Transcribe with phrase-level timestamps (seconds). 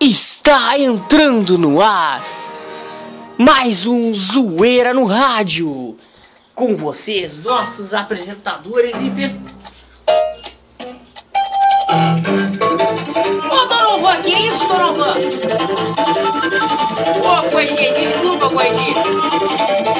[0.00, 2.22] Está entrando no ar
[3.38, 5.96] mais um Zoeira no Rádio.
[6.54, 9.10] Com vocês, nossos apresentadores e.
[9.10, 9.38] pers-
[13.50, 15.14] Ô Donovan, que é isso, Donovan?
[17.22, 18.94] Ô, Coitinha, desculpa, Coitinha.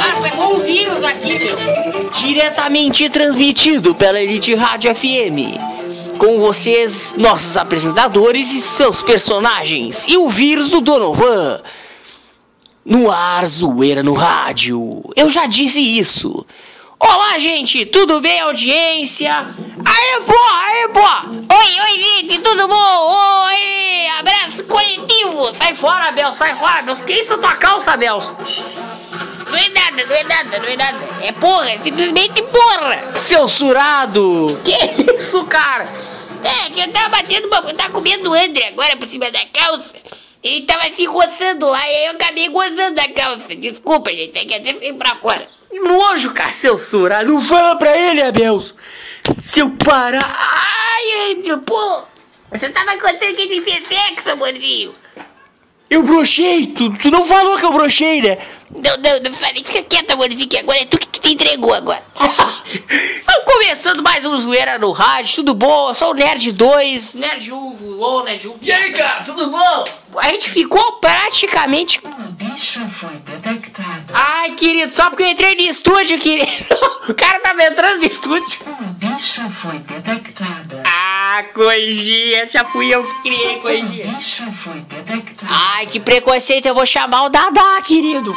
[0.00, 2.10] Ah, pegou um vírus aqui, meu.
[2.10, 5.75] Diretamente transmitido pela Elite Rádio FM.
[6.18, 10.06] Com vocês, nossos apresentadores e seus personagens.
[10.08, 11.62] E o vírus do Donovan.
[12.84, 15.02] No ar, zoeira no rádio.
[15.14, 16.46] Eu já disse isso.
[16.98, 19.30] Olá, gente, tudo bem, audiência?
[19.34, 21.54] Aê, pô, aê, pô!
[21.54, 23.44] Oi, oi, gente, tudo bom?
[23.46, 25.54] Oi, abraço coletivo!
[25.60, 26.96] Sai fora, Bel, sai fora, Bel.
[26.96, 28.22] Que isso, tua calça, Bel?
[29.56, 30.98] Não é nada, não é nada, não é nada.
[31.22, 33.16] É porra, é simplesmente porra.
[33.16, 34.60] Seu surado!
[34.62, 34.76] Que
[35.16, 35.88] isso, cara?
[36.44, 37.56] É, que eu tava batendo uma.
[37.66, 39.94] Eu tava comendo André agora por cima da calça.
[40.42, 43.56] Ele tava se roçando lá e aí eu acabei gozando a calça.
[43.56, 45.48] Desculpa, gente, tem que até sair pra fora.
[45.70, 47.32] Que nojo, cara, seu surado!
[47.32, 48.74] Não fala pra ele, Abels!
[49.42, 50.18] Seu para...
[50.22, 52.02] Ai, André, pô.
[52.52, 54.94] Você tava contando que ele fez sexo, amorzinho.
[55.88, 56.66] Eu brochei!
[56.66, 58.38] Tu, tu não falou que eu brochei, né?
[58.70, 59.62] Não, não, não falei.
[59.64, 62.02] Fica quieto, amorzinho, que agora é tu que tu te entregou agora.
[62.18, 65.88] Vamos começando mais um Zoeira no Rádio, tudo bom?
[65.88, 68.56] Eu sou o Nerd 2, Nerd 1, ou Nerd 1.
[68.62, 69.84] E aí, cara, tudo bom?
[70.18, 72.00] A gente ficou praticamente...
[72.02, 74.04] Uma bicha foi detectada.
[74.12, 76.50] Ai, querido, só porque eu entrei no estúdio, querido.
[77.08, 78.58] O cara tava entrando no estúdio.
[78.66, 80.82] Uma bicha foi detectada.
[80.84, 84.06] Ah, coisinha, já fui eu que criei, coisinha.
[84.06, 85.52] bicha foi detectada.
[85.74, 88.36] Ai, que preconceito, eu vou chamar o Dadá, querido.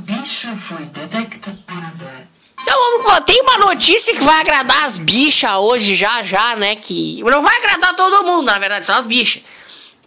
[0.00, 2.28] Bicha foi detectada.
[2.60, 6.76] Então, vamos- tem uma notícia que vai agradar as bichas hoje, já, já, né?
[6.76, 9.42] Que não vai agradar todo mundo, na verdade, são as bichas.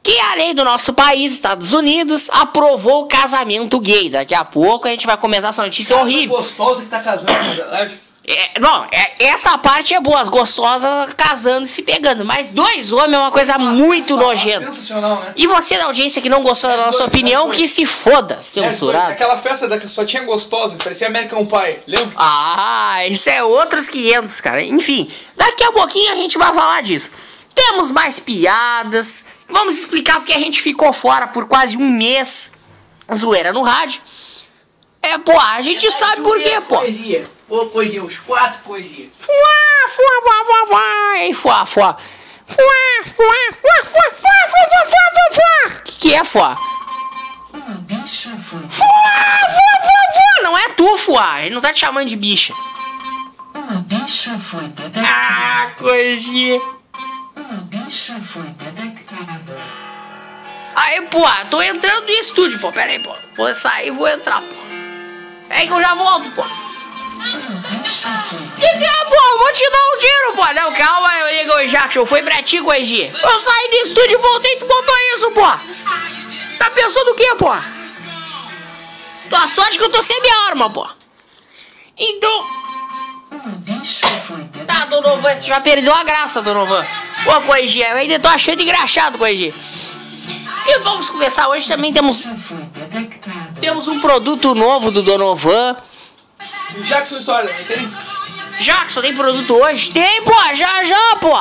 [0.04, 4.10] Que a lei do nosso país, Estados Unidos, aprovou o casamento gay.
[4.10, 6.38] Daqui a pouco a gente vai comentar essa notícia horrível.
[6.38, 7.94] Gostosa que tá casando, na verdade.
[8.28, 12.24] É, não, é- essa parte é boa, as gostosas casando e se pegando.
[12.24, 14.72] Mas dois homens é uma coisa muito nojenta.
[14.72, 15.34] Sensacional, né?
[15.36, 19.12] E você da audiência que não gostou da nossa dois, opinião, que se foda, censurado.
[19.14, 22.14] Aquela festa da que só tinha gostosa, parecia American Pie, lembra?
[22.16, 24.62] Ah, isso é outros 500, cara.
[24.62, 27.10] Enfim, daqui a pouquinho a gente vai falar disso.
[27.56, 29.26] Temos mais piadas.
[29.50, 32.52] Vamos explicar porque a gente ficou fora por quase um mês.
[33.14, 34.00] Zoeira no rádio.
[35.02, 36.78] É, pô, a gente sabe por quê, pô.
[36.78, 37.28] Poesia.
[37.52, 39.10] Ô, poesia, os quatro poesias.
[39.20, 41.98] Fuá, fuá, fuá, fuá, fuá, ei, fuá, fuá.
[42.48, 45.82] Fuá, fuá, fuá, fuá, fuá, fuá, fuá, fuá, fuá, fuá.
[45.84, 46.58] Que que é fuá?
[47.54, 48.62] Uma bicha foi.
[48.70, 50.44] Fuá, fuá, fuá, fuá.
[50.44, 51.42] Não é tu, fuá.
[51.42, 52.54] Ele não tá te chamando de bicha.
[53.54, 55.06] Uma bicha foi detectada.
[55.06, 56.62] Ah, coisinha.
[57.36, 59.62] Uma bicha foi detectada.
[60.74, 61.20] Aí, pô,
[61.50, 62.72] tô entrando no estúdio, pô.
[62.72, 63.14] Pera aí, pô.
[63.36, 64.56] Vou sair e vou entrar, pô.
[65.50, 66.46] É que eu já volto, pô.
[69.22, 70.54] Eu vou te dar um tiro, pô.
[70.54, 72.06] Não, calma, eu ligo Jackson.
[72.06, 73.04] Foi pra ti, Coigi.
[73.04, 75.48] Eu saí do estúdio e voltei, tu botou isso, pô.
[76.58, 77.56] Tá pensando o quê, pô?
[79.30, 80.88] Tua sorte que eu tô sem minha arma, pô.
[81.98, 82.62] Então...
[84.68, 84.86] Tá.
[84.86, 86.86] Donovan, você já perdeu a graça, Donovan.
[87.24, 89.54] Pô, Coigi, eu ainda tô achando engraçado, Coigi.
[90.68, 92.24] E vamos começar hoje também temos...
[93.60, 95.78] Temos um produto novo do Donovan.
[96.80, 97.94] Jackson História, não tem?
[98.62, 99.92] Jackson, tem produto hoje?
[99.92, 101.38] Tem, pô, já, já, pô.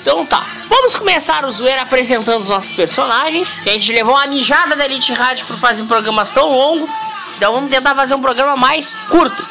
[0.00, 0.46] Então tá.
[0.68, 3.62] Vamos começar o zoeiro apresentando os nossos personagens.
[3.66, 6.90] A gente levou uma mijada da Elite Rádio por fazer programas tão longos.
[7.36, 9.46] Então vamos tentar fazer um programa mais curto.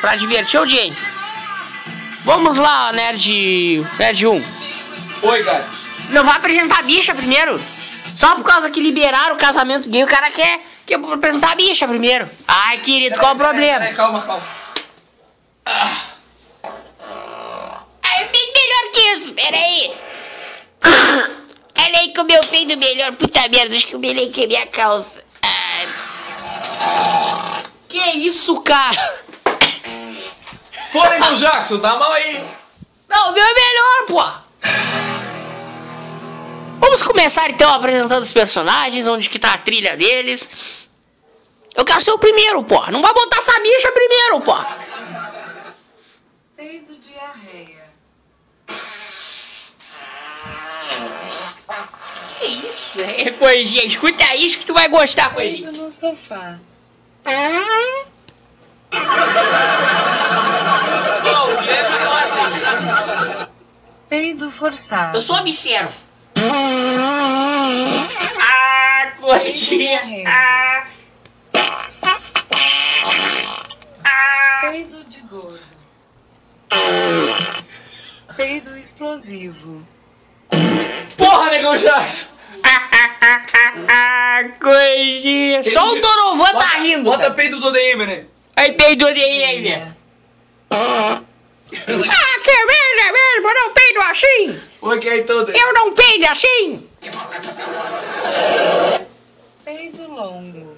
[0.00, 1.06] Pra divertir a audiência.
[2.24, 3.86] Vamos lá, Nerd.
[3.98, 4.44] Nerd 1.
[5.22, 5.68] Oi, cara.
[6.08, 7.62] Não vai apresentar a bicha primeiro.
[8.14, 10.60] Só por causa que liberaram o casamento gay, o cara quer,
[10.98, 12.28] quer apresentar a bicha primeiro.
[12.46, 13.78] Ai, querido, qual o problema?
[13.78, 14.42] Peraí, calma, calma.
[18.04, 19.94] É bem melhor que isso, peraí.
[21.78, 23.12] Olha aí como eu peido melhor.
[23.12, 25.24] Puta merda, acho que eu melequei minha calça.
[25.42, 25.88] Ai,
[27.88, 29.22] Que isso, cara?
[30.92, 32.44] Porra, então, Jackson, dá mal aí.
[33.08, 34.42] Não, o meu é melhor, pô.
[36.80, 40.50] Vamos começar então apresentando os personagens, onde que tá a trilha deles.
[41.74, 42.90] Eu quero ser o primeiro, pô.
[42.90, 44.54] Não vai botar essa bicha primeiro, pô.
[46.56, 47.90] Peido diarreia.
[52.38, 53.00] Que isso?
[53.00, 55.70] É, coisinha, escuta isso que tu vai gostar, coisinha.
[55.70, 56.58] Peido no sofá.
[57.24, 58.06] Maior,
[64.08, 65.16] Peido forçado.
[65.16, 65.94] Eu sou observo.
[66.36, 66.82] Ah.
[69.52, 70.28] Diarreia.
[70.28, 70.86] Ah,
[74.60, 75.60] Peido de gordo.
[78.36, 79.86] Peido explosivo.
[81.16, 82.32] Porra, negão Jackson!
[84.60, 85.62] coxinha.
[85.64, 87.04] Só o Dorovan tá rindo.
[87.04, 87.34] Bota cara.
[87.34, 88.24] peito do DM, né?
[88.56, 89.96] Aí dele aí, né?
[90.70, 91.22] Ah,
[91.70, 94.60] que merda mesmo, eu não peido assim!
[94.80, 95.46] Ok, então.
[95.48, 96.88] Eu não peido assim!
[99.64, 100.76] Peido longo.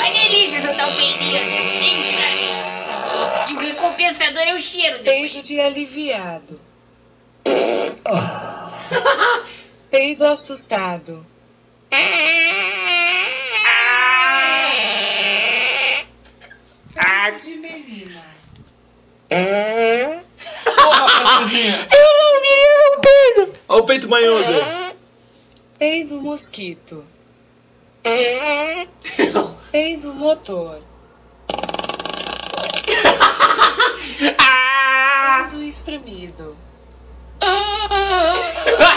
[0.00, 3.50] Ah, é uma delícia soltar um peidinho assim, cara.
[3.50, 5.32] E o recompensador é o cheiro depois.
[5.32, 6.60] Peido de aliviado.
[9.90, 11.26] Peido assustado.
[11.90, 12.10] Peido
[17.42, 18.22] de menina.
[20.64, 21.88] Porra, Frascudinha!
[21.92, 23.54] Eu não queria um peido!
[23.68, 24.52] Olha o peito manhoso.
[25.78, 27.04] Peido mosquito.
[29.70, 30.80] Peido motor.
[34.38, 35.48] Ah!
[35.50, 36.56] Peido espremido.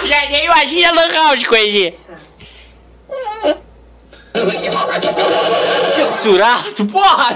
[0.06, 1.94] Já nem imagina no round, coisinha.
[5.96, 7.36] Censurado, porra!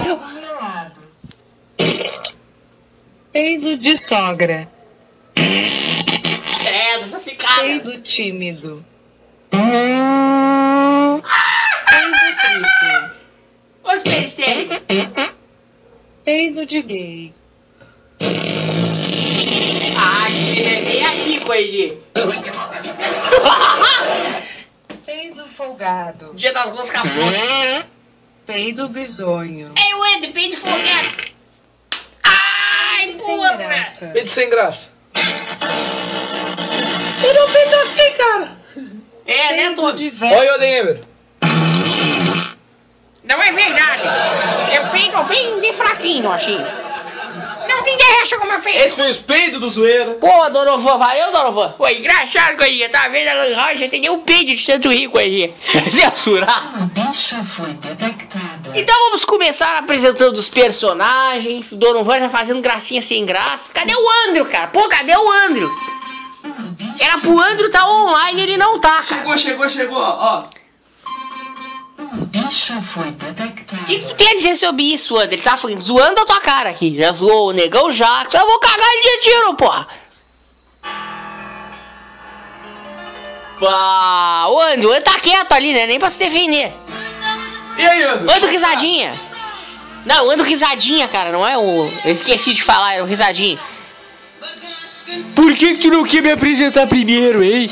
[3.32, 4.68] Peido de sogra.
[5.34, 7.60] Credo, essa cicada.
[7.60, 8.84] Peido tímido.
[9.50, 11.22] Peido
[12.40, 13.18] triplo.
[13.90, 14.78] Os peristéricos.
[16.22, 17.34] Peido de gay.
[19.96, 21.96] Ah, que é bem assim, coisinha.
[25.06, 26.34] Peido folgado.
[26.34, 27.86] Dia das moscas frouxas.
[28.46, 29.72] Peido bisonho.
[29.74, 31.08] Ei, o Ed, peito folgado.
[32.22, 33.56] Ai, porra!
[33.56, 34.06] graça.
[34.08, 34.90] Peito sem graça.
[37.24, 38.58] Eu não peido assim, cara.
[39.26, 40.36] É, né, Peido de velho.
[40.36, 41.04] Olha o Denver.
[43.28, 44.02] Não é verdade.
[44.74, 46.56] Eu peido bem de fraquinho, assim.
[47.68, 48.78] Não tem interessa como eu peido.
[48.78, 50.12] Esse foi os peidos do zoeira.
[50.14, 51.74] Pô, Dorovan, valeu, Dorovan.
[51.76, 52.88] Pô, engraçado, coisinha.
[52.88, 53.88] Tá vendo a Lan?
[53.90, 55.52] Tem nem um peido de tanto rir, coisinha.
[55.90, 56.74] Censurar.
[56.74, 58.70] Uma bicha foi detectada.
[58.74, 61.70] Então vamos começar apresentando os personagens.
[61.72, 63.70] O Donovan já fazendo gracinha sem graça.
[63.74, 64.68] Cadê o Andrew, cara?
[64.68, 65.30] Pô, cadê o
[66.70, 69.20] bicha, Era pro Andrew tá online ele não tá, cara.
[69.20, 70.44] Chegou, chegou, chegou, ó.
[71.98, 73.82] Uma bicha foi detectada.
[73.82, 75.32] O que, que tu tem a dizer sobre isso, Andrew?
[75.32, 76.94] Ele tá zoando a tua cara aqui.
[76.94, 78.38] Já zoou o negão Jackson.
[78.38, 79.88] Eu vou cagar ele de tiro, porra.
[83.58, 85.86] Pá, o Andrew, ele tá quieto ali, né?
[85.86, 86.72] Nem pra se defender.
[87.76, 88.30] E aí, Andro?
[88.30, 89.20] Ando risadinha.
[90.06, 91.32] Não, ando risadinha, cara.
[91.32, 91.92] Não é o.
[92.04, 93.58] Eu esqueci de falar, é o risadinha.
[95.34, 97.70] Por que, que tu não quer me apresentar primeiro, hein?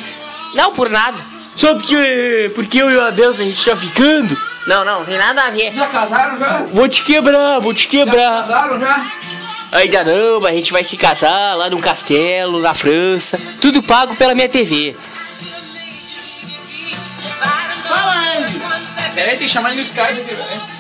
[0.55, 1.36] Não, por nada.
[1.57, 2.51] Só porque.
[2.55, 4.37] Porque eu e o Abel a gente tá ficando?
[4.67, 5.73] Não, não, tem nada a ver.
[5.73, 6.59] Já casaram já?
[6.73, 8.43] Vou te quebrar, vou te Já quebrar.
[8.43, 9.07] casaram já?
[9.73, 13.41] Ainda não, mas a gente vai se casar lá num castelo, na França.
[13.61, 14.97] Tudo pago pela minha TV.
[17.89, 18.61] Fala, Andy.
[19.15, 20.76] Peraí, tem que chamar no Skype aqui, né?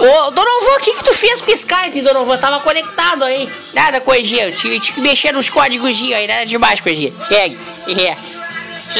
[0.00, 2.38] Ô, Donovan, o que que tu fez com o Skype, Donovan?
[2.38, 3.52] Tava conectado aí.
[3.74, 4.46] Nada, coisinha.
[4.46, 7.12] Eu tive, tive que mexer nos códigos aí, nada demais, coisinha.
[7.28, 7.58] Pegue.
[7.86, 8.16] É.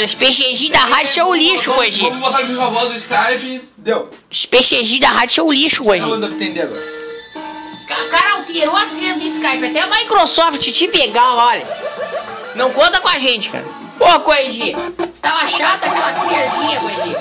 [0.04, 2.10] Os PCG da rádio são o lixo, coisinha.
[2.10, 3.68] Vamos botar aqui com a voz do Skype.
[3.78, 4.10] Deu.
[4.30, 6.14] Os PCG da rádio são o lixo, coisinha.
[6.14, 7.00] anda pra entender agora.
[7.90, 9.66] O cara alterou a trilha do Skype.
[9.66, 11.66] Até a Microsoft te pegar, olha.
[12.54, 13.64] Não conta com a gente, cara.
[13.98, 14.76] Pô, coisinha.
[15.20, 17.16] Tava chata aquela trilhazinha, coisinha.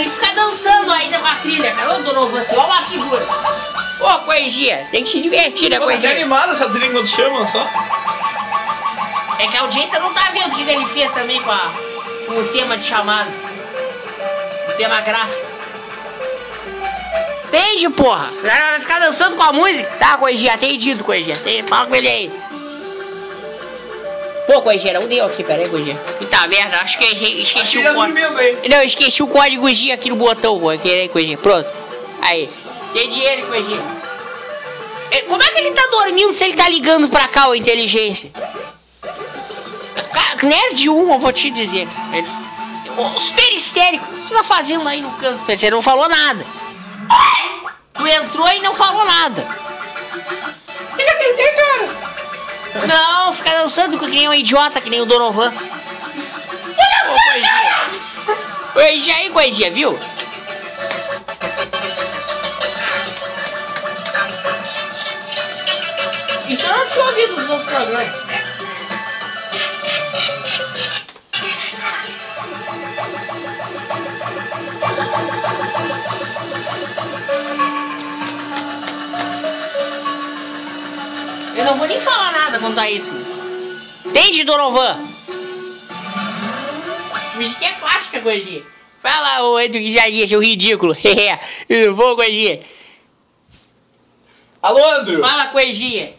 [0.00, 1.94] Ele fica dançando ainda com a trilha, cara.
[1.94, 3.26] Ô, Donovan, tu é uma figura.
[3.98, 6.12] Pô, coisinha, tem que se divertir, né, tá até coisinha?
[6.12, 7.66] animada essa trilha quando chama, só.
[9.38, 11.70] É que a audiência não tá vendo o que ele fez também com, a,
[12.26, 13.30] com o tema de chamada.
[14.68, 15.44] O tema gráfico.
[17.48, 18.32] Entende, porra?
[18.42, 19.88] Vai ficar dançando com a música.
[19.98, 21.04] Tá, Coiginha, atendido.
[21.42, 22.32] Tem- Fala com ele aí.
[24.46, 25.96] Pô, Coiginha, não deu aqui, pera aí, Coiginha.
[25.96, 28.18] Puta merda, acho que eu errei- esqueci o código.
[28.68, 30.68] Não, eu esqueci o códigozinho aqui no botão, pô.
[30.70, 31.38] Aqui, aí, Coiginha.
[31.38, 31.68] Pronto.
[32.20, 32.50] Aí.
[32.90, 33.82] Entendi ele, Coiginha.
[35.10, 38.30] É, Como é que ele tá dormindo se ele tá ligando pra cá, ô inteligência?
[40.42, 41.88] Nerd 1, eu vou te dizer.
[42.12, 42.26] Ele,
[42.98, 44.04] o super histérico.
[44.04, 45.42] O que tu tá fazendo aí no canto?
[45.46, 46.44] Você não falou nada.
[47.94, 49.46] Tu entrou e não falou nada.
[50.96, 52.13] Fica atender, cara.
[52.74, 55.50] Não, ficar dançando que nem é um idiota, que nem o Donovan.
[55.50, 55.54] Ô,
[57.30, 57.90] coisinha.
[58.74, 59.98] Oi, já aí, coisinha, viu?
[66.48, 68.24] Isso eu não tinha ouvido dos outros programas.
[81.56, 83.12] Eu não vou nem falar nada quanto a isso.
[84.04, 84.98] Entende, Donovan?
[87.34, 88.62] Música é clássica, Gordinha.
[89.00, 90.96] Fala, ô Edwin Jardim, seu ridículo.
[91.68, 92.60] Tudo bom, Gordinha?
[94.62, 95.20] Alô, Andrew?
[95.20, 96.14] Fala, Coeginha.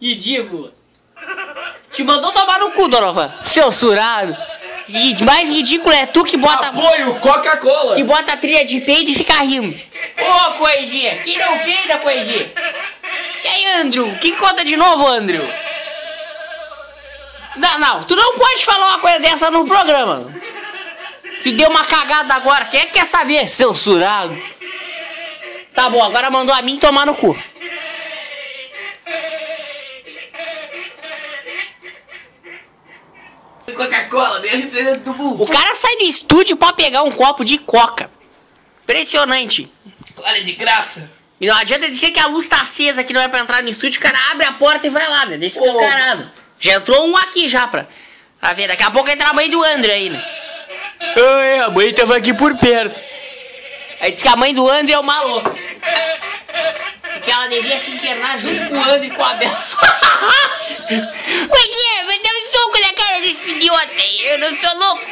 [0.00, 0.72] Ridículo.
[1.90, 3.32] Te mandou tomar no cu, Donovan.
[3.42, 4.36] Seu surado.
[4.88, 7.96] E mais ridículo é tu que bota, Apoio Coca-Cola.
[7.96, 9.76] que bota a trilha de peito e fica rindo.
[10.22, 11.16] Ô, Coeginha.
[11.24, 12.52] Quem não peida, Coeginha?
[13.46, 14.08] E aí, Andrew?
[14.08, 15.40] O que que conta de novo, Andrew?
[17.54, 18.02] Não, não.
[18.02, 20.34] Tu não pode falar uma coisa dessa no programa.
[21.44, 22.64] Tu deu uma cagada agora.
[22.64, 24.36] Quem é que quer saber, seu surado?
[25.76, 27.38] Tá bom, agora mandou a mim tomar no cu.
[33.76, 35.44] Coca-Cola, meu representante do mundo.
[35.44, 38.10] O cara sai do estúdio pra pegar um copo de coca.
[38.82, 39.72] Impressionante.
[40.16, 41.15] Olha, de graça.
[41.40, 43.68] E não adianta dizer que a luz tá acesa que não é pra entrar no
[43.68, 45.36] estúdio, o cara abre a porta e vai lá, né?
[45.36, 46.30] Desse escancarado.
[46.58, 47.86] Já entrou um aqui já pra,
[48.40, 48.68] pra ver.
[48.68, 50.24] Daqui a pouco entra a mãe do André aí, né?
[51.16, 53.02] Ai, a mãe tava aqui por perto.
[54.00, 55.50] Aí disse que a mãe do André é uma louca.
[57.12, 59.50] Porque ela devia se internar junto com o André e com a Bel.
[60.88, 64.26] Gordinha, vai dar um soco na cara desse idiota aí.
[64.26, 65.04] Eu não sou louco.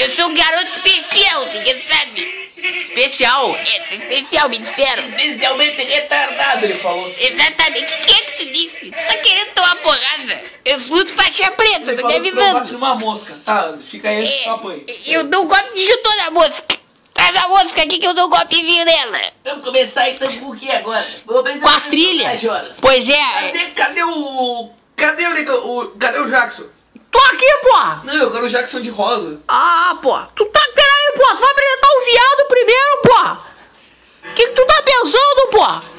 [0.00, 2.50] Eu sou um garoto especial, você sabe?
[2.80, 3.54] Especial.
[3.60, 5.02] Esse especial, me disseram.
[5.04, 7.14] Especialmente retardado, ele falou.
[7.18, 7.92] Exatamente.
[7.92, 8.90] O que é que tu disse?
[8.90, 10.44] Tu tá querendo tomar porrada?
[10.64, 12.72] Eu luto faixa preta, tô te avisando.
[12.72, 13.38] numa mosca.
[13.44, 14.84] Tá, fica aí, É, apanha.
[15.04, 16.80] eu dou um golpe de jutô na mosca.
[17.12, 19.32] Traz a mosca aqui que eu dou um golpezinho nela.
[19.44, 21.06] Vamos começar então com o que agora?
[21.26, 22.40] Com as trilhas.
[22.80, 23.22] Pois é.
[23.42, 24.70] Cadê, cadê o...
[24.96, 25.88] Cadê o...
[25.98, 26.79] Cadê o Jackson?
[27.10, 28.00] Tô aqui, porra.
[28.04, 29.38] Não, eu quero o Jackson de rosa.
[29.48, 30.18] Ah, pô.
[30.34, 30.60] Tu tá.
[30.74, 31.34] Peraí, pô.
[31.34, 34.28] Tu vai apresentar o viado primeiro, pô.
[34.28, 35.90] O que, que tu tá pensando, pô?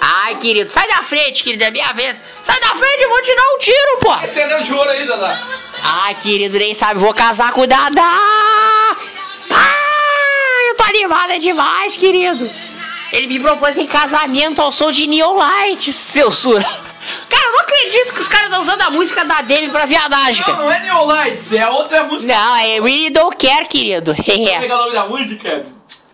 [0.00, 1.64] Ai, querido, sai da frente, querido.
[1.64, 2.24] É minha vez.
[2.42, 4.14] Sai da frente, eu vou te dar um tiro, pô.
[4.24, 5.38] Esse anel de ouro aí, Dada.
[5.82, 7.00] Ai, querido, nem sabe.
[7.00, 8.02] Vou casar com o Dada.
[8.02, 8.96] Ah,
[10.68, 12.50] eu tô animada demais, querido.
[13.12, 16.64] Ele me propôs em casamento ao som de Neon Lights, seu sura.
[17.28, 20.44] Cara, eu não acredito que os caras estão usando a música da Demi pra viadagem,
[20.46, 20.58] Não, cara.
[20.64, 22.32] não é Neon Lights, é a outra música.
[22.32, 24.14] Não, é Really Don't Care, querido.
[24.14, 25.66] Como é que é o nome da música?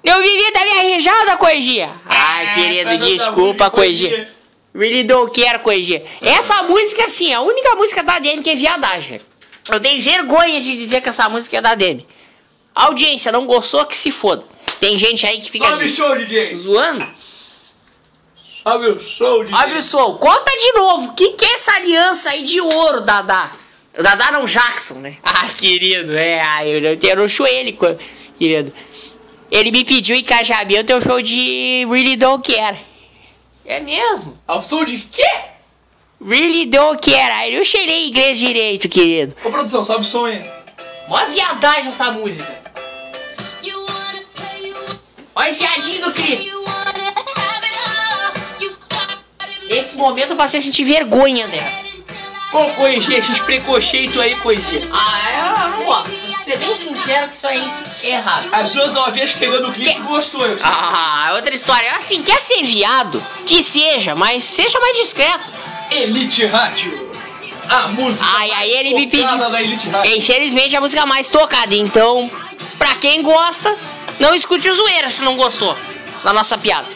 [0.02, 1.90] Eu vivi da minha rijada, Coisinha.
[2.06, 4.28] Ai, querido, Tá dando a desculpa, Coisinha.
[4.74, 6.02] Really don't care, Coisinha.
[6.22, 9.20] Essa música, assim, é a única música da Demi que é viadagem.
[9.68, 12.06] Eu tenho vergonha de dizer que essa música é da Demi.
[12.74, 14.44] Audiência, não gostou, que se foda.
[14.80, 16.54] Tem gente aí que fica Sobe show, DJ.
[16.54, 17.06] zoando.
[18.62, 19.58] Sobe o show, DJ.
[19.58, 20.18] Absurdo.
[20.18, 21.08] Conta de novo.
[21.10, 23.52] O que, que é essa aliança aí de ouro, Dadá?
[24.00, 25.16] Dadá não, Jackson, né?
[25.22, 26.40] Ai, querido, é.
[26.64, 27.96] Eu, eu, eu não show ele, co-
[28.38, 28.72] querido.
[29.50, 32.78] Ele me pediu em casamento o show de Really Don't Care.
[33.64, 34.38] É mesmo?
[34.46, 35.28] Ao som de quê?
[36.24, 37.32] Really Don't Care.
[37.32, 39.34] Aí eu cheirei inglês direito, querido.
[39.44, 40.44] Ô, produção, sobe o som aí.
[41.08, 42.58] Mó viadagem essa música.
[45.34, 46.50] Olha os viadinhos do clipe.
[49.68, 51.70] Esse momento eu passei a sentir vergonha dela.
[52.52, 54.88] Ô, Coisinha, esses preconceitos aí, Coisinha.
[54.90, 55.30] Ah,
[55.68, 56.08] eu não gosto.
[56.10, 57.70] Vou ser bem sincero que isso aí
[58.02, 58.48] é errado.
[58.50, 60.66] As duas novinhas pegando o clipe Que- gostou, eu sei.
[60.66, 61.92] Ah, outra história.
[61.92, 63.22] Assim, quer ser viado?
[63.44, 65.44] Que seja, mas seja mais discreto.
[65.90, 67.06] Elite Rádio.
[67.68, 69.28] A música Ai, aí ele me pediu.
[70.16, 71.74] Infelizmente a música mais tocada.
[71.74, 72.30] Então,
[72.78, 73.76] pra quem gosta,
[74.18, 75.76] não escute o zoeira se não gostou
[76.24, 76.86] da nossa piada.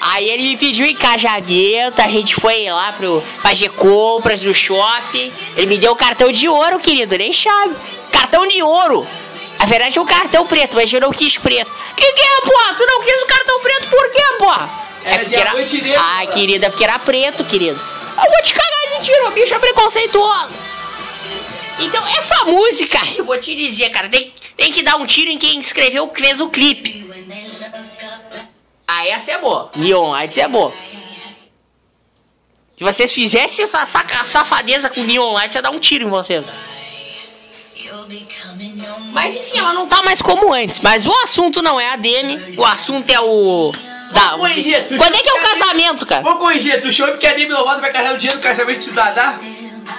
[0.00, 5.32] Aí ele me pediu em casamento, a gente foi lá pro fazer compras no shopping.
[5.56, 7.74] Ele me deu o cartão de ouro, querido, nem chave.
[8.12, 9.06] Cartão de ouro.
[9.58, 11.70] Na verdade é um cartão preto, mas eu não quis preto.
[11.96, 12.74] Que que é, porra?
[12.74, 14.70] Tu não quis o cartão preto por quê, porra?
[15.04, 16.38] Era diamante negro, Ai, cara.
[16.38, 17.80] querida, é porque era preto, querido.
[18.16, 20.54] Eu vou te cagar de tiro, bicha preconceituosa.
[21.80, 25.38] Então, essa música, eu vou te dizer, cara, tem, tem que dar um tiro em
[25.38, 27.06] quem escreveu, fez o clipe.
[28.90, 29.70] Ah, essa é boa.
[29.76, 30.72] Neon Lights é boa.
[32.74, 36.42] Se vocês fizessem essa safadeza com Neon Lights, ia dar um tiro em vocês.
[39.12, 40.80] Mas enfim, ela não tá mais como antes.
[40.80, 43.72] Mas o assunto não é a Demi, o assunto é o.
[44.12, 44.38] Da...
[44.38, 46.26] Coisinha, tu Quando é que é o casamento, cara?
[46.26, 48.92] Ô, Coisinha, tu chama porque a Demi Lovato vai carregar o dinheiro do casamento do
[48.92, 49.38] Dadá?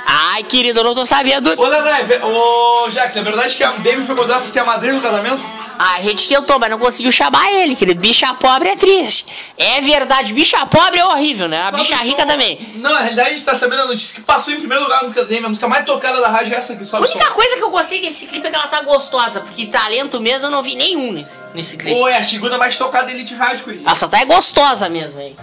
[0.05, 1.53] Ai, querido, eu não tô sabendo.
[1.57, 4.65] Ô, é ve- ô, Jackson, é verdade que a Demi foi convidada pra ser a
[4.65, 5.43] madrinha do casamento?
[5.77, 8.01] A gente tentou, mas não conseguiu chamar ele, querido.
[8.01, 9.25] Bicha pobre é triste.
[9.57, 11.61] É verdade, bicha pobre é horrível, né?
[11.61, 12.27] A Sabe bicha rica som?
[12.27, 12.69] também.
[12.75, 15.03] Não, na realidade a gente tá sabendo a notícia que passou em primeiro lugar a
[15.03, 15.45] música dele.
[15.45, 16.97] A música mais tocada da rádio é essa aqui, A o som.
[16.97, 20.47] única coisa que eu gostei desse clipe é que ela tá gostosa, porque talento mesmo
[20.47, 21.97] eu não vi nenhum nesse, nesse clipe.
[21.97, 23.83] Pô, é a segunda mais tocada da Elite Rádio, coisa.
[23.85, 25.35] Ela só tá é gostosa mesmo aí.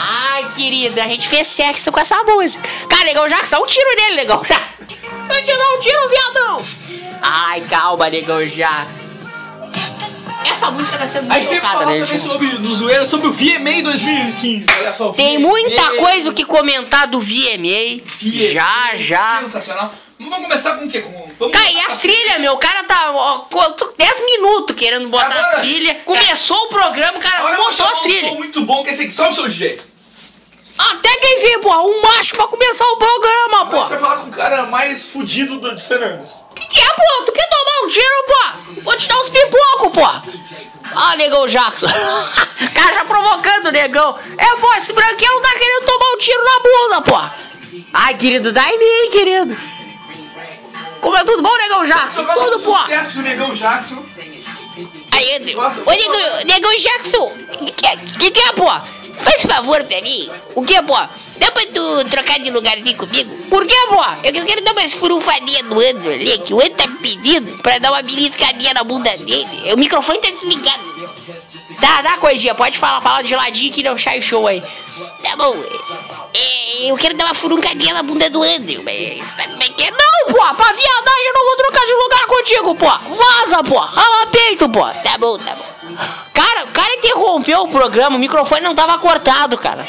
[0.00, 2.62] Ai, querida, a gente fez sexo com essa música.
[2.88, 4.60] Cara, legal Jackson, dá um tiro nele, legal já.
[4.80, 6.64] Eu te dou um tiro, viadão.
[7.20, 9.04] Ai, calma, legal Jackson.
[10.44, 12.04] Essa música tá sendo muito tocada, né?
[12.04, 12.22] gente?
[12.22, 14.66] sobre, no zoeira, sobre o VMA 2015.
[14.78, 15.48] Olha só, Tem VMA.
[15.48, 18.00] muita coisa o que comentar do VMA.
[18.52, 19.40] Já, já.
[19.42, 19.92] Sensacional.
[20.18, 21.00] Vamos começar com o quê?
[21.00, 22.54] Com, vamos Cara, e as trilhas, meu?
[22.54, 25.96] O cara tá ó, co- 10 minutos querendo botar Agora- as trilhas.
[26.04, 28.28] Começou o programa, o cara vou montou chamar as um trilhas.
[28.30, 29.12] som muito bom que é esse aqui.
[29.12, 29.80] Sobe o seu DJ.
[30.76, 33.84] Até quem vê, pô, um macho pra começar o programa, pô.
[33.86, 36.36] vai falar com o cara mais fudido do, de San Andreas.
[36.54, 37.24] Que que é, pô?
[37.26, 38.80] Tu quer tomar um tiro, pô?
[38.82, 40.04] Vou te dar uns pipocos, pô.
[40.96, 41.86] Ah, negão Jackson.
[42.74, 44.18] cara já provocando, negão.
[44.36, 47.84] É, pô, esse branquinho tá querendo tomar um tiro na bunda, pô.
[47.92, 49.77] Ai, querido, dá em mim, querido.
[51.00, 52.24] Como é tudo bom, negão Jackson?
[52.24, 52.76] Tudo, pô.
[52.78, 54.04] sucesso do Negão Jackson.
[55.12, 58.66] Aí, André, ô Negão, Negão Jackson, que que, é- que é, pô?
[59.18, 60.30] Faz favor pra mim.
[60.54, 60.94] O que, pô?
[61.38, 63.36] Dá pra tu trocar de lugarzinho comigo?
[63.48, 64.00] Por que, pô?
[64.22, 66.98] Eu que- eu quero dar umas furunfadinhas no Andro ali, que o Andro tá me
[66.98, 69.72] pedindo pra dar uma beliscadinha na bunda dele.
[69.72, 71.07] O microfone tá desligado.
[71.80, 74.62] Dá, dá coisinha, pode falar, fala de ladinho que não sai show aí.
[75.22, 75.54] Tá bom.
[76.34, 79.90] É, eu quero dar uma furuncadinha na bunda do Andrew, mas é é?
[79.90, 83.14] Não, pô, pra viadagem eu não vou trocar de lugar contigo, pô.
[83.14, 83.78] Vaza, pô.
[83.78, 84.84] Rala peito, pô.
[84.84, 85.64] Tá bom, tá bom.
[86.32, 89.86] Cara, o cara interrompeu o programa, o microfone não tava cortado, cara.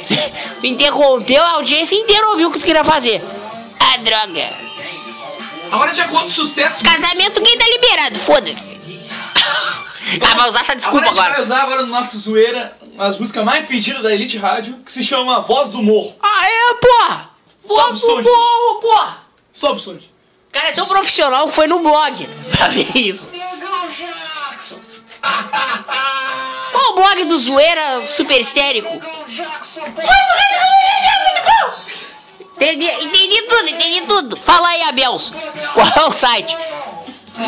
[0.60, 3.24] Tu interrompeu, a audiência inteira ouviu o que tu queria fazer.
[3.79, 4.50] Ah, droga.
[5.72, 6.84] Agora já conta o sucesso.
[6.84, 8.58] Casamento quem tá liberado, foda-se.
[10.21, 11.11] Ah, vai usar essa desculpa agora.
[11.11, 11.33] a gente agora.
[11.33, 15.03] vai usar agora no nosso zoeira as músicas mais pedidas da Elite Rádio, que se
[15.03, 16.15] chama Voz do Morro.
[16.21, 16.79] Ah, é, o
[17.67, 18.99] Voz do morro, pô.
[19.53, 19.97] Sobe o som.
[20.51, 23.29] Cara, é tão profissional que foi no blog pra ver isso.
[26.71, 28.89] Qual o blog do Zoeira Super Histérico?
[32.55, 34.41] Entendi, entendi tudo, entendi tudo.
[34.41, 35.34] Fala aí, Abelso.
[35.73, 36.55] Qual é o site?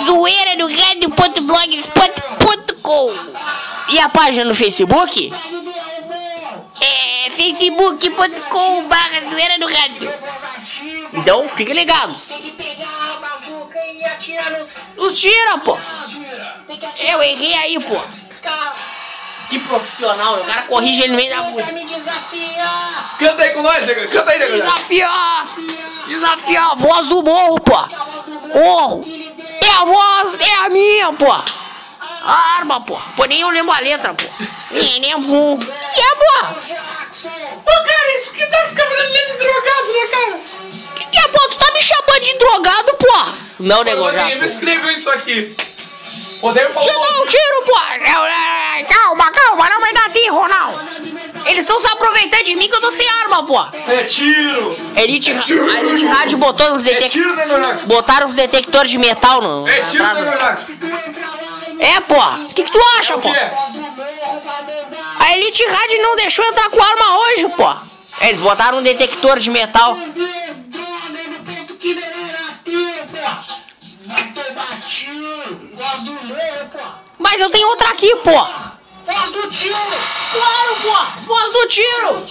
[0.05, 3.11] Zoeira no rádio.blogspot.com
[3.89, 5.33] E a página no Facebook?
[6.79, 10.09] É facebook.com barra zoeira no rádio.
[11.13, 12.33] Então fiquem ligados.
[14.97, 15.77] Os tira, pô.
[16.99, 17.99] Eu errei aí, pô.
[19.49, 21.75] Que profissional, o cara corrige ele no meio da música.
[23.19, 24.07] Canta aí com nós, nega.
[24.07, 24.53] Canta aí, nega.
[24.53, 25.45] Desafiar!
[26.07, 27.75] Desafiar a voz do morro, pô!
[28.57, 29.01] Morro!
[29.61, 31.31] É a voz, é a minha, pô!
[31.31, 32.99] A arma, pô!
[33.15, 34.25] Pô, nem eu lembro a letra, pô!
[34.71, 35.59] Nem lembro.
[35.61, 36.47] E é, pô!
[37.59, 40.39] Ô, cara, isso que tá ficando lendo drogado, né, cara?
[40.95, 41.39] Que que é, pô?
[41.49, 43.51] Tu tá me chamando de drogado, pô!
[43.59, 44.23] Não, nego, já.
[44.23, 45.55] ninguém me escreveu isso aqui.
[46.41, 47.23] Dar falou.
[47.23, 47.79] um tiro, pô!
[48.89, 50.79] Calma, calma, não vai dar tiro, não!
[51.45, 53.59] Eles estão se aproveitando de mim que eu tô sem arma, pô!
[53.87, 54.75] É tiro!
[54.95, 57.11] Elite, a Elite Rádio botou nos É detectores.
[57.13, 57.87] tiro, Negão Jackson!
[57.87, 59.67] Botaram os detectores de metal no.
[59.67, 60.03] É tiro!
[61.79, 62.15] É, pô.
[62.15, 63.29] O que, que tu acha, É pô?
[65.19, 67.75] A Elite Rádio não deixou entrar com arma hoje, pô.
[68.21, 69.97] Eles botaram um detector de metal.
[77.17, 78.45] Mas eu tenho outra aqui, pô.
[79.03, 79.75] Voz do tiro.
[80.31, 81.21] Claro, pô.
[81.25, 82.25] Voz do tiro.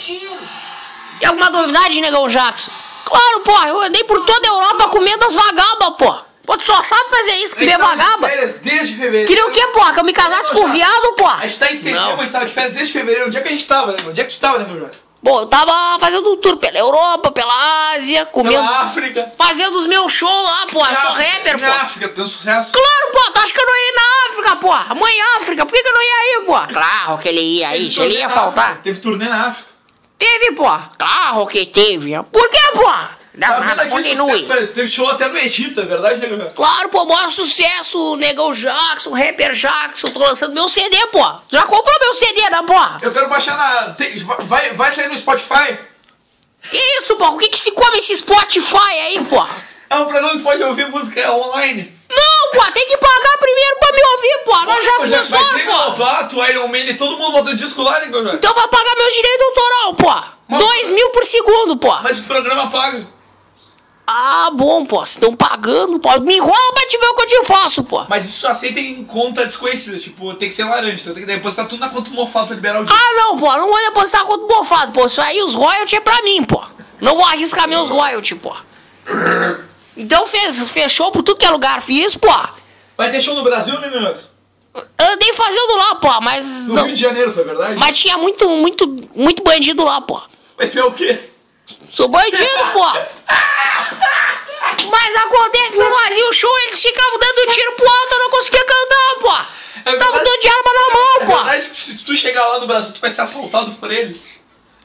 [1.21, 2.71] E alguma novidade, negão Jackson?
[3.05, 3.63] Claro, pô.
[3.63, 6.17] Eu andei por toda a Europa comendo as vagabas, pô.
[6.47, 8.29] Pô, tu só sabe fazer isso, comer tava de vagaba.
[8.29, 9.29] férias desde fevereiro.
[9.29, 9.81] Queria o quê, pô?
[9.93, 11.27] Que eu me casasse com o viado, pô?
[11.27, 12.15] A gente tá em setembro, Não.
[12.15, 13.27] a gente tava de férias desde fevereiro.
[13.29, 13.99] Onde é que a gente tava, né?
[14.07, 15.01] Onde é que tu tava, Negão Jackson?
[15.23, 18.57] Bom, eu tava fazendo um tour pela Europa, pela Ásia, comendo.
[18.57, 19.33] Pela África.
[19.37, 20.79] Fazendo os meus shows lá, pô.
[20.81, 21.75] Eu sou rapper, Na pô.
[21.83, 22.73] África, tendo sucesso.
[22.73, 24.95] Claro, pô, tu acha que eu não ia ir na África, pô?
[24.95, 26.73] Mãe África, por que, que eu não ia ir, pô?
[26.73, 28.65] Claro que ele ia turnê ele ia na faltar.
[28.65, 28.83] África.
[28.83, 29.69] Teve turnê na África.
[30.19, 30.65] Teve, pô.
[30.99, 32.23] Claro que teve.
[32.25, 32.91] Por que, pô?
[33.41, 34.41] Não, nada, continue.
[34.43, 34.67] sucesso?
[34.69, 36.55] Teve show até no Egito, é verdade, Negão Jackson?
[36.55, 41.21] Claro, pô, maior sucesso, Negão Jackson, Rapper Jackson, tô lançando meu CD, pô.
[41.49, 43.05] Já comprou meu CD, né, pô?
[43.07, 43.95] Eu quero baixar na.
[43.95, 45.79] tem- vai, vai sair no Spotify?
[46.71, 47.29] Que isso, pô?
[47.29, 48.77] O que que se come esse Spotify
[49.07, 49.47] aí, pô?
[49.89, 51.99] É um programa que pode ouvir música online.
[52.11, 54.65] Não, pô, tem que pagar primeiro pra me ouvir, pô.
[54.67, 55.23] Nós já Pô, já
[55.55, 55.73] ter pô.
[55.73, 58.37] Lovato, Iron Maiden, todo mundo botou disco lá, Negão Jackson.
[58.37, 60.37] Então vai pagar meu direito autoral, pô.
[60.49, 61.93] Mas- Dois mil por segundo, pô.
[62.03, 63.07] Mas o programa paga.
[64.13, 64.97] Ah, bom, pô.
[64.99, 66.09] Vocês estão pagando, pô.
[66.21, 68.05] Me enrola pra te ver o que eu te faço, pô.
[68.09, 71.33] Mas isso só aceita em conta desconhecida, tipo, tem que ser laranja, então tem que
[71.33, 73.05] depositar tudo na conta do mofado pra liberar o dinheiro.
[73.09, 73.53] Ah, não, pô.
[73.57, 75.07] Não vou depositar contra o mofado, pô.
[75.07, 76.61] Isso aí, os royalties é pra mim, pô.
[77.01, 78.53] Não vou arriscar meus royalties, pô.
[79.97, 81.81] Então fez, fechou por tudo que é lugar.
[81.81, 82.33] Fiz, pô.
[82.97, 84.17] Vai ter show no Brasil, né, meu?
[84.99, 86.67] Andei fazendo lá, pô, mas.
[86.67, 87.77] No não- Rio de Janeiro, foi verdade?
[87.79, 90.21] mas tinha muito, muito, muito bandido lá, pô.
[90.59, 91.30] Mas tu é o quê?
[91.93, 92.85] Sou bandido, pô.
[94.91, 98.31] Mas acontece que eu fazia o show, eles ficavam dando tiro pro alto, eu não
[98.31, 99.33] conseguia cantar, pô.
[99.85, 101.45] É Tava dando de arma na É mão, pô.
[101.45, 104.21] verdade que se tu chegar lá no Brasil, tu vai ser assaltado por eles?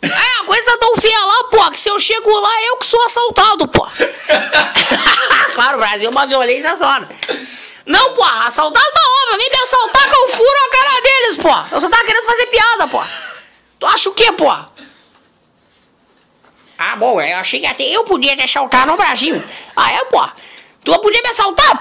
[0.01, 2.85] É, a coisa tá tão feia lá, pô, que se eu chego lá, eu que
[2.85, 3.87] sou assaltado, pô.
[5.55, 7.09] claro, o Brasil é uma violência só, né?
[7.85, 11.75] Não, pô, assaltado tá óbvio, vem me assaltar que eu furo a cara deles, pô.
[11.75, 13.03] Eu só tava querendo fazer piada, pô.
[13.79, 14.55] Tu acha o quê, pô?
[16.77, 19.41] Ah, bom, eu achei que até eu podia te assaltar no Brasil.
[19.75, 20.27] Ah, é, pô?
[20.83, 21.79] Tu podia me assaltar?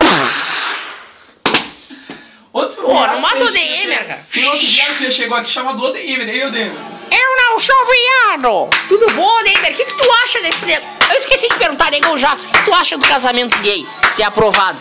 [2.53, 4.27] Outro Pô, não mata o Demer, cara.
[4.33, 6.73] Tem outro viado que chegou aqui chamado Odemer, aí Odemer.
[7.11, 8.71] Eu não sou viado!
[8.89, 9.73] Tudo bom, Neymar?
[9.73, 10.89] O que, que tu acha desse negócio?
[11.11, 14.23] Eu esqueci de perguntar, Negão Jacques, o que, que tu acha do casamento gay ser
[14.23, 14.81] aprovado?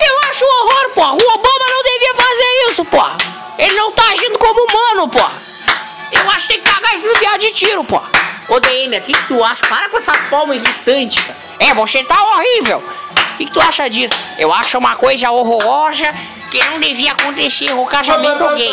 [0.00, 1.02] Eu acho um horror, pô!
[1.02, 3.02] O Obama não devia fazer isso, pô!
[3.58, 5.24] Ele não tá agindo como humano, pô!
[6.12, 8.02] Eu acho que tem que cagar esses viados de tiro, pô!
[8.48, 9.66] Ô, Demer, o que, que tu acha?
[9.66, 11.38] Para com essas palmas irritantes, cara!
[11.58, 12.78] É, você tá horrível!
[12.78, 14.14] O que, que tu acha disso?
[14.38, 16.04] Eu acho uma coisa horrorosa
[16.50, 18.72] que não devia acontecer o casamento gay.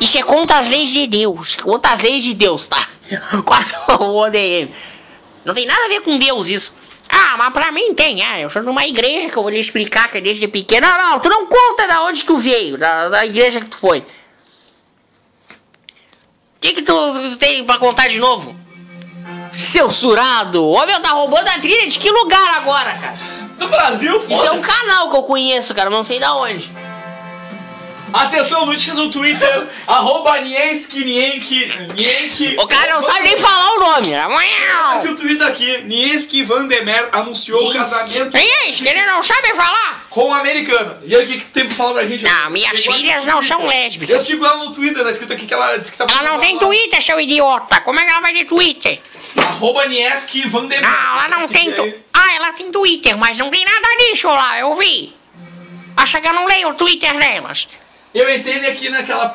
[0.00, 1.56] Isso é contra as leis de Deus.
[1.56, 2.86] Contra as leis de Deus, tá?
[3.98, 4.72] O ODM.
[5.44, 6.72] Não tem nada a ver com Deus isso.
[7.08, 8.22] Ah, mas pra mim tem.
[8.22, 10.86] Ah, eu sou numa igreja que eu vou lhe explicar que é desde pequeno.
[10.86, 14.00] Não, não, tu não conta da onde tu veio, da, da igreja que tu foi.
[14.00, 14.04] O
[16.60, 16.92] que que tu,
[17.30, 18.54] tu tem pra contar de novo?
[19.52, 20.64] Seu surado!
[20.66, 23.18] Ô meu, tá roubando a trilha de que lugar agora, cara?
[23.58, 26.70] Do Brasil, Isso é um canal que eu conheço, cara, não sei da onde.
[28.12, 32.56] Atenção, notícia no Twitter, arroba Nienski, Nienki, Nienki...
[32.58, 34.14] O cara não sabe nem falar o nome.
[34.14, 38.36] Aqui o Twitter aqui, Nienski Vandemer anunciou o casamento?
[38.36, 39.98] Que ele não sabe falar?
[40.18, 40.98] com a americana.
[41.04, 42.24] E aí, o que, que tem pra falar pra gente?
[42.24, 43.82] Não, minhas filhas não são Twitter.
[43.82, 44.16] lésbicas.
[44.16, 46.40] Eu sigo ela no Twitter, tá escrito aqui que ela disse que tá Ela não
[46.40, 47.80] tem Twitter, seu idiota.
[47.82, 49.00] Como é que ela vai ter Twitter?
[49.36, 50.82] Arroba Nieski Vandemer.
[50.82, 51.72] Não, ela não tem.
[51.72, 51.94] Tu...
[52.12, 55.14] Ah, ela tem Twitter, mas não tem nada disso lá, eu vi.
[55.96, 57.68] Acha que eu não leio o Twitter delas?
[58.14, 59.28] Eu entrei aqui naquela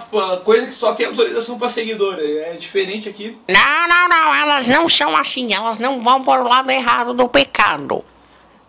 [0.44, 2.18] coisa que só tem autorização pra seguidor.
[2.20, 3.38] É diferente aqui.
[3.48, 7.30] Não, não, não, elas não são assim, elas não vão para o lado errado do
[7.30, 8.04] pecado.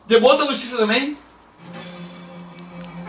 [0.06, 1.16] Deu outra notícia também?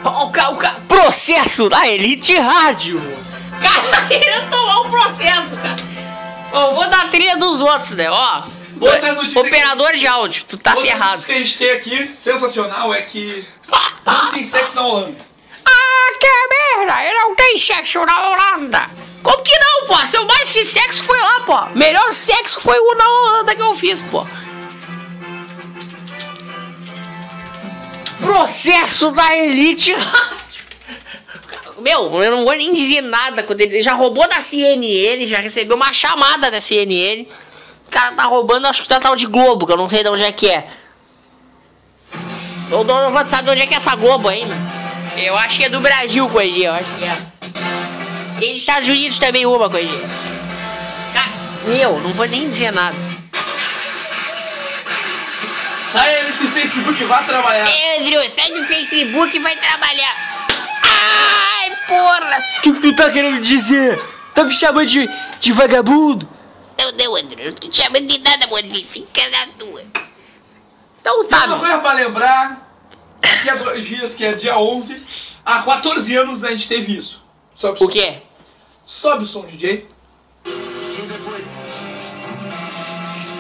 [0.03, 3.01] O ca, o ca, processo da Elite Rádio.
[3.61, 5.75] Cara, querendo tomar um processo, cara.
[6.53, 8.09] Ó, vou dar a trilha dos outros, né?
[8.09, 8.43] Ó.
[8.79, 11.11] Outra notícia Operador de áudio, tu tá Outra ferrado.
[11.11, 13.45] notícia que a gente tem aqui, sensacional, é que
[14.05, 15.24] não tem sexo na Holanda.
[15.65, 17.03] Ah, que merda!
[17.03, 18.89] Ele não tem sexo na Holanda!
[19.23, 20.07] Como que não, pô?
[20.07, 21.65] Se eu mais fiz sexo foi lá, pô!
[21.75, 24.25] Melhor sexo foi o na Holanda que eu fiz, pô!
[28.21, 29.95] Processo da Elite!
[31.79, 35.75] Meu, eu não vou nem dizer nada quando ele já roubou da CNN, já recebeu
[35.75, 37.27] uma chamada da CNN.
[37.87, 40.09] O cara tá roubando, acho que tá tal de Globo, que eu não sei de
[40.09, 40.69] onde é que é.
[42.71, 44.84] Eu não vou saber onde é que é essa Globo aí, mano.
[45.17, 47.17] Eu acho que é do Brasil, coisinha, eu acho que é.
[48.39, 50.07] Tem dos Estados Unidos também uma, coisinha.
[51.13, 51.31] Cara,
[51.65, 52.95] meu, não vou nem dizer nada.
[55.91, 57.65] Sai nesse Facebook, vá trabalhar.
[57.65, 60.47] Pedro, sai do Facebook e vai trabalhar.
[60.83, 62.43] Ai, porra.
[62.57, 63.97] O que, que tu tá querendo dizer?
[64.33, 66.27] Tá me chamando de, de vagabundo?
[66.77, 68.85] Não, não, André, não tô te chamando de nada, amorzinho.
[68.85, 69.81] Fica na tua.
[70.99, 71.59] Então tá, Uma meu.
[71.59, 72.64] coisa pra lembrar,
[73.25, 75.01] daqui a dois dias, que é dia 11,
[75.45, 77.21] há 14 anos a gente teve isso.
[77.55, 78.17] Sobe O quê?
[78.85, 79.87] Sobe o som, DJ.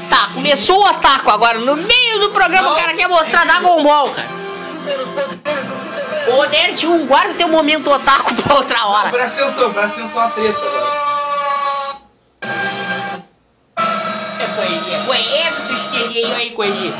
[0.09, 1.59] Tá, começou o ataco agora.
[1.59, 4.29] No meio do programa o cara quer mostrar Dragon Ball, cara.
[6.27, 9.09] Ô, Nerd 1, guarda teu momento otaku pra outra hora.
[9.09, 11.05] Presta atenção, presta atenção à treta agora.
[14.39, 15.05] É, coisinha.
[15.07, 16.93] Ué, é tu aí, coisinha.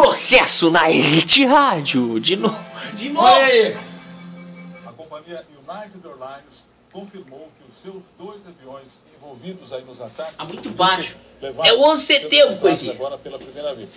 [0.00, 2.18] Processo na Elite Rádio.
[2.18, 2.56] De novo.
[2.94, 3.26] De novo.
[3.26, 3.76] Olha aí.
[4.86, 10.36] A companhia United Airlines confirmou que os seus dois aviões envolvidos aí nos ataques.
[10.38, 11.16] Tá muito baixo.
[11.62, 12.92] É o 11 de setembro, coisinha.
[12.94, 13.90] Agora pela primeira vez.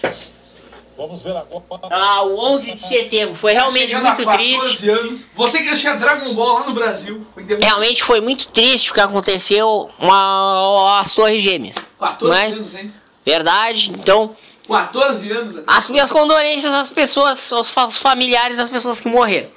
[0.98, 1.64] Vamos ver agora.
[1.90, 4.90] Ah, o 11 de setembro foi realmente Chegando muito 14 triste.
[4.90, 5.26] anos.
[5.36, 7.26] Você que assistia Dragon Ball lá no Brasil.
[7.34, 7.46] Foi.
[7.46, 11.78] Realmente foi muito triste o que aconteceu com a- as Torres Gêmeas.
[11.98, 12.48] 14 Não é?
[12.48, 12.94] anos, hein?
[13.26, 13.90] Verdade?
[13.90, 14.36] Então,
[14.68, 15.64] 14 anos.
[15.68, 19.50] as minhas condolências às pessoas, aos aos familiares das pessoas que morreram.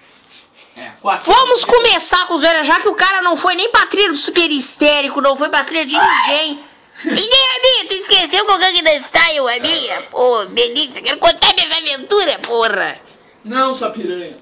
[0.77, 3.87] É, 14 Vamos começar com os velhos, já que o cara não foi nem pra
[3.87, 6.61] trilha do super histérico, não foi pra trilha de ninguém.
[7.05, 10.03] E nem a minha, tu esqueceu com o Gangnam Style, a minha?
[10.11, 12.99] Pô, delícia, quero contar minhas aventuras, porra.
[13.45, 14.37] Não, sua piranha.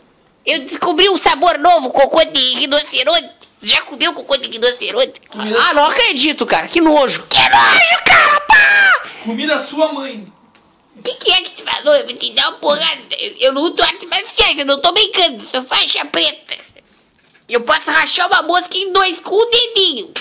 [0.47, 3.31] Eu descobri um sabor novo, cocô de rinoceronte.
[3.63, 5.21] Já comeu cocô de rinoceronte?
[5.29, 7.25] Comida, Ah, não acredito, cara, que nojo.
[7.29, 9.03] Que nojo, cara, pá!
[9.25, 10.25] comida sua mãe.
[10.97, 11.95] O que, que é que te falou?
[11.95, 13.03] Eu vou te dar uma porrada.
[13.19, 16.57] Eu, eu não luto artes marciais, eu não tô brincando, sou faixa preta.
[17.49, 20.13] Eu posso rachar uma mosca em dois com um dedinho.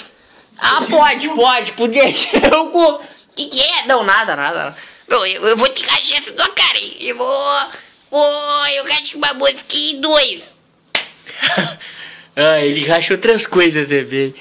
[0.58, 2.14] Ah, pode, pode, poder.
[2.52, 2.96] Eu com.
[2.96, 3.02] O
[3.36, 3.86] que, que é?
[3.88, 4.78] Não, nada, nada.
[5.08, 6.96] Não, eu, eu vou te rachar essa tua cara, hein?
[7.00, 7.60] Eu vou...
[8.12, 10.42] vou eu racho uma mosca em dois.
[12.36, 14.34] Ah, ele rachou outras coisas também.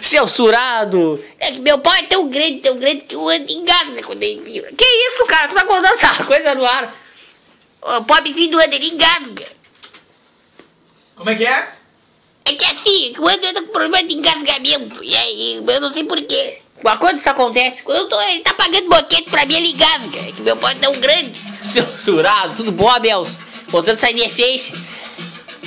[0.00, 1.22] Censurado.
[1.38, 4.40] É que meu pau é tão grande, tão grande que eu ando engasga quando ele
[4.40, 4.72] vira.
[4.72, 5.48] Que isso, cara?
[5.48, 6.94] Tu tá contando essa coisa no ar?
[7.82, 9.46] O pobrezinho do Ando, ele engasga.
[11.14, 11.68] Como é que é?
[12.44, 15.04] É que assim, o Ando anda com problema de engasgamento.
[15.04, 16.62] E aí, eu não sei porquê.
[16.82, 17.82] Mas quando isso acontece?
[17.82, 20.18] Quando eu tô, ele tá pagando boquete pra mim, ele engasga.
[20.18, 21.40] É que meu pau é tão grande.
[21.60, 23.38] Censurado, tudo bom, Abelso?
[23.70, 24.74] Contando essa indecência.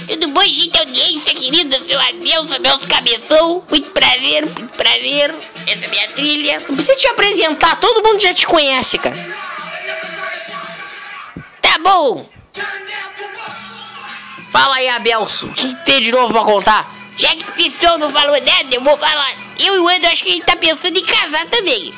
[0.10, 3.63] Tudo bom, gente, audiência querida, seu Adelson, meus cabeção.
[3.69, 5.36] Muito prazer, muito prazer.
[5.67, 6.60] Essa é a minha trilha.
[6.67, 9.15] Não precisa te apresentar, todo mundo já te conhece, cara.
[11.62, 12.28] Tá bom.
[14.52, 15.45] Fala aí, Abelso.
[15.45, 16.91] O que tem de novo pra contar?
[17.15, 19.36] Já que esse pessoal não falou nada, eu vou falar.
[19.60, 21.93] Eu e o Ando, acho que a gente tá pensando em casar também.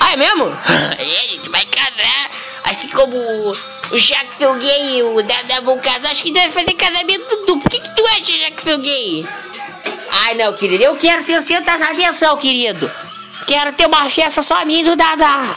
[0.00, 0.46] Ah, é mesmo?
[0.98, 2.30] É, a gente vai casar.
[2.64, 3.54] Assim como
[3.90, 7.62] o- Jackson Gay e o Dada vão casar, acho que vai fazer casamento duplo.
[7.66, 9.26] O que, que tu acha, Jackson Gay?
[10.10, 10.82] Ai, não, querido.
[10.84, 12.90] Eu quero ser o centro das atenção, querido.
[13.46, 15.56] Quero ter uma festa só minha do Dada.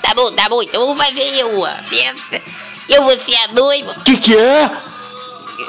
[0.00, 2.42] Tá bom, tá bom, então vamos fazer uma festa.
[2.88, 3.94] Eu vou ser a noiva.
[4.04, 4.70] Que que é?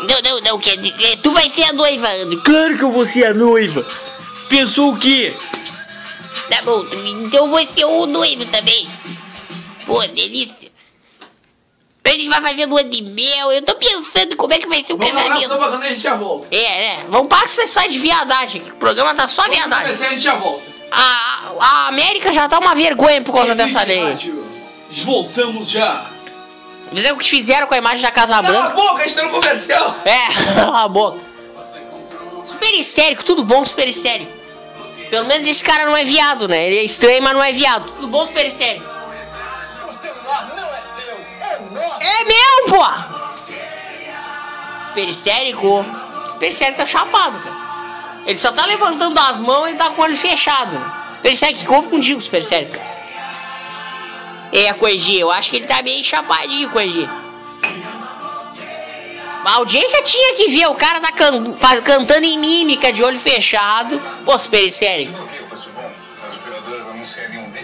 [0.08, 2.42] Não, não, não, quer dizer, tu vai ser a noiva, Ando.
[2.42, 3.86] Claro que eu vou ser a noiva.
[4.50, 5.34] Pensou o quê?
[6.50, 8.88] Tá bom, então eu vou ser o noivo também.
[9.86, 10.65] Pô, delícia.
[12.06, 13.52] A gente vai fazer lua de mel.
[13.52, 15.48] Eu tô pensando como é que vai ser o Vamos casamento.
[15.50, 16.48] propaganda e a gente já volta.
[16.52, 17.06] É, é.
[17.10, 18.72] Vamos que sai de viadagem aqui.
[18.72, 19.86] O programa tá só Vamos viadagem.
[19.88, 20.64] começar e a gente já volta.
[20.92, 24.04] A, a América já tá uma vergonha por causa dessa Elite lei.
[24.12, 24.46] Rádio.
[25.04, 26.06] Voltamos já.
[26.94, 28.76] Fizeram o que fizeram com a imagem da Casa Cala a Branca.
[28.76, 29.96] boca, a gente tá no comercial.
[30.06, 31.20] É, cala a boca.
[32.46, 34.32] Super histérico, tudo bom, super histérico.
[35.10, 36.66] Pelo menos esse cara não é viado, né?
[36.68, 37.92] Ele é estranho, mas não é viado.
[37.94, 38.86] Tudo bom, super histérico?
[39.90, 40.65] O celular não é
[42.06, 42.86] é meu, pô!
[44.88, 45.86] Super histérico.
[46.34, 47.66] Super histérico tá chapado, cara.
[48.26, 50.80] Ele só tá levantando as mãos e tá com o olho fechado.
[51.22, 52.78] Que houve contigo, super histérico?
[54.52, 57.10] É, Coegi, eu acho que ele tá meio chapadinho, Coegi.
[59.44, 64.02] A audiência tinha que ver, o cara tá can- cantando em mímica, de olho fechado.
[64.24, 64.86] Pô, super desse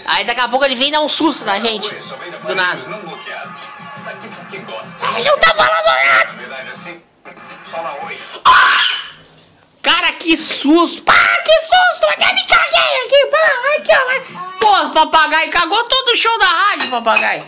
[0.05, 1.89] Aí daqui a pouco ele vem dar um susto na gente.
[2.45, 2.81] Do nada.
[4.51, 5.05] Porque gosta.
[5.17, 6.25] Ele não tá falando nada!
[6.25, 7.01] Na verdade, assim,
[7.65, 8.19] fala oi.
[9.81, 11.01] Cara, que susto!
[11.03, 12.05] Pá, que susto!
[12.09, 13.25] Até me caguei aqui!
[13.31, 14.59] Pá, aqui, ó.
[14.59, 17.47] Pô, o papagaio cagou todo o show da rádio, papagaio.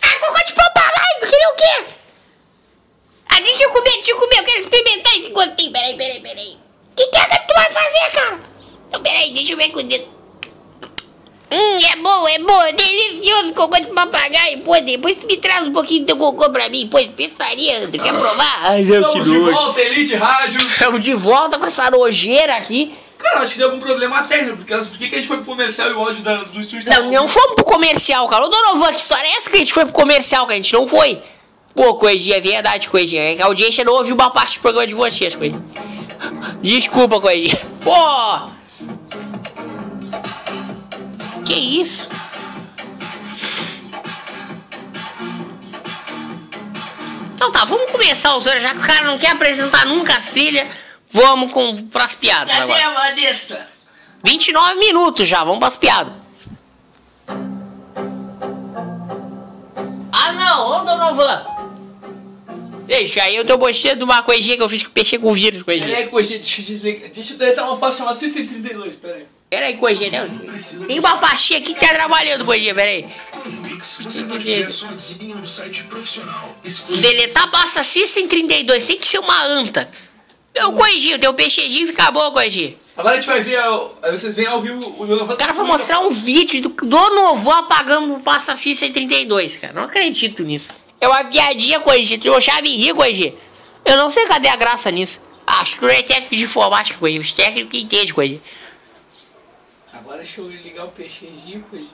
[0.00, 1.94] Ah, cocô de papagaio, queria o quê?
[3.28, 5.72] Ah, deixa eu comer, deixa eu comer, eu quero experimentar esse gostinho.
[5.72, 6.58] Peraí, peraí, peraí.
[6.92, 8.40] O que, que é que tu vai fazer, cara?
[8.88, 10.13] Então, peraí, deixa eu ver com o dedo.
[11.50, 14.60] Hum, é bom, é bom, é delicioso cocô de papagaio.
[14.60, 16.88] Pô, depois tu me traz um pouquinho do teu cocô pra mim.
[16.88, 18.60] Pô, especiaria, tu quer provar?
[18.62, 20.60] Ai, meu Estamos de volta, Elite Rádio.
[20.66, 22.94] Estamos de volta com essa nojeira aqui.
[23.18, 25.88] Cara, acho que deu algum problema técnico, porque por que a gente foi pro comercial
[25.90, 28.44] e o áudio da- do estúdio Não, não fomos pro comercial, cara.
[28.44, 30.72] Ô, Donovan, que história é essa que a gente foi pro comercial, que a gente
[30.72, 31.22] não foi?
[31.74, 33.22] Pô, Coedinha, é verdade, Coedinha.
[33.32, 35.62] É que a audiência não ouviu uma parte do programa de vocês, Coedinha.
[36.62, 37.58] Desculpa, Coedinha.
[37.82, 38.54] Pô!
[41.44, 42.08] Que isso?
[47.34, 50.30] Então tá, vamos começar os horas, já que o cara não quer apresentar nunca as
[50.30, 50.68] trilhas.
[51.10, 52.86] Vamos com, pras piadas Cadê agora.
[52.88, 53.68] a Vanessa?
[54.24, 56.14] 29 minutos já, vamos pras piadas.
[60.10, 61.46] Ah não, ô Donovan!
[62.86, 65.88] Deixa aí, eu tô mostrando uma coisinha que eu fiz que peixei com vírus, coisinha.
[65.88, 67.10] Peraí, coisinha, deixa eu desligar.
[67.10, 69.26] Deixa eu deletar uma pasta chamada 632, peraí.
[69.54, 70.30] Pera aí, coisinha, né?
[70.84, 73.06] Tem uma pastinha aqui que tá trabalhando, coisinha, pera aí.
[73.46, 76.56] No Wix, você pode criar sozinho um site profissional.
[76.64, 77.00] exclusivo.
[77.00, 79.88] Deletar passa System 32, tem que ser uma anta.
[80.52, 82.76] Eu corrigi, o teu PXG fica bom, corrigi.
[82.96, 83.60] Agora a gente vai ver.
[84.10, 85.32] vocês vêm ao vivo o Novo.
[85.32, 89.72] O cara vai mostrar um vídeo do, do Novo apagando o passa System 32, cara.
[89.72, 90.72] Não acredito nisso.
[91.00, 92.18] É uma piadinha, corrigi.
[92.18, 93.32] Tu achava me rir, corrigi.
[93.84, 95.20] Eu não sei cadê a graça nisso.
[95.46, 97.20] Ah, Acho que tu é técnico de informática, corrigi.
[97.20, 98.40] Os técnicos que entendem, corrigi.
[100.04, 101.88] Agora deixa eu ligar o PXG, Coigi.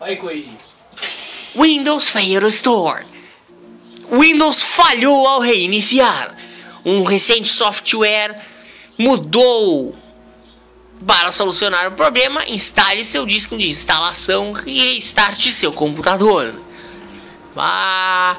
[0.00, 0.56] Aí, Coigi.
[1.52, 3.04] Windows Fail Store.
[4.08, 6.36] Windows falhou ao reiniciar.
[6.84, 8.40] Um recente software
[8.96, 9.96] mudou.
[11.04, 16.54] Para solucionar o problema, instale seu disco de instalação e restarte seu computador.
[17.56, 18.36] Ah,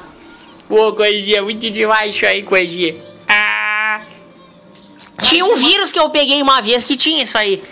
[0.66, 2.96] pô, Coisinha, é muito demais isso aí, Coisinha.
[3.28, 4.00] Ah.
[5.22, 7.62] Tinha um vírus que eu peguei uma vez que tinha isso aí.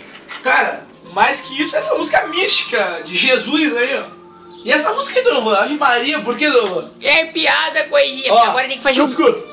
[0.43, 4.19] Cara, mais que isso, essa música mística de Jesus aí, ó.
[4.63, 5.55] E essa música aí, Donovan?
[5.57, 6.91] Ave Maria, por que, Donovan?
[7.01, 8.33] É piada, Coisinha.
[8.33, 9.47] Ó, Agora tem que fazer um Escuta.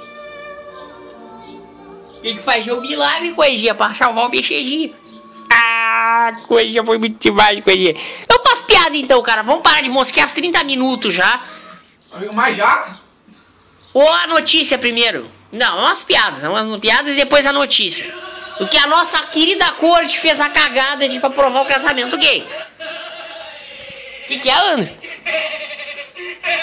[2.23, 4.93] Tem que fazer um milagre, coisinha, pra salvar o BXG.
[5.53, 7.95] Ah, coisinha, foi muito demais, coisinha.
[8.29, 9.43] Eu passo piada então, cara.
[9.43, 11.41] Vamos parar de mosquear os 30 minutos já.
[12.35, 12.99] Mas já?
[13.95, 15.31] Ou a notícia primeiro?
[15.53, 16.43] Não, umas piadas.
[16.43, 18.13] Umas piadas e depois a notícia.
[18.61, 22.47] O que a nossa querida corte fez a cagada de pra provar o casamento gay.
[24.23, 24.97] O que, que é, André?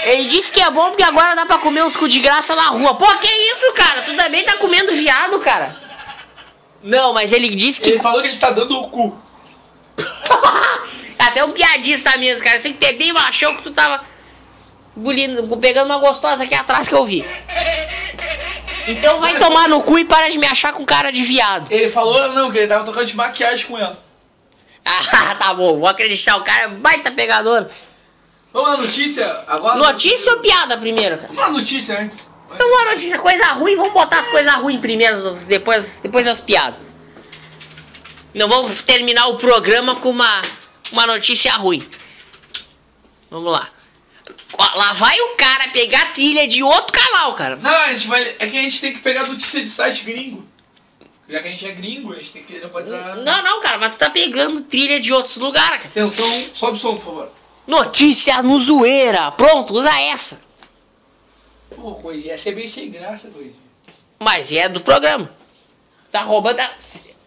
[0.06, 2.67] Ele disse que é bom porque agora dá pra comer uns cu de graça na
[2.67, 2.95] rua.
[2.95, 4.01] Pô, que isso, cara?
[4.01, 5.82] Tu também tá comendo viado, cara?
[6.82, 9.17] Não, mas ele disse que Ele falou que ele tá dando o cu.
[11.17, 12.58] Até um piadista mesmo, cara.
[12.58, 14.03] Eu sei que tu é bem machão que tu tava
[14.95, 17.25] engolindo, pegando uma gostosa aqui atrás que eu vi.
[18.88, 21.72] Então vai tomar no cu e para de me achar com cara de viado.
[21.72, 24.00] Ele falou, não, que ele tava tocando de maquiagem com ela.
[24.86, 26.36] Ah, tá bom, vou acreditar.
[26.38, 27.69] O cara é baita pegador.
[28.52, 29.78] Vamos na notícia agora?
[29.78, 31.30] Notícia ou piada primeiro, cara?
[31.34, 32.19] Vamos na notícia antes.
[32.54, 35.17] Então uma notícia, coisa ruim, vamos botar as coisas ruins primeiro,
[35.48, 36.80] depois, depois as piadas.
[38.36, 40.41] Não vamos terminar o programa com uma,
[40.91, 41.88] uma notícia ruim.
[43.32, 43.69] Vamos lá.
[44.75, 47.55] Lá vai o cara pegar a trilha de outro canal, cara.
[47.57, 48.36] Não, a gente vai.
[48.39, 50.45] É que a gente tem que pegar notícia de site gringo.
[51.27, 52.59] Já que a gente é gringo, a gente tem que.
[52.59, 53.15] Não pode usar.
[53.17, 55.88] Não, não, cara, mas tu tá pegando trilha de outros lugares, cara.
[55.88, 57.31] Atenção, sobe o som, por favor.
[57.65, 59.31] Notícia no zoeira.
[59.31, 60.39] Pronto, usa essa.
[61.75, 63.55] Pô, coisinha, achei bem sem graça, coisinha.
[64.19, 65.29] Mas é do programa.
[66.12, 66.71] Tá roubando a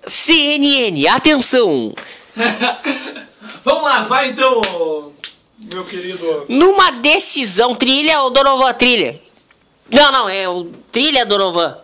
[0.06, 1.09] CNN.
[1.09, 1.94] Atenção.
[3.64, 5.12] Vamos lá, vai então,
[5.73, 6.45] meu querido.
[6.49, 9.21] Numa decisão, trilha ou Donovan trilha?
[9.90, 11.79] Não, não, é o trilha Donovan.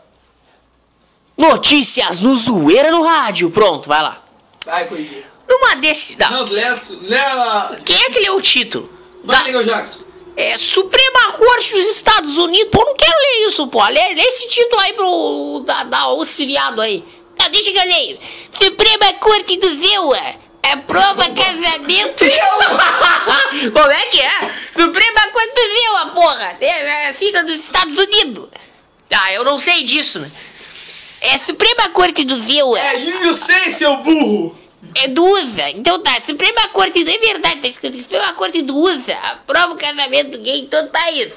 [1.36, 3.50] Notícias no zoeira no rádio.
[3.50, 4.22] Pronto, vai lá.
[4.64, 5.24] Vai, coisinha.
[5.48, 6.30] Numa decisão.
[6.30, 7.82] Não.
[7.84, 8.90] Quem é que leu o título?
[9.24, 10.00] Vai, Da- Nego Jackson.
[10.36, 12.68] É, Suprema Corte dos Estados Unidos.
[12.70, 13.84] Pô, não quero ler isso, pô.
[13.86, 15.62] Lê, lê esse título aí pro.
[15.66, 16.04] Da, da
[16.38, 17.04] viado aí.
[17.38, 18.18] Não, deixa que eu leio.
[18.58, 20.18] Suprema Corte do Zewa.
[20.62, 22.24] Aprova casamento.
[23.72, 24.54] Como é que é?
[24.72, 26.56] Suprema Corte do Zewa, porra.
[26.60, 28.48] É a sigla dos Estados Unidos.
[29.10, 30.30] Ah, eu não sei disso, né?
[31.20, 32.78] É Suprema Corte do Zewa.
[32.78, 34.58] É, eu sei, seu burro.
[34.94, 35.70] É do USA.
[35.70, 37.10] Então tá, Suprema Corte do...
[37.10, 39.16] É verdade, tá escrito Suprema Corte do USA.
[39.18, 41.32] Aprova o casamento gay em todo o país.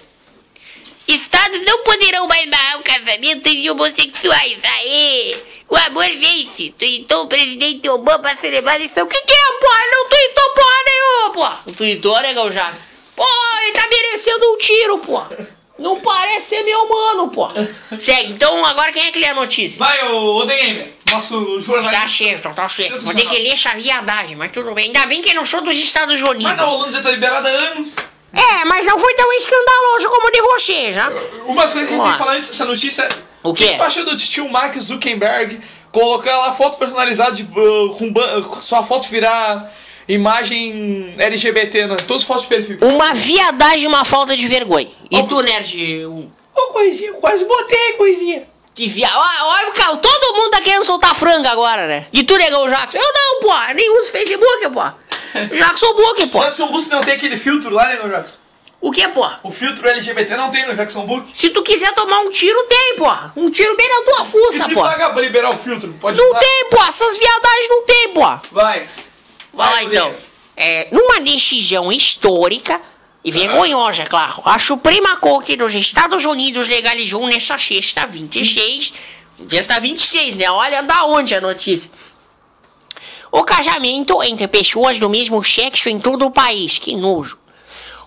[1.07, 4.59] Estados não poderão mais barrar o casamento de homossexuais.
[4.63, 5.37] Aê!
[5.69, 6.73] O amor vence.
[6.77, 9.05] Tuitou o presidente Obama celebrar a eleição.
[9.05, 9.83] O que que é, porra?
[9.91, 11.59] Não tuitou porra nenhuma, porra.
[11.65, 12.83] Não tuitou, negão Jackson?
[13.15, 13.25] Pô,
[13.63, 15.29] ele tá merecendo um tiro, porra.
[15.77, 17.67] Não parece ser meu mano, porra.
[17.99, 19.77] Segue, então agora quem é que lê a notícia?
[19.77, 20.93] Vai, ô, ô The Gamer.
[21.11, 22.07] Nosso Tá jornalista.
[22.09, 22.99] certo, tá certo.
[23.03, 24.85] Vou ter que ler essa viadagem, mas tudo bem.
[24.85, 26.43] Ainda bem que eu não sou dos Estados Unidos.
[26.43, 27.93] Mas tá rolando, já tá liberado há anos.
[28.35, 31.09] É, mas não foi tão escandaloso como o de você, já.
[31.45, 32.11] Umas coisas que tem lá.
[32.13, 33.07] que falar antes dessa notícia.
[33.43, 33.69] O quê?
[33.69, 38.61] que tu achou do tio Mark Zuckerberg colocar lá foto personalizada de, uh, com uh,
[38.61, 39.71] sua foto virar
[40.07, 41.95] imagem LGBT, né?
[42.07, 42.77] Todas as fotos de perfil.
[42.81, 44.89] Uma viadagem e uma falta de vergonha.
[45.09, 46.05] E tu, nerd?
[46.05, 48.43] um- Ô, coisinha, eu quase botei, coisinha.
[48.73, 49.07] Que via...
[49.15, 52.07] Olha, o cara, todo mundo tá querendo soltar franga agora, né?
[52.11, 52.97] E tu, negão Jackson?
[52.97, 53.73] Eu não, pô.
[53.73, 54.83] Nem uso Facebook, pô.
[55.53, 56.39] Jackson Book, pô.
[56.39, 58.37] Jackson Book não tem aquele filtro lá, né, Jackson?
[58.81, 59.27] O que, pô?
[59.43, 61.29] O filtro LGBT não tem no Jackson Book.
[61.33, 63.07] Se tu quiser tomar um tiro, tem, pô.
[63.35, 64.81] Um tiro bem na tua E fuça, se pô.
[64.83, 65.91] paga pra liberar o filtro?
[65.99, 66.83] Pode Não tem, pô.
[66.83, 68.21] Essas viadagens não tem, pô.
[68.51, 68.87] Vai.
[69.53, 70.15] Vai lá Vai, então.
[70.55, 72.79] É, numa decisão histórica
[73.23, 78.93] e vergonhosa, é claro, a Suprema Corte dos Estados Unidos legalizou nessa sexta 26.
[79.49, 80.49] Sexta 26, né?
[80.49, 81.89] Olha da onde a notícia.
[83.35, 86.77] O casamento entre pessoas do mesmo sexo em todo o país.
[86.77, 87.37] Que nojo.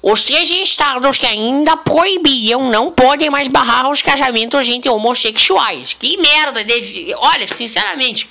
[0.00, 5.92] Os três estados que ainda proibiam não podem mais barrar os casamentos entre homossexuais.
[5.92, 6.64] Que merda!
[6.64, 7.14] Deve...
[7.18, 8.26] Olha, sinceramente,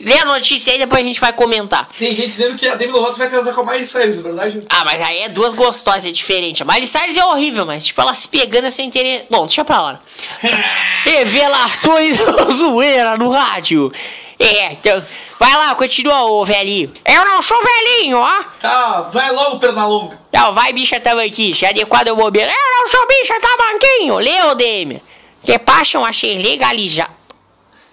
[0.00, 1.90] lê a notícia aí depois a gente vai comentar.
[1.96, 4.62] Tem gente dizendo que a Demi Lovato vai casar com a Miley Cyrus, é verdade?
[4.68, 6.60] Ah, mas aí é duas gostosas, é diferente.
[6.60, 9.26] A Miley Cyrus é horrível, mas tipo, ela se pegando sem ter...
[9.30, 10.00] Bom, deixa pra lá.
[11.04, 12.16] Revelações
[12.50, 13.92] zoeira no rádio.
[14.40, 15.04] É, então...
[15.38, 16.92] Vai lá, continua, ô velhinho.
[17.04, 18.42] Eu não sou velhinho, ó.
[18.58, 20.18] Tá, vai logo, Pernalonga.
[20.32, 21.54] Não, vai, bicha tamanquinho.
[21.54, 22.50] Se adequado ao bobeira.
[22.50, 24.18] Eu não sou bicha tamanquinho.
[24.18, 25.02] Leu, Demi.
[25.42, 27.14] Que passam a ser legalizados.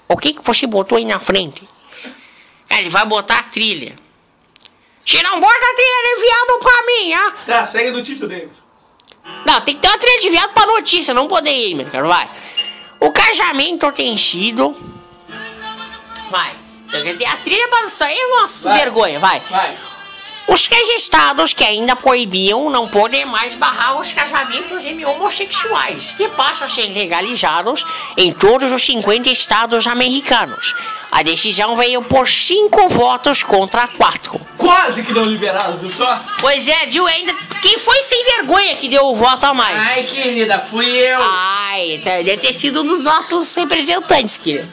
[0.08, 1.68] O que, que você botou aí na frente?
[2.70, 3.96] Ele vai botar a trilha.
[5.06, 7.34] Se não bota a trilha de viado pra mim, ah.
[7.46, 8.52] Tá, segue a notícia, Demi.
[9.46, 12.08] Não, tem que ter uma trilha de viado pra notícia, não poder ir, meu cara,
[12.08, 12.30] vai.
[13.00, 14.76] O casamento tem sido...
[16.32, 16.63] Vai.
[16.94, 18.78] Tem que ter a trilha pra isso aí, é uma Vai.
[18.78, 19.40] vergonha, vai.
[19.50, 19.78] Vai.
[20.46, 26.68] Os três estados que ainda proibiam não podem mais barrar os casamentos homossexuais, que passam
[26.68, 27.86] a ser legalizados
[28.18, 30.76] em todos os 50 estados americanos.
[31.10, 34.40] A decisão veio por cinco votos contra quatro.
[34.58, 36.20] Quase que não liberado, viu só?
[36.42, 37.08] Pois é, viu?
[37.08, 39.78] Ainda quem foi sem vergonha que deu o voto a mais?
[39.78, 41.20] Ai, querida, fui eu.
[41.22, 44.68] Ai, tá- deve ter sido um dos nossos representantes, querido.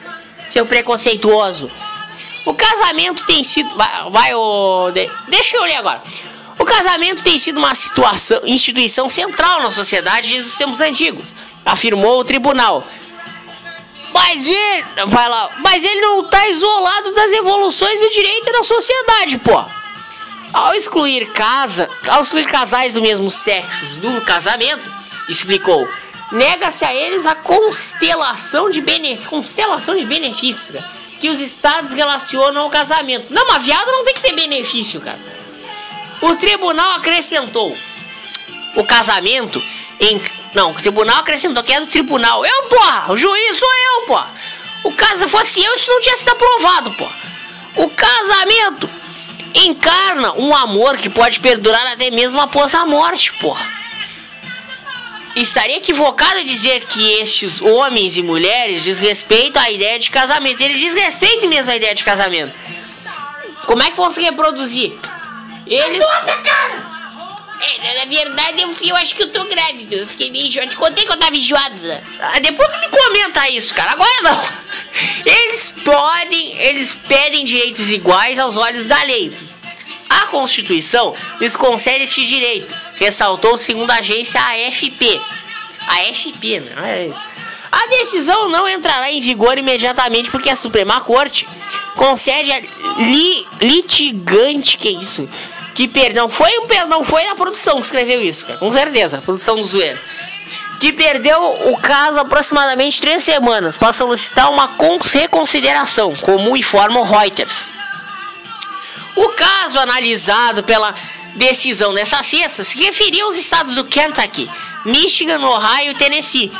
[0.49, 1.69] Seu preconceituoso.
[2.45, 3.69] O casamento tem sido.
[4.09, 6.01] Vai, ô, de- Deixa eu ler agora.
[6.57, 11.33] O casamento tem sido uma situação, instituição central na sociedade desde os tempos antigos,
[11.65, 12.85] afirmou o tribunal.
[14.13, 14.85] Mas ele.
[15.07, 15.49] Vai lá.
[15.59, 19.63] Mas ele não tá isolado das evoluções do direito na sociedade, pô.
[20.53, 24.83] Ao excluir casa, ao excluir casais do mesmo sexo do casamento,
[25.29, 25.87] explicou,
[26.29, 30.89] nega-se a eles a constelação de benefícios, constelação de benefícios cara,
[31.21, 33.31] que os estados relacionam ao casamento.
[33.31, 35.19] Não, mas viado não tem que ter benefício, cara.
[36.19, 37.75] O tribunal acrescentou,
[38.75, 39.63] o casamento
[39.99, 40.19] em
[40.53, 42.45] não, o tribunal acrescentou que é do tribunal.
[42.45, 44.31] Eu, porra, o juiz sou eu, porra.
[44.83, 47.15] O caso fosse eu, isso não tinha sido aprovado, porra.
[47.75, 48.89] O casamento
[49.53, 53.80] encarna um amor que pode perdurar até mesmo após a morte, porra.
[55.35, 60.61] Estaria equivocado dizer que estes homens e mulheres desrespeitam a ideia de casamento.
[60.61, 62.53] Eles desrespeitam mesmo a ideia de casamento.
[63.65, 64.93] Como é que vão se reproduzir?
[65.65, 66.03] Eles.
[67.83, 69.95] É, na verdade, eu, eu acho que eu tô grávida.
[69.95, 70.69] Eu fiquei meio enjoada.
[70.69, 72.03] Te contei que eu tava enjoada.
[72.19, 73.91] Ah, depois tu me comenta isso, cara.
[73.91, 74.49] Agora não.
[75.25, 79.35] Eles podem, eles pedem direitos iguais aos olhos da lei.
[80.21, 85.19] A Constituição lhes concede este direito, ressaltou segundo a agência AFP.
[85.87, 86.73] AFP, né?
[87.71, 91.47] A decisão não entrará em vigor imediatamente porque a Suprema Corte
[91.95, 92.59] concede a
[93.01, 95.29] li, litigante, que isso?
[95.73, 99.21] Que perdão, foi um perdão, foi a produção que escreveu isso, cara, com certeza, a
[99.21, 99.99] produção do zoeiro
[100.81, 101.39] que perdeu
[101.71, 107.55] o caso aproximadamente três semanas, passando a citar uma cons- reconsideração, como informa o Reuters.
[109.15, 110.93] O caso analisado pela
[111.35, 114.49] decisão dessa sexta se referia aos estados do Kentucky,
[114.85, 116.51] Michigan, Ohio e Tennessee,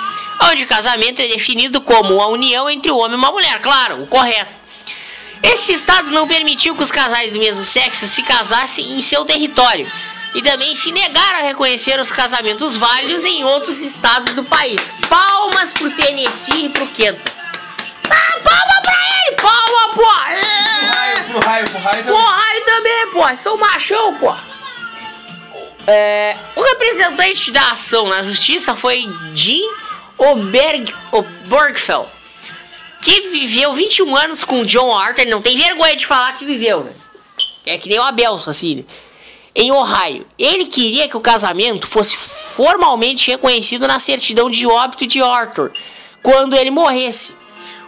[0.50, 4.02] onde o casamento é definido como a união entre um homem e uma mulher, claro,
[4.02, 4.62] o correto.
[5.44, 9.92] Esses estados não permitiam que os casais do mesmo sexo se casassem em seu território
[10.36, 14.94] e também se negaram a reconhecer os casamentos válidos em outros estados do país.
[15.10, 17.41] Palmas pro Tennessee e pro Kentucky.
[18.12, 18.94] Ah, palma pra
[19.26, 19.36] ele!
[19.38, 20.32] Palma, pô!
[20.32, 20.86] É.
[20.90, 22.04] Raio, pro raio, pro raio.
[22.04, 24.36] Pô, aí também, pô, sou machão, pô.
[25.88, 29.04] É, o representante da ação na justiça foi
[29.34, 29.68] Jim
[30.18, 32.08] Oberg, Obergfeld,
[33.02, 35.22] que viveu 21 anos com John Arthur.
[35.22, 36.94] Ele não tem vergonha de falar que viveu, né?
[37.66, 38.84] É que nem o Abel, assim, né?
[39.56, 40.26] em Ohio.
[40.38, 45.72] Ele queria que o casamento fosse formalmente reconhecido na certidão de óbito de Arthur
[46.22, 47.34] quando ele morresse.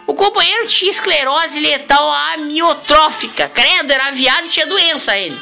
[0.06, 3.48] O companheiro tinha esclerose letal amiotrófica.
[3.48, 5.40] Credo, era viado e tinha doença ele.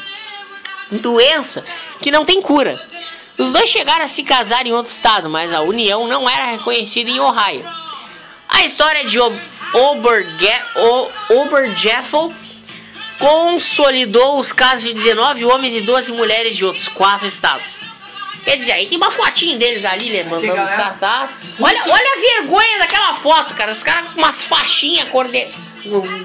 [0.91, 1.65] Doença
[2.01, 2.79] que não tem cura.
[3.37, 7.09] Os dois chegaram a se casar em outro estado, mas a união não era reconhecida
[7.09, 7.65] em Ohio.
[8.47, 9.39] A história de Ob-
[9.73, 10.61] Oberge-
[11.29, 12.33] Obergefell
[13.17, 17.65] consolidou os casos de 19 homens e 12 mulheres de outros quatro estados.
[18.43, 20.23] Quer dizer, aí tem uma fotinha deles ali, né?
[20.23, 21.35] Mandando os cartazes.
[21.59, 23.71] Olha, olha a vergonha daquela foto, cara.
[23.71, 25.47] Os caras com umas faixinhas cor de,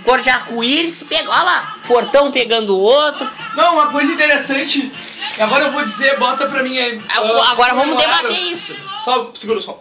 [0.05, 1.03] cor de arco-íris.
[1.05, 3.29] pega- Olha lá, Fortão pegando o outro.
[3.55, 4.91] Não, uma coisa interessante.
[5.39, 7.01] Agora eu vou dizer, bota pra mim aí.
[7.09, 8.75] Ah, Agora vamos debater isso.
[9.05, 9.81] Só, segura só.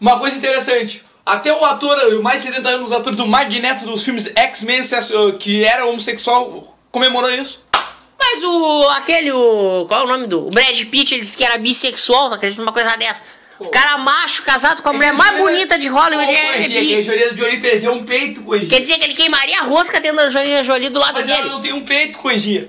[0.00, 1.02] Uma coisa interessante.
[1.24, 4.82] Até o ator, mais de 70 anos, o ator do Magneto dos filmes X-Men,
[5.38, 7.60] que era homossexual, comemorou isso.
[8.32, 8.88] Mas o.
[8.90, 9.32] aquele.
[9.32, 10.46] O, qual é o nome do.
[10.46, 13.22] O Brad Pitt, ele disse que era bissexual, tá acreditando numa coisa dessa.
[13.58, 16.80] O cara macho, casado com a mulher mais bonita de Hollywood é, é Que a
[16.80, 16.96] bi.
[16.96, 18.70] Angelina Jolie perdeu um peito, coisinha.
[18.70, 21.38] Quer dizer que ele queimaria a rosca tendo a Angelina Jolie do lado Mas dele.
[21.40, 22.68] ela não tem um peito, coisinha.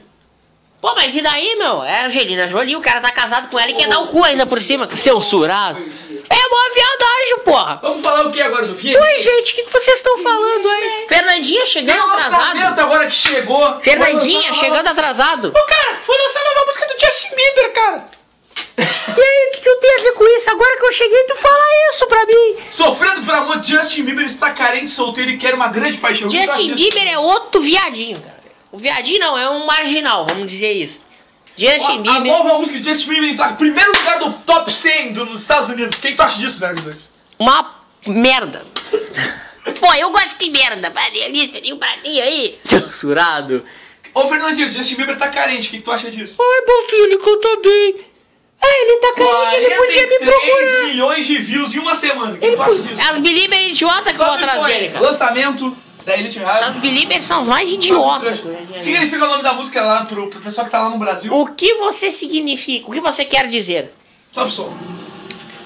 [0.82, 1.82] Pô, mas e daí, meu?
[1.84, 4.22] É a Angelina Jolie, o cara tá casado com ela e quer dar o cu
[4.24, 4.90] ainda por cima.
[4.94, 5.80] Censurado.
[6.32, 7.80] É uma viadagem, porra.
[7.82, 8.98] Vamos falar o que agora, Sofia?
[9.00, 11.06] Oi, gente, o que, que vocês estão falando aí?
[11.08, 12.80] Fernandinha Tem chegando atrasado.
[12.80, 13.80] agora que chegou.
[13.82, 15.50] Fernandinha chegando atrasado.
[15.50, 18.10] Ô, cara, foi lançar a nova música do Justin Bieber, cara.
[19.18, 20.50] E aí, o que, que eu tenho a ver com isso?
[20.50, 22.56] Agora que eu cheguei, tu fala isso pra mim.
[22.72, 26.30] Sofrendo por amor, Justin Bieber está carente, solteiro e quer uma grande paixão.
[26.30, 26.76] Justin disso?
[26.76, 28.42] Bieber é outro viadinho, cara.
[28.72, 31.02] O viadinho não, é um marginal, vamos dizer isso.
[31.58, 34.72] Justin Ó, A Bieber, nova música de Justin Bieber tá em primeiro lugar do top
[34.72, 35.98] 100 do, nos Estados Unidos.
[35.98, 36.74] O que, que tu acha disso, né,
[37.38, 37.76] uma
[38.06, 38.64] merda.
[39.80, 40.90] Pô, eu gosto de merda.
[40.90, 42.58] Vai, lista de um pratinho aí.
[42.64, 43.66] Censurado.
[44.14, 45.68] Ô, Fernandinho, o Justin Bieber tá carente.
[45.68, 46.36] O que, que tu acha disso?
[46.40, 48.06] Ai, meu filho, ele canta bem.
[48.64, 50.84] Ah, ele tá carente, ele podia me 43 procurar.
[50.86, 52.34] milhões de views em uma semana.
[52.34, 53.10] O que, que tu acha disso?
[53.10, 55.06] As Belieber idiota que eu vou atrás dele, cara.
[55.06, 55.76] Lançamento
[56.06, 56.68] da Elite Rádio.
[56.68, 58.40] As Belieber são as mais idiotas.
[58.82, 61.34] Significa o nome da música lá pro, pro pessoal que tá lá no Brasil.
[61.34, 62.88] O que você significa?
[62.90, 63.94] O que você quer dizer?
[64.36, 64.74] O som.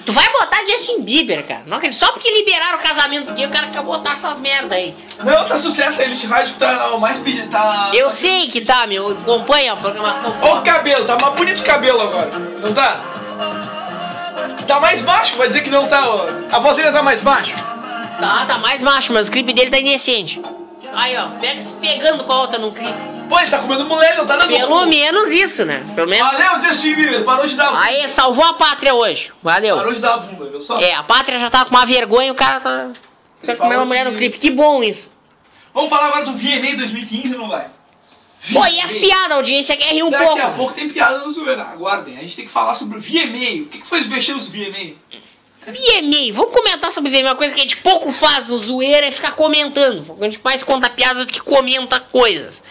[0.04, 1.64] Tu vai botar Justin Bieber, cara.
[1.66, 1.98] Não acredito.
[1.98, 4.94] Só porque liberaram o casamento gay, o cara quer botar essas merda aí.
[5.18, 6.00] Não, tá sucesso.
[6.00, 7.48] A Elite Rádio tá o mais pedido.
[7.48, 7.90] Tá...
[7.92, 9.08] Eu sei que tá, meu.
[9.10, 10.32] Acompanha a programação.
[10.40, 12.30] Ó o cabelo, tá mais bonito o cabelo agora.
[12.62, 13.00] Não tá?
[14.64, 16.08] Tá mais baixo, vai dizer que não tá.
[16.08, 16.26] ó.
[16.52, 17.54] A voz dele tá mais baixo.
[18.18, 20.40] Tá, tá mais macho, mas o clipe dele tá indecente.
[20.94, 22.98] Aí, ó, pega se pegando com a outra no clipe.
[23.28, 24.86] Pô, ele tá comendo mulher, não tá dando Pelo cu.
[24.86, 25.84] menos isso, né?
[25.94, 26.32] Pelo menos.
[26.32, 29.32] Valeu, Justin Bieber, parou de dar Aí, salvou a pátria hoje.
[29.42, 29.76] Valeu.
[29.76, 30.78] Parou de dar a bunda, viu só?
[30.78, 32.90] É, a pátria já tá com uma vergonha e o cara tá.
[33.44, 34.38] Tá comendo falou a mulher no clipe.
[34.38, 35.10] Que bom isso.
[35.74, 37.68] Vamos falar agora do VMA 2015 ou não vai?
[38.52, 40.40] Pô, e as piadas, a audiência quer rir um Daqui pouco.
[40.40, 41.62] a pouco tem piada no zoeira.
[41.64, 43.64] Aguardem, a gente tem que falar sobre o VMA.
[43.64, 44.94] O que, que foi os vexames do VMA?
[45.66, 47.30] VMA, vamos comentar sobre VMA.
[47.30, 50.16] Uma coisa que a gente pouco faz no zoeira é ficar comentando.
[50.20, 52.62] A gente mais conta piada do que comenta coisas.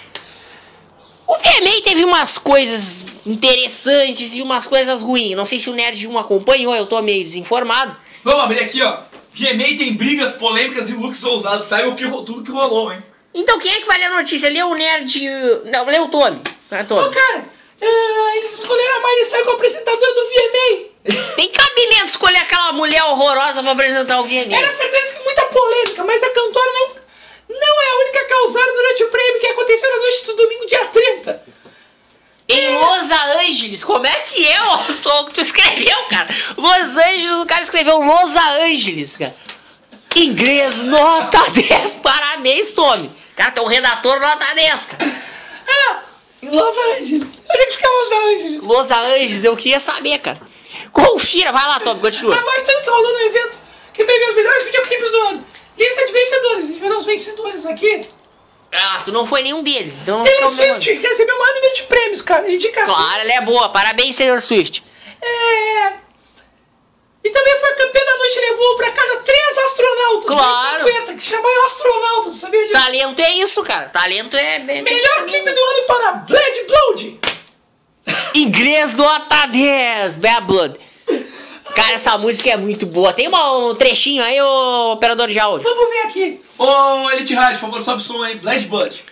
[1.27, 5.35] O VMA teve umas coisas interessantes e umas coisas ruins.
[5.35, 7.97] Não sei se o Nerd 1 acompanhou, eu tô meio desinformado.
[8.23, 9.01] Vamos abrir aqui, ó.
[9.33, 11.67] VMA tem brigas, polêmicas e looks ousados.
[11.67, 13.03] Saiu o que, tudo que rolou, hein?
[13.33, 14.49] Então quem é que vai ler a notícia?
[14.49, 15.21] Lê o Nerd.
[15.65, 16.41] Não, lê o Tommy.
[16.71, 17.13] Não é Tommy.
[17.13, 17.45] cara,
[17.81, 20.94] eles escolheram a Miley Cyrus como apresentadora do VMA.
[21.35, 24.71] Tem cabimento escolher aquela mulher horrorosa pra apresentar o VMA.
[24.71, 26.87] certeza que muita polêmica, mas a cantora não,
[27.49, 30.65] não é a única a causar durante o prêmio que aconteceu na noite do domingo,
[30.65, 31.43] dia 30.
[32.47, 36.27] Em Los Angeles, como é que é o que tu escreveu, cara?
[36.57, 39.35] Los Angeles, o cara escreveu Los Angeles, cara.
[40.15, 41.95] Inglês, nota 10.
[41.95, 43.11] Parabéns, Tommy.
[43.35, 45.23] Cara, tem um redator nota 10, cara.
[46.41, 47.27] Em Los Angeles.
[47.49, 48.63] Onde é que fica Los Angeles?
[48.63, 50.39] Los Angeles, eu queria saber, cara.
[50.95, 52.41] Confira, vai lá, Tommy, continua.
[52.41, 53.57] Mas tudo que rolou no evento,
[53.93, 55.45] que teve os melhores videoclipes do ano.
[55.77, 56.63] Lista de vencedores.
[56.63, 58.07] A gente vai dar os vencedores aqui.
[58.71, 61.73] Ah, tu não foi nenhum deles, então não Taylor Swift que recebeu o maior número
[61.73, 62.49] de prêmios, cara.
[62.49, 62.95] Indicação.
[62.95, 63.69] Claro, ela é boa.
[63.69, 64.83] Parabéns, Taylor Swift.
[65.21, 65.93] É...
[67.23, 70.25] E também foi campeã da noite, levou pra casa três astronautas.
[70.25, 70.83] Claro.
[70.83, 72.73] Três estatuetas, que se chamaram astronautas, sabia disso?
[72.73, 73.89] Talento é isso, cara.
[73.89, 74.59] Talento é...
[74.59, 77.19] Melhor clipe do ano para Blood Blood.
[78.33, 80.79] Inglês nota 10, Bad Blood.
[81.75, 83.11] Cara, essa música é muito boa.
[83.11, 85.67] Tem uma- um trechinho aí, ô operador de áudio.
[85.67, 86.41] Vamos ver aqui.
[86.57, 88.35] Ô, Elite Rádio, por favor, sobe o som aí.
[88.39, 89.03] Blood Blood.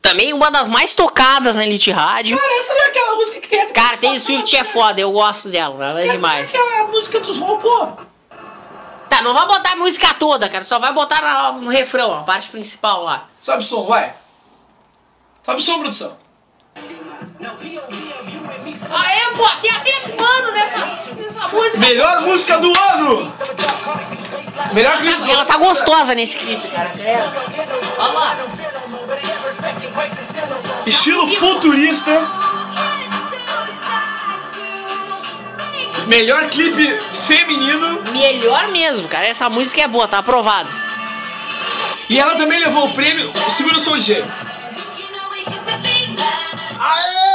[0.00, 2.38] Também uma das mais tocadas na Elite Rádio.
[2.38, 3.68] Cara, essa não é aquela música que tem...
[3.70, 6.48] Cara, tem Swift é foda, eu gosto dela, ela é demais.
[6.48, 7.88] Aquela música dos robôs.
[9.10, 12.48] Tá, não vai botar a música toda, cara, só vai botar no refrão, a parte
[12.48, 13.28] principal lá.
[13.42, 14.14] Sobe o som, vai.
[15.44, 16.16] Sobe o som, produção.
[18.90, 20.78] Aê, pô, tem até mano nessa,
[21.16, 21.78] nessa música.
[21.78, 23.32] Melhor música do ano!
[24.72, 25.46] Melhor clipe do Ela ano.
[25.46, 26.90] tá gostosa nesse clipe, cara.
[26.98, 27.30] É.
[27.98, 28.36] Olha lá.
[30.86, 32.12] Estilo futurista.
[36.06, 38.00] Melhor clipe feminino.
[38.12, 39.26] Melhor mesmo, cara.
[39.26, 40.68] Essa música é boa, tá aprovado.
[42.08, 43.32] E ela também levou o prêmio.
[43.56, 44.22] Segura o som, G.
[46.78, 47.25] Aê,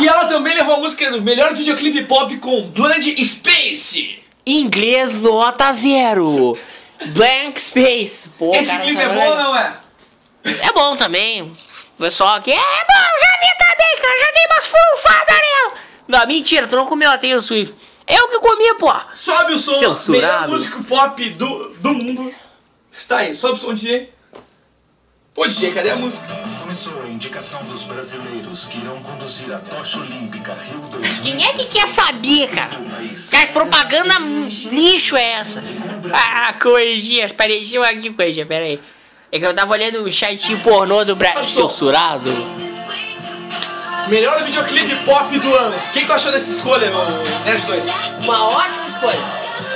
[0.00, 4.22] E ela também levou a música do melhor videoclipe pop com Bland Space.
[4.46, 6.58] Inglês nota zero.
[7.06, 8.30] Blank Space.
[8.30, 9.76] Pô, Esse cara, clipe é bom ou não é?
[10.44, 11.42] É bom também.
[11.42, 14.18] O pessoal aqui é bom, já vi também, cara.
[14.18, 15.74] Já dei umas fulfadas nela.
[16.08, 17.74] Não, mentira, tu não comeu a Taylor Swift.
[18.06, 18.92] Eu que comi, pô.
[19.14, 19.78] Sobe o som.
[19.78, 20.10] Censurado.
[20.10, 22.34] Melhor músico pop do, do mundo.
[22.90, 24.08] Está aí, sobe o som, DJ.
[25.38, 26.26] Pô, DJ, cadê a música?
[26.60, 31.22] Começou a indicação dos brasileiros que irão conduzir a tocha olímpica Rio 2000.
[31.22, 32.80] Quem é que quer saber, cara?
[33.30, 35.62] Que propaganda lixo é essa?
[36.12, 38.80] Ah, coisinhas, pareceu aqui coisa, pera aí.
[39.30, 42.32] É que eu tava olhando o sitinho pornô do Brasil censurado.
[44.08, 45.80] Melhor videoclipe pop do ano.
[45.92, 47.84] Quem que tu achou dessa escolha, no Nerd 2?
[48.24, 49.20] Uma ótima escolha.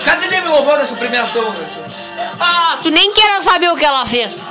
[0.04, 1.68] Cadê Demi Lovato nessa premiação, né?
[2.40, 4.42] Ah, tu nem quer saber o que ela fez.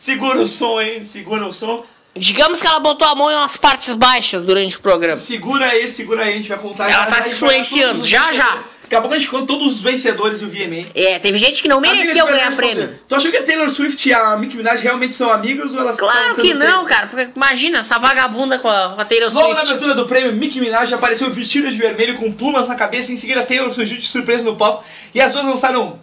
[0.00, 1.04] Segura o som, hein?
[1.04, 1.84] Segura o som.
[2.16, 5.20] Digamos que ela botou a mão em umas partes baixas durante o programa.
[5.20, 6.90] Segura aí, segura aí, a gente vai contar.
[6.90, 8.64] Ela tá se a influenciando, já, já.
[8.82, 10.86] Daqui a pouco a gente conta todos os vencedores do VMA.
[10.94, 12.98] É, teve gente que não mereceu ganhar prêmio.
[13.06, 15.98] Tu achou que a Taylor Swift e a Nicki Minaj realmente são amigas ou elas
[15.98, 17.06] Claro que não, cara.
[17.06, 19.68] Porque imagina essa vagabunda com a, com a Taylor Logo na Swift.
[19.68, 23.12] abertura do prêmio, Nicki Minaj apareceu vestida de vermelho com plumas na cabeça.
[23.12, 24.82] Em seguida, Taylor surgiu de surpresa no palco.
[25.14, 26.00] E as duas lançaram.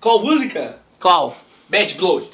[0.00, 0.78] Qual música?
[1.00, 1.36] Qual?
[1.68, 2.30] Bad Blow.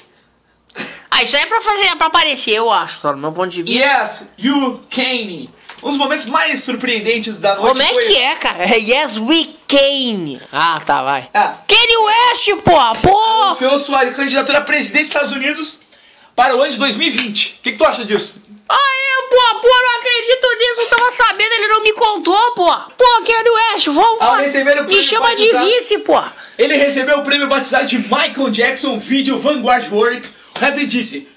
[1.23, 3.63] Isso aí é pra fazer, é pra aparecer, eu acho, só no meu ponto de
[3.63, 3.85] vista.
[3.85, 5.47] Yes, You Can.
[5.81, 8.03] Um dos momentos mais surpreendentes da noite Como é foi...
[8.07, 8.63] que é, cara?
[8.63, 10.39] É Yes We Can.
[10.51, 11.29] Ah, tá, vai.
[11.33, 13.41] Ah, Kanye West, pô, pô!
[13.43, 15.79] anunciou sua candidatura à presidência dos Estados Unidos
[16.35, 17.57] para o ano de 2020.
[17.59, 18.35] O que, que tu acha disso?
[18.69, 22.73] Ah, é, pô, pô, não acredito nisso, não tava sabendo, ele não me contou, pô.
[22.97, 24.37] Pô, Kanye West, vamos Ao lá.
[24.37, 26.23] receber o Me chama de batizado- vice, pô.
[26.57, 30.29] Ele recebeu o prêmio batizado de Michael Jackson Video Vanguard Work.
[30.63, 31.27] Rap disse: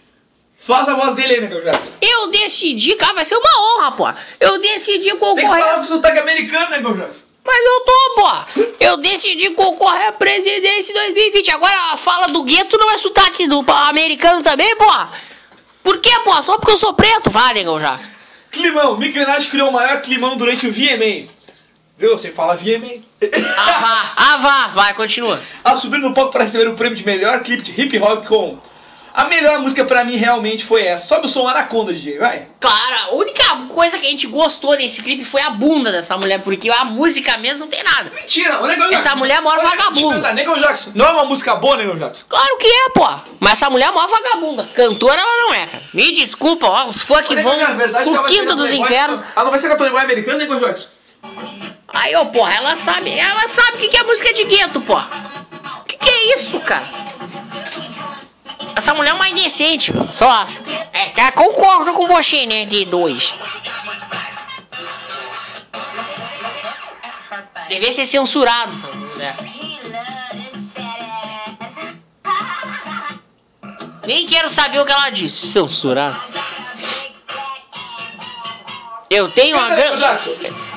[0.57, 1.61] Faz a voz dele aí, Negão.
[2.01, 4.09] Eu decidi, cara, vai ser uma honra, pô.
[4.41, 5.75] Eu decidi Tem que falar concorrer.
[5.77, 7.21] com sotaque americano, Negão Jackson.
[7.45, 8.75] Mas eu tô, pô.
[8.81, 11.51] Eu decidi concorrer à presidência em 2020.
[11.53, 14.87] Agora, fala do gueto não é sotaque do americano também, pô.
[15.83, 16.43] Por quê, pô?
[16.43, 17.31] Só porque eu sou preto?
[17.31, 18.01] Vai, negão, já.
[18.51, 18.97] Climão.
[18.97, 21.29] Minaj criou o maior climão durante o VMA.
[21.99, 22.19] Viu?
[22.19, 23.03] Você fala VMA.
[23.57, 24.67] Ah, vá, ah, vá.
[24.69, 25.41] Vai, continua.
[25.65, 28.59] a subir no palco para receber o prêmio de melhor clipe de hip hop com.
[29.17, 31.07] A melhor música pra mim realmente foi essa.
[31.07, 32.49] Sobe o som Anaconda, DJ, vai.
[32.61, 36.43] Cara, a única coisa que a gente gostou nesse clipe foi a bunda dessa mulher,
[36.43, 38.13] porque a música mesmo não tem nada.
[38.15, 40.35] Mentira, o Negão Essa mulher é maior vagabunda.
[40.35, 42.25] Negão Jackson, não é uma música boa, Negão Jackson?
[42.29, 43.09] Claro que é, pô.
[43.41, 44.69] Mas essa mulher é uma vagabunda.
[44.75, 45.83] Cantora ela não é, cara.
[45.95, 46.85] Me desculpa, ó.
[46.85, 49.25] Os fã que O vão verdade pro ser quinto dos infernos.
[49.35, 50.89] Ela não vai ser na Playboy americana, Negão Jackson?
[51.89, 54.99] Aí, ó, porra, ela sabe, ela sabe o que, que é música de gueto, pô.
[54.99, 57.06] O que, que é isso, cara?
[58.77, 60.61] Essa mulher é mais decente, pô, só acho.
[60.93, 63.33] É, cara, concordo com você, né, de dois.
[67.69, 69.37] Devia ser censurado, essa mulher.
[74.07, 75.47] Nem quero saber o que ela disse.
[75.49, 76.21] Censurado.
[79.09, 80.03] Eu tenho uma grande.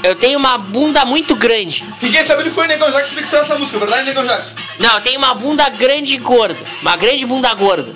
[0.03, 1.83] Eu tenho uma bunda muito grande.
[1.99, 4.55] Fiquei sabendo que foi o Negão Jackson que mixou essa música, verdade, Negão Jackson?
[4.79, 6.59] Não, eu tenho uma bunda grande e gorda.
[6.81, 7.93] Uma grande bunda gorda.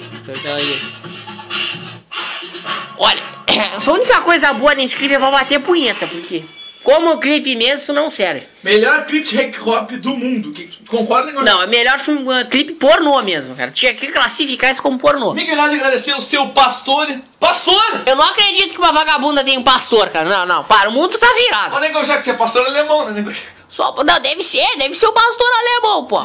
[2.97, 3.23] Olha,
[3.87, 6.43] a única coisa boa nesse clipe é pra bater punheta, porque
[6.83, 8.43] como o clipe mesmo, isso não serve.
[8.61, 10.51] Melhor clipe de hip hop do mundo.
[10.51, 13.71] Que- Concorda, Negão Não, é melhor filme, uh, clipe pornô mesmo, cara.
[13.71, 15.33] Tinha que classificar isso como pornô.
[15.33, 17.07] Minaj agradeceu o seu pastor.
[17.39, 18.03] Pastor!
[18.05, 20.27] Eu não acredito que uma vagabunda tem um pastor, cara.
[20.29, 21.79] Não, não, para, o mundo tá Ô, virado.
[21.79, 23.43] Negão Jackson, você é pastor alemão, né, Jackson?
[23.69, 26.23] Só, não, deve ser, deve ser o pastor alemão, pô.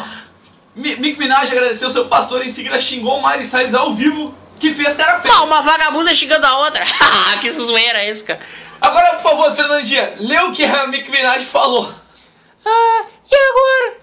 [0.76, 3.94] Mi- Nicki Minaj agradeceu o seu pastor e em seguida xingou o Miley Cyrus ao
[3.94, 5.20] vivo, que fez cara.
[5.24, 6.84] Não, uma vagabunda xingando a outra.
[7.40, 8.40] que zoeira é esse, cara.
[8.80, 11.92] Agora, por favor, Fernandinha, lê o que a Nicki Minaj falou.
[12.64, 13.98] Ah, e agora?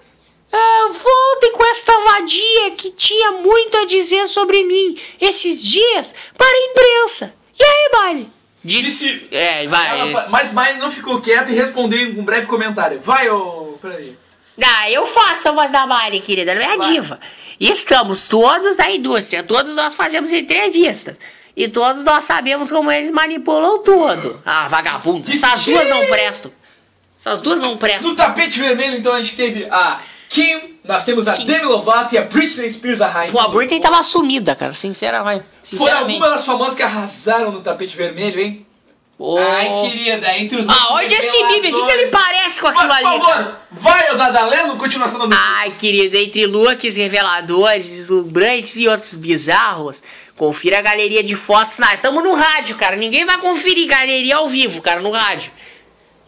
[0.52, 6.46] Ah, voltem com esta vadia que tinha muito a dizer sobre mim esses dias para
[6.46, 7.34] a imprensa.
[7.58, 8.30] E aí, Miley?
[8.64, 10.00] Disse- É, vai.
[10.00, 13.00] Ela Mas Miley não ficou quieta e respondeu com um breve comentário.
[13.00, 14.16] Vai, ô Fernandinha.
[14.64, 16.88] Ah, eu faço a voz da Miley, querida, não é a Vai.
[16.92, 17.20] diva.
[17.58, 21.18] Estamos todos da indústria, todos nós fazemos entrevistas.
[21.56, 24.42] E todos nós sabemos como eles manipulam tudo.
[24.44, 25.32] Ah, vagabundo.
[25.32, 26.52] Essas duas não prestam.
[27.18, 28.10] Essas duas não prestam.
[28.10, 32.18] No tapete vermelho, então, a gente teve a Kim, nós temos a Demi Lovato e
[32.18, 33.32] a Britney Spears, a rainha.
[33.32, 35.44] Pô, a Britney tava sumida, cara, sinceramente.
[35.44, 36.12] Foram Sinceramente.
[36.12, 38.65] algumas das famosas que arrasaram no tapete vermelho, hein?
[39.18, 39.38] Pô.
[39.38, 40.66] Ai, querida, entre os...
[40.68, 43.04] Ah, olha esse Bieber, o que, que ele parece com aquilo Por ali?
[43.04, 43.20] cara?
[43.20, 45.38] favor, vai, ô Dadaleno, continuação música.
[45.42, 50.02] Ai, querido, entre looks reveladores, deslumbrantes e outros bizarros,
[50.36, 51.78] confira a galeria de fotos.
[51.78, 51.96] Na...
[51.96, 52.94] Tamo no rádio, cara.
[52.94, 55.50] Ninguém vai conferir galeria ao vivo, cara, no rádio.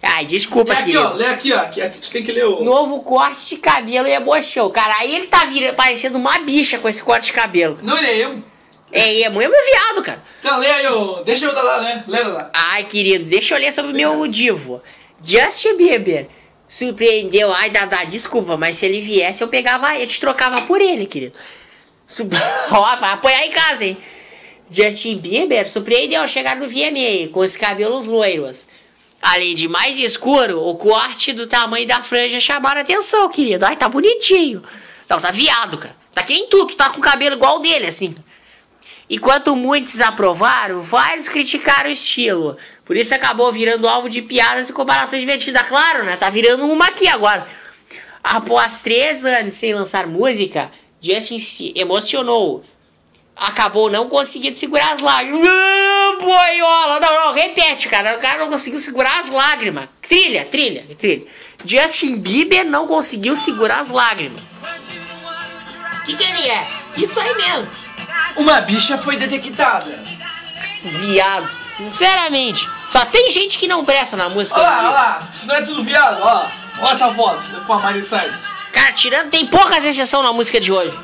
[0.02, 1.04] Ai, desculpa, Lê aqui, querido.
[1.04, 1.58] ó, lê aqui, ó.
[1.58, 2.64] Aqui, aqui, tu tem que ler o...
[2.64, 4.70] Novo corte de cabelo e ebochou.
[4.70, 7.78] Cara, aí ele tá virando, parecendo uma bicha com esse corte de cabelo.
[7.82, 8.44] Não, ele é emo.
[8.90, 10.22] É, é muito viado, cara.
[10.40, 11.22] Então, lê aí, ô...
[11.22, 12.50] Deixa o Dadá ler, lê, Dadá.
[12.54, 14.82] Ai, querido, deixa eu ler sobre o meu divo.
[15.22, 16.28] Justin Bieber
[16.68, 17.52] surpreendeu.
[17.52, 21.36] Ai, Dada, desculpa, mas se ele viesse, eu pegava ele, te trocava por ele, querido.
[22.06, 22.28] Su-
[22.70, 23.96] Ó, vai apoiar em casa, hein?
[24.70, 28.66] Justin Bieber surpreendeu ao chegar no VMA com os cabelos loiros.
[29.20, 33.64] Além de mais escuro, o corte do tamanho da franja chamaram a atenção, querido.
[33.66, 34.62] Ai, tá bonitinho.
[35.08, 35.96] Não, tá viado, cara.
[36.14, 38.14] Tá que nem tu, tu tá com o cabelo igual o dele, assim.
[39.10, 42.58] Enquanto muitos aprovaram, vários criticaram o estilo.
[42.84, 45.62] Por isso acabou virando alvo de piadas e comparações divertidas.
[45.62, 46.16] Claro, né?
[46.16, 47.46] Tá virando uma aqui agora.
[48.22, 52.62] Após três anos sem lançar música, Justin se emocionou.
[53.34, 55.48] Acabou não conseguindo segurar as lágrimas.
[55.48, 57.00] Ah, boiola!
[57.00, 58.16] Não, não, repete, cara.
[58.16, 59.88] O cara não conseguiu segurar as lágrimas.
[60.06, 61.24] Trilha, trilha, trilha.
[61.64, 64.42] Justin Bieber não conseguiu segurar as lágrimas.
[64.42, 66.66] O que, que ele é?
[66.96, 67.87] Isso aí mesmo.
[68.36, 70.02] Uma bicha foi detectada.
[70.82, 71.48] Viado.
[71.78, 74.58] Sinceramente, só tem gente que não presta na música.
[74.58, 75.20] Olha lá, olha lá.
[75.32, 76.46] Isso não é tudo viado, ó.
[76.80, 78.34] Olha essa foto com a Miley Cyrus.
[78.72, 80.96] Cara, tirando, tem poucas exceções na música de hoje.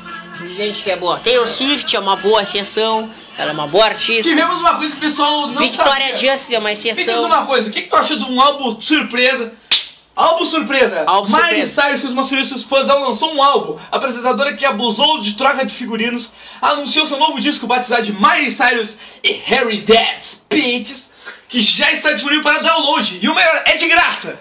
[0.57, 1.17] Gente que é boa.
[1.17, 3.09] Taylor Swift é uma boa exceção.
[3.37, 4.29] Ela é uma boa artista.
[4.29, 6.17] Tivemos uma coisa que o pessoal não Victoria sabia.
[6.17, 7.25] Justice é uma Me diz exceção.
[7.25, 9.53] uma coisa, o que, que tu achou de um álbum surpresa?
[10.15, 11.03] Álbum surpresa!
[11.05, 11.65] Álbum Miley.
[11.65, 13.77] Cyrus surpresa seus fãs, ela lançou um álbum.
[13.91, 18.49] A apresentadora que abusou de troca de figurinos anunciou seu novo disco batizado de Miley
[18.49, 21.09] Cyrus e Harry Dad's Beats,
[21.49, 23.19] que já está disponível para download.
[23.21, 24.39] E o melhor, é de graça!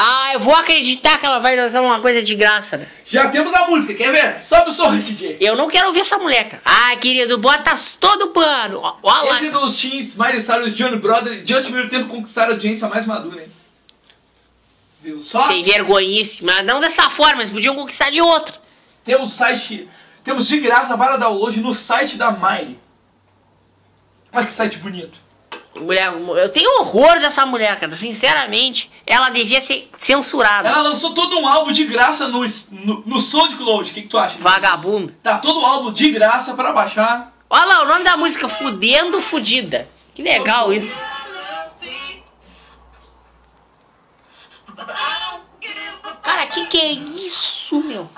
[0.00, 2.86] Ah, eu vou acreditar que ela vai lançar uma coisa de graça, né?
[3.04, 4.40] Já temos a música, quer ver?
[4.42, 5.38] Sobe o som, DJ.
[5.40, 6.62] Eu não quero ouvir essa mulher, cara.
[6.64, 8.78] Ah, querido, bota todo o pano.
[8.80, 9.42] Ó lá.
[9.42, 13.04] Entre os teens, Miley Cyrus, Johnny Brother e Justin Bieber tentam conquistar a audiência mais
[13.06, 13.57] madura, hein?
[15.08, 15.40] Viu só?
[15.40, 16.44] Sem vergonhice.
[16.44, 18.60] Mas não dessa forma, eles podiam conquistar de outra.
[19.04, 19.88] Temos site.
[20.22, 22.78] Temos de graça para download no site da Miley.
[24.30, 25.18] Olha que site bonito.
[25.74, 27.96] Mulher, eu tenho horror dessa mulher, cara.
[27.96, 30.68] Sinceramente, ela devia ser censurada.
[30.68, 33.90] Ela lançou todo um álbum de graça no, no, no SoundCloud.
[33.90, 34.36] O que, que tu acha?
[34.38, 35.14] Vagabundo.
[35.22, 37.32] Tá todo o álbum de graça para baixar.
[37.48, 39.88] Olha lá, o nome da música, Fudendo Fudida.
[40.14, 40.94] Que legal isso.
[46.22, 48.08] Cara, que que é isso, meu?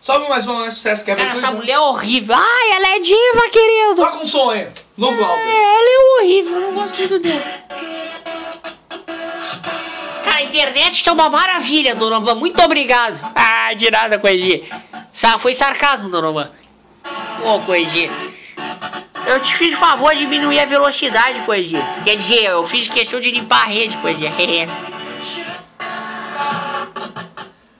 [0.00, 1.22] Sobe mais um mais sucesso, quer ver?
[1.22, 2.36] Cara, essa mulher é horrível.
[2.36, 3.96] Ai, ela é diva, querido.
[3.96, 4.68] Toca um som aí.
[4.96, 5.42] Novo álbum.
[5.42, 7.42] É, ela é horrível, eu não gosto muito dela.
[10.24, 12.34] Cara, a internet tá uma maravilha, Donovan.
[12.34, 13.18] Muito obrigado.
[13.34, 14.70] Ah, de nada, Coegi.
[15.10, 16.50] Sa foi sarcasmo, Donovan.
[17.42, 18.10] Ô, Coegi.
[19.26, 21.76] Eu te fiz favor de diminuir a velocidade, Coegi.
[22.04, 24.26] Quer dizer, eu fiz questão de limpar a rede, Coegi.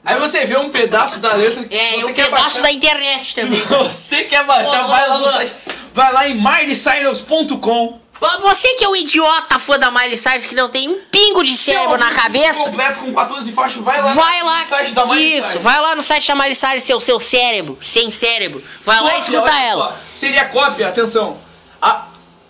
[0.06, 2.62] Aí você vê um pedaço da letra que É, você e um quer pedaço baixar.
[2.62, 3.60] da internet também.
[3.60, 3.66] Se
[4.16, 5.52] você quer baixar, Ô, vai lá no site.
[5.94, 8.00] Vai lá em mileycyrus.com.
[8.42, 11.56] Você que é um idiota fã da Miley Cyrus que não tem um pingo de
[11.56, 12.64] cérebro na cabeça.
[12.64, 15.62] completo com 14 faixas, vai lá Vai no lá, site da Miley isso, Cyrus.
[15.62, 18.62] vai lá no site da Miley Cyrus, seu, seu cérebro, sem cérebro.
[18.84, 20.00] Vai lá e escuta ela.
[20.16, 21.38] Seria cópia, atenção.
[21.80, 22.06] A,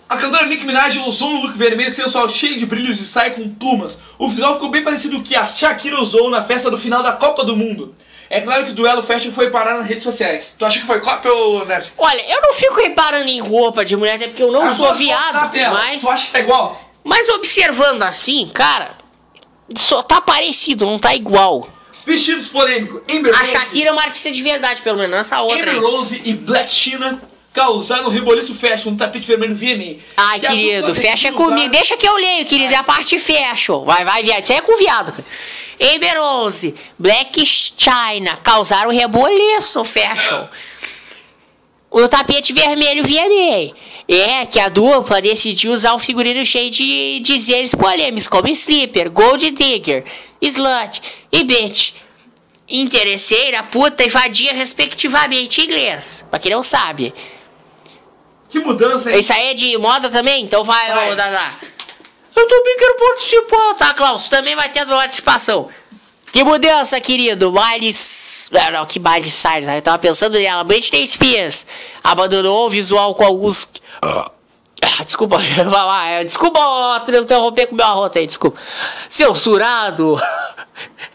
[0.07, 3.47] a cantora Nicki Minaj usou um look vermelho sensual cheio de brilhos e sai com
[3.53, 3.97] plumas.
[4.17, 7.01] O visual ficou bem parecido com o que a Shakira usou na festa do final
[7.03, 7.93] da Copa do Mundo.
[8.29, 10.53] É claro que o duelo fashion foi parar nas redes sociais.
[10.57, 11.91] Tu acha que foi cópia ou Nerd?
[11.97, 14.93] Olha, eu não fico reparando em roupa de mulher, até porque eu não As sou
[14.93, 15.51] viado.
[15.51, 15.73] tela.
[15.77, 16.81] Mas, Tu acha que tá igual?
[17.03, 18.91] mas observando assim, cara,
[19.77, 21.69] só tá parecido, não tá igual.
[22.05, 23.01] Vestidos polêmicos.
[23.09, 25.81] Amber A Rose, Shakira é uma artista de verdade, pelo menos, essa outra Amber.
[25.81, 27.19] Rose e Black China
[27.55, 30.03] causaram reboliço fashion no tapete vermelho VMA.
[30.17, 31.69] Ai, Que querido, dupla fecha comigo.
[31.69, 32.73] Deixa que eu leio, querido.
[32.73, 33.85] É a parte fashion.
[33.85, 34.43] Vai, vai, viado.
[34.43, 35.25] Isso aí é com viado, cara.
[35.95, 40.47] Amber Rose, Black China causaram reboliço fashion.
[41.89, 43.73] O tapete vermelho VMA.
[44.07, 49.49] É que a dupla decidiu usar um figurino cheio de dizeres polêmicos como stripper, gold
[49.49, 50.03] digger,
[50.41, 51.01] slut
[51.31, 51.93] e bitch.
[52.67, 56.25] Interesseira, puta e vadia, respectivamente, em inglês.
[56.29, 57.13] Pra quem não sabe.
[58.55, 59.19] Que mudança, hein?
[59.19, 60.43] Isso aí é de moda também?
[60.45, 61.11] Então vai, Vai.
[61.11, 61.51] ô Dada.
[62.33, 64.29] Eu também quero participar, tá, Klaus?
[64.29, 65.67] Também vai ter a participação.
[66.31, 67.51] Que mudança, querido.
[67.51, 68.49] Miles.
[68.53, 69.65] Não, não, que Miley Cyrus.
[69.65, 69.77] né?
[69.77, 70.63] Eu tava pensando nela.
[70.63, 71.65] Britney Spears
[72.01, 73.67] abandonou o visual com alguns.
[74.01, 74.31] Ah,
[75.03, 76.07] Desculpa, vai lá.
[76.07, 78.57] é, Desculpa ó, interromper com o meu arroto aí, desculpa.
[79.09, 80.15] Censurado.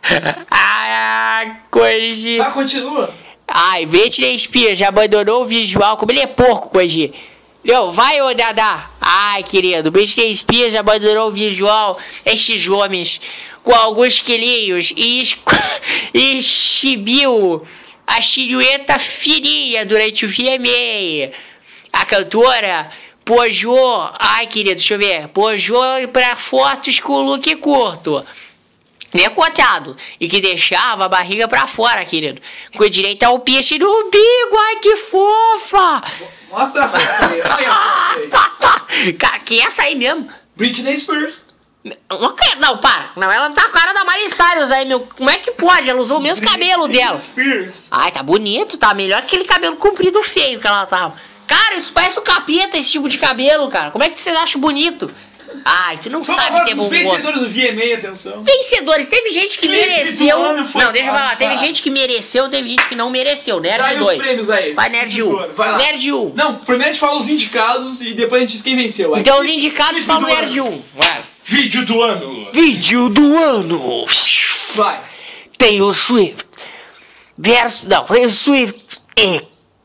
[0.51, 2.37] Ai, coisa.
[2.39, 3.15] Tá, continua.
[3.53, 5.97] Ai, Britney Spears já abandonou o visual.
[5.97, 7.13] Como ele é porco, Koji.
[7.63, 8.87] Não, vai, ô Dada.
[9.01, 11.99] Ai, querido, Britney Spears abandonou o visual.
[12.25, 13.21] Estes homens
[13.63, 15.37] com alguns quilinhos e, es-
[16.15, 17.63] e exibiu
[18.07, 21.33] a silhueta fininha durante o VMA.
[21.93, 22.91] A cantora
[23.25, 24.11] posou.
[24.19, 25.29] Ai, querido, deixa eu ver.
[25.29, 28.25] Posou pra fotos com look curto.
[29.13, 29.97] Decoteado.
[30.21, 32.41] E que deixava a barriga pra fora, querido.
[32.77, 34.57] Com direito ao peixe no umbigo.
[34.57, 36.03] Ai, que fofa!
[36.51, 37.41] Mostra a foto aí.
[37.41, 39.15] Olha a.
[39.19, 40.29] Cara, que é essa aí mesmo?
[40.57, 41.45] Britney Spears.
[42.59, 43.11] Não, para.
[43.17, 45.01] Não, ela tá com a cara da Miley Cyrus aí, meu.
[45.01, 45.89] Como é que pode?
[45.89, 47.19] Ela usou o mesmo cabelo Britney dela.
[47.19, 47.75] Spears.
[47.91, 51.17] Ai, tá bonito, tá melhor que aquele cabelo comprido feio que ela tava.
[51.47, 53.91] Cara, isso parece um capeta, esse tipo de cabelo, cara.
[53.91, 55.11] Como é que vocês acham bonito?
[55.65, 57.29] Ai, tu não Vamos sabe ter pros bom gosto.
[57.29, 58.43] vencedores do VMA, atenção.
[58.43, 60.39] Vencedores, teve gente que Clipe mereceu.
[60.39, 61.37] do ano foi Não, deixa eu falar.
[61.37, 61.67] Teve cara.
[61.67, 63.61] gente que mereceu, teve gente que não mereceu.
[63.61, 64.19] Nerd os 2.
[64.19, 64.73] prêmios aí.
[64.75, 65.39] Vai, Nerd Do 1.
[65.39, 65.79] ano, Vai lá.
[65.79, 66.33] Nerd 1.
[66.35, 69.15] Não, primeiro a gente fala os indicados e depois a gente diz quem venceu.
[69.15, 70.69] Aí, Então os indicados falam do Nerd ano.
[70.71, 70.83] 1.
[71.01, 71.23] Vai.
[71.43, 72.49] Vídeo do ano.
[72.53, 74.05] Vídeo do ano.
[74.75, 75.03] Vai.
[75.59, 76.45] Taylor Swift.
[77.37, 77.87] Versus.
[77.87, 79.43] Não, Taylor Swift e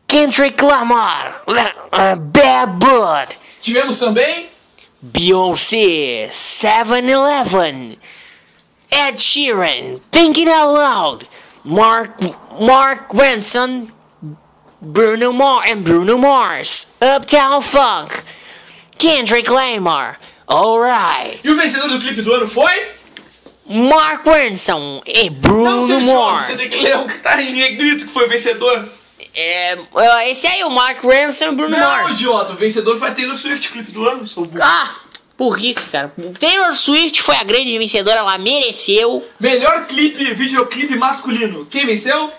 [0.07, 1.41] Kendrick Lamar.
[1.47, 3.35] Uh, Bad Blood.
[3.61, 4.47] Tivemos também
[5.11, 7.97] Beyoncé, 7-Eleven,
[8.91, 11.27] Ed Sheeran, Thinking Out Loud,
[11.63, 12.19] Mark
[12.59, 13.91] Mark Ranson,
[14.81, 18.23] Bruno Mars and Bruno Mars, Uptown Funk,
[18.97, 20.17] Kendrick Lamar,
[20.49, 22.93] Alright, E o vencedor do clipe do ano foi?
[23.67, 26.47] Mark Ranson e Bruno Mars.
[26.47, 28.87] você tem que ler o que tá em negrito que foi vencedor.
[29.35, 29.77] É,
[30.29, 32.13] esse aí, o Mark Ranson e Bruno Não, Mars.
[32.13, 34.63] idiota, o vencedor foi a Taylor Swift, clipe do ano, seu burro.
[34.63, 34.95] Ah,
[35.37, 36.13] burrice, cara.
[36.39, 39.27] Taylor Swift foi a grande vencedora, ela mereceu.
[39.39, 41.65] Melhor clipe, videoclipe masculino.
[41.65, 42.31] Quem venceu?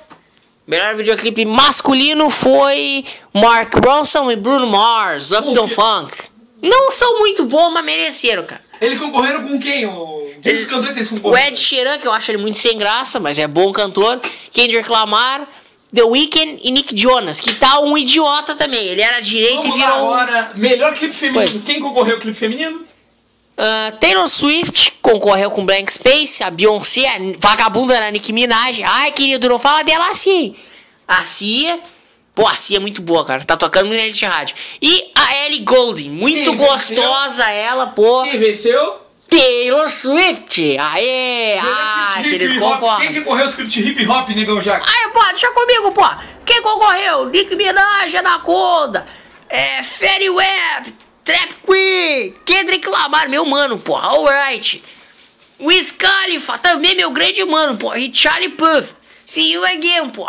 [0.66, 6.16] Melhor videoclipe masculino foi Mark Ronson e Bruno Mars, Uptown que- Funk.
[6.62, 8.62] Não são muito bons, mas mereceram, cara.
[8.80, 9.86] Eles concorreram com quem?
[9.86, 10.30] O...
[10.38, 11.49] Diz Eles- os cantores que eles O concorreram.
[11.49, 14.20] Ed Sheeran, que eu acho ele muito sem graça, mas é bom cantor.
[14.51, 15.47] Kendrick Lamar,
[15.95, 18.84] The Weeknd e Nick Jonas, que tá um idiota também.
[18.87, 20.51] Ele era direito Vamos e virou agora.
[20.55, 21.62] Melhor clipe feminino.
[21.62, 22.84] Quem concorreu ao clipe feminino?
[23.57, 28.82] Ah, Taylor Swift concorreu com Blank Space, a Beyoncé, a vagabunda da Nicki Minaj.
[28.84, 30.55] Ai, querido, não fala dela assim.
[31.09, 31.80] A Cia,
[32.34, 33.45] pô, a Cia é muito boa, cara.
[33.45, 34.57] Tá tocando muito na Rádio.
[34.82, 38.24] E a Ellie Goulding, muito Quem gostosa ela, pô.
[38.24, 39.05] Quem venceu?
[39.28, 43.00] Taylor Swift, aê, ah, querido, hip hop.
[43.00, 44.86] Quem que correu o script hip hop, negão Jack?
[44.88, 46.04] Aí, pô, deixa comigo, pô.
[46.44, 47.26] Quem concorreu?
[47.26, 49.04] Nick Minaj, Anaconda,
[49.48, 54.82] é, Ferry Webb, Trap Queen, Kendrick Lamar, meu mano, pô, alright.
[55.58, 60.28] Wiz Khalifa, também meu grande mano, pô, e Charlie Puth, See You Again, pô.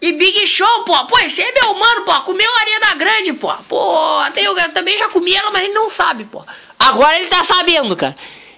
[0.00, 3.54] E Big Show, pô, pô, esse é meu mano, pô, comeu Arena Grande, pô.
[3.68, 6.44] Pô, até eu também já comi ela, mas ele não sabe, pô.
[6.88, 8.14] Agora ele tá sabendo, cara.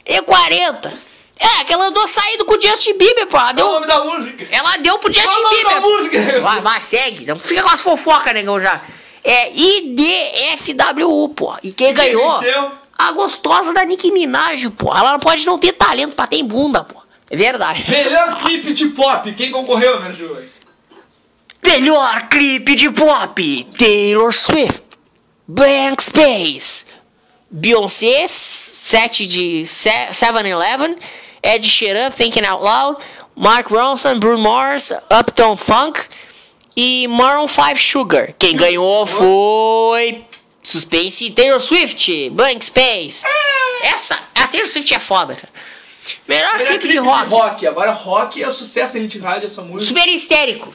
[0.06, 1.14] E 40.
[1.38, 3.36] É, que ela andou saindo com o Justin Bieber, pô.
[3.36, 4.46] Ela Qual o deu, nome da música?
[4.50, 5.74] ela deu pro Justin Qual o nome Bieber.
[5.74, 6.40] da música?
[6.40, 7.26] Vai, vai, segue.
[7.26, 8.80] Não fica com as fofocas, negão, já.
[9.22, 11.54] É IDFWU, pô.
[11.62, 12.38] E quem ganhou?
[12.40, 12.72] venceu?
[12.96, 14.94] A gostosa da Nicki Minaj, pô.
[14.96, 17.02] Ela pode não ter talento pra ter bunda, pô.
[17.30, 17.84] É verdade.
[17.90, 19.32] Melhor clipe de pop.
[19.32, 20.50] Quem concorreu, Nerd Juiz?
[21.62, 24.82] Melhor clipe de pop: Taylor Swift,
[25.48, 26.84] Blank Space,
[27.56, 30.96] Beyoncé, 7 de 7-Eleven,
[31.40, 32.98] Ed Sheeran, Thinking Out Loud,
[33.36, 36.00] Mark Ronson, Bruno Mars, Uptown Funk
[36.76, 38.34] e Maroon 5 Sugar.
[38.36, 40.24] Quem ganhou foi.
[40.64, 43.24] Suspense Taylor Swift, Blank Space.
[43.82, 45.52] Essa, a Taylor Swift é foda, cara.
[46.26, 47.66] Melhor Melhor clipe de rock.
[47.68, 49.94] Agora rock é o sucesso da Elite Rádio, essa música.
[49.94, 50.74] Super histérico.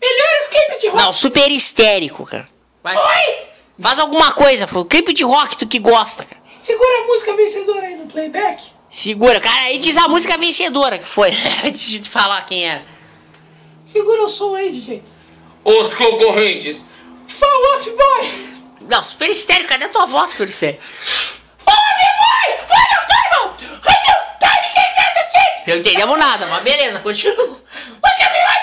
[0.00, 1.02] Melhores clipes de rock.
[1.02, 2.48] Não, super histérico, cara.
[2.82, 3.55] Vai, Oi!
[3.80, 4.84] Faz alguma coisa, pô.
[4.84, 6.40] Clipe de rock, tu que gosta, cara.
[6.62, 8.62] Segura a música vencedora aí no playback.
[8.90, 11.30] Segura, cara, aí diz a música vencedora que foi,
[11.64, 12.82] antes de falar quem era.
[13.84, 15.02] Segura o som aí, DJ.
[15.64, 16.84] Os concorrentes.
[17.26, 18.56] Fall Off Boy.
[18.88, 20.82] Não, super histérico, cadê a tua voz, super histérico?
[21.58, 22.66] Fall Off Boy.
[22.68, 23.80] Vai no time.
[24.40, 24.68] Time.
[24.96, 25.68] Canta shit.
[25.68, 27.60] Não entendemos nada, mas beleza, continua.
[28.00, 28.56] Vai que me vai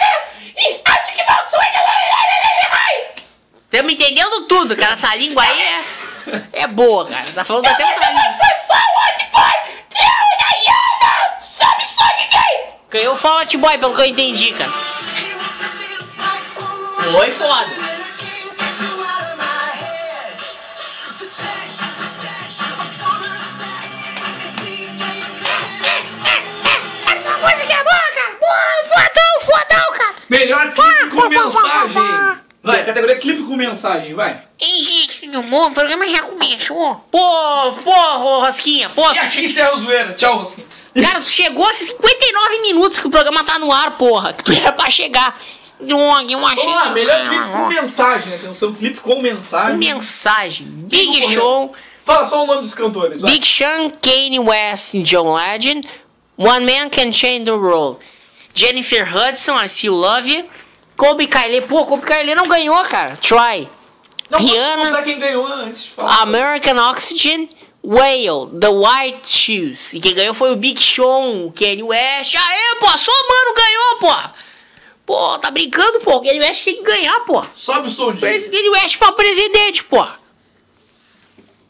[3.74, 4.94] Estamos entendendo tudo, cara.
[4.94, 5.84] Essa língua aí é,
[6.62, 7.26] é boa, cara.
[7.34, 8.34] Tá falando até outra língua.
[8.68, 8.78] Foi
[9.32, 9.54] Boy.
[11.42, 12.70] Sabe só de quem?
[12.92, 14.72] Ganhou o Fall Out Boy, pelo que eu entendi, cara.
[17.12, 17.72] Foi foda.
[27.12, 28.38] Essa música é boa, cara.
[28.40, 30.16] Boa, fodão, fodão, cara.
[30.30, 32.43] Melhor clipe com mensagem.
[32.64, 34.42] Vai, categoria clipe com mensagem, vai.
[34.58, 36.96] Ei, gente, meu amor, o programa já começou.
[37.12, 39.02] Pô, pô, ô, Rosquinha, pô.
[39.12, 40.14] E aqui encerra o zoeira.
[40.14, 40.66] Tchau, Rosquinha.
[41.02, 44.32] Cara, tu chegou a 59 minutos que o programa tá no ar, porra.
[44.32, 45.38] Que tu era pra chegar.
[45.86, 48.34] Eu achei Vamos lá, melhor clipe com mensagem.
[48.34, 49.78] Atenção, clipe com mensagem.
[49.78, 50.68] Mensagem.
[50.68, 51.34] Big?
[51.34, 51.76] Show.
[52.06, 53.32] Fala só o nome dos cantores, vai.
[53.32, 55.86] Big Sean, Kanye West e John Legend.
[56.38, 58.00] One Man Can Change the World.
[58.54, 60.46] Jennifer Hudson, I Still Love You.
[60.96, 63.18] Kobe Kylie, pô, Kobe Kylie não ganhou, cara.
[63.18, 63.70] Try.
[64.30, 65.02] Não, Rihanna.
[65.04, 66.22] quem ganhou antes de falar.
[66.22, 67.50] American Oxygen,
[67.84, 69.94] Whale, The White Shoes.
[69.94, 72.36] E quem ganhou foi o Big Sean, o Kanye West.
[72.36, 74.30] Aê, pô, só mano ganhou, pô.
[75.06, 76.16] Pô, tá brincando, pô.
[76.16, 77.44] O Kanye West tem que ganhar, pô.
[77.56, 80.06] Sobe o som de Kanye West pra presidente, pô.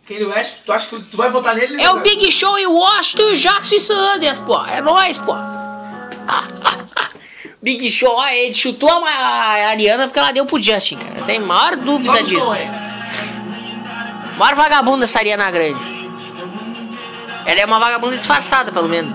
[0.08, 0.54] Kanye West.
[0.66, 1.82] Tu acha que tu vai votar nele?
[1.82, 4.64] É o Big Show e o Washington e o Jackson Sanders, pô.
[4.66, 5.34] É nóis, pô.
[7.64, 11.24] Big Show, ó, ele chutou a Ariana porque ela deu pro Justin, cara.
[11.26, 12.52] Tem maior dúvida o disso.
[14.38, 15.82] Maior vagabunda essa Ariana Grande.
[17.46, 19.14] Ela é uma vagabunda disfarçada, pelo menos.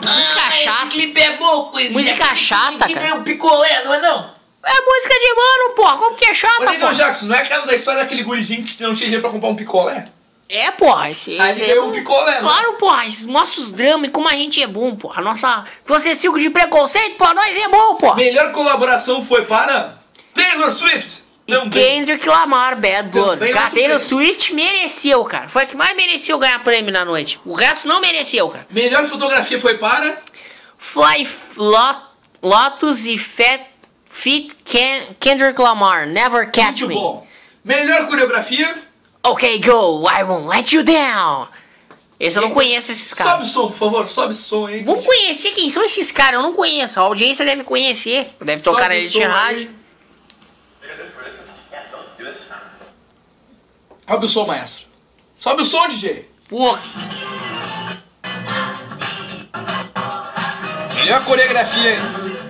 [0.00, 0.86] Música chata.
[0.90, 1.92] clipe é bom, coisa.
[1.92, 3.06] Música chata, Que cara.
[3.06, 4.30] nem um picolé, não é não?
[4.64, 5.98] É música de mano, pô.
[5.98, 6.94] Como que é chata, Negão pô?
[6.94, 9.56] Jackson, não é aquela da história daquele gurizinho que não tinha dinheiro pra comprar um
[9.56, 10.06] picolé?
[10.52, 12.40] É, porra, esse, Aí esse é um picolé, né?
[12.40, 15.20] Claro, porra, esses mostra os dramas e como a gente é bom, porra.
[15.20, 15.64] A nossa.
[15.86, 18.16] Você cinco de preconceito, porra, nós é bom, porra.
[18.16, 19.98] Melhor colaboração foi para
[20.34, 21.22] Taylor Swift.
[21.46, 21.70] Também.
[21.70, 23.48] Kendrick Lamar, Bad Blood.
[23.50, 24.00] Cara, Taylor.
[24.00, 25.48] Swift mereceu, cara.
[25.48, 27.40] Foi a que mais mereceu ganhar prêmio na noite.
[27.44, 28.66] O resto não mereceu, cara.
[28.70, 30.18] Melhor fotografia foi para
[30.76, 32.00] Fly Lot,
[32.42, 33.62] Lotus e Fat,
[34.04, 36.94] Fit Ken, Kendrick Lamar, Never Catch Muito Me.
[36.94, 37.26] bom.
[37.64, 38.89] Melhor coreografia.
[39.22, 41.48] Ok, go, I won't let you down.
[42.18, 43.48] Esse eu não conheço esses Sobe caras.
[43.48, 44.08] o som, por favor.
[44.08, 44.82] Sobe o som aí.
[44.82, 46.98] Vamos conhecer quem são esses caras, eu não conheço.
[47.00, 48.34] A audiência deve conhecer.
[48.40, 49.70] Deve tocar na Sobe Elite Rádio.
[54.06, 54.86] Sobe o som, maestro.
[55.38, 56.28] Sobe o som, DJ.
[56.48, 56.76] Pô,
[60.96, 62.49] Melhor coreografia aí.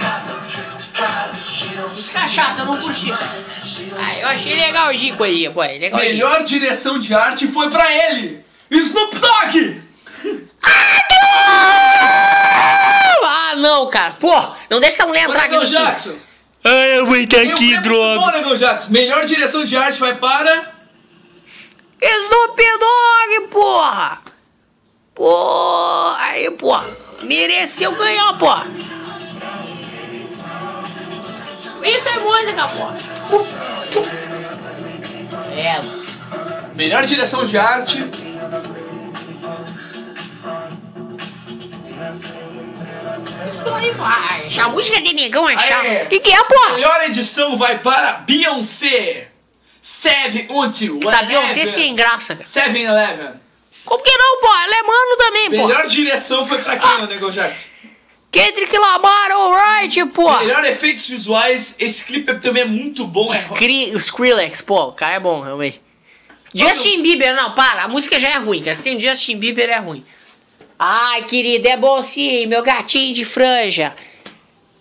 [2.30, 3.12] Chata, eu não curti.
[3.12, 5.62] Ah, eu achei legal o Gico aí, pô.
[5.62, 6.12] é Legal aí.
[6.12, 8.44] Melhor direção de arte foi pra ele.
[8.70, 9.82] Snoop Dogg.
[13.22, 14.12] Ah, não, cara.
[14.12, 14.32] Pô,
[14.68, 15.66] não deixa essa mulher entrar aqui no.
[15.66, 16.14] Jackson.
[16.62, 18.90] Ai, eu vou entrar Tem prêmio muito Bom, Negão Jackson.
[18.90, 20.72] Melhor direção de arte vai para...
[22.02, 24.22] Snoop Dogg, porra!
[25.14, 26.86] Pô, aí, porra.
[27.22, 28.66] Mereceu ganhar, porra.
[31.82, 32.96] Isso é música, porra.
[35.56, 35.80] É,
[36.74, 37.98] Melhor direção de arte.
[43.52, 44.48] isso aí, vai.
[44.60, 46.04] A música de negão é chata.
[46.04, 46.74] O que, que é, porra?
[46.74, 49.28] Melhor edição vai para Beyoncé.
[49.82, 51.00] Seven Until.
[51.02, 52.48] Essa Beyoncé sem graça, cara.
[52.48, 53.40] 7-Eleven.
[53.84, 54.64] Como que não, porra?
[54.64, 55.66] Ela é mano também, porra.
[55.68, 57.69] Melhor direção foi pra quem, ô Negão Jackson?
[58.32, 60.38] Kendrick Lamar, alright, porra.
[60.40, 61.74] Melhor efeitos visuais.
[61.78, 63.32] Esse clipe também é muito bom.
[63.32, 65.80] É Skri- o Skrillex, pô, o cara é bom, realmente.
[66.54, 68.76] Justin Bieber, não, para, a música já é ruim, cara.
[68.76, 70.04] Se tem Justin Bieber, é ruim.
[70.78, 73.94] Ai, querido, é bom sim, meu gatinho de franja.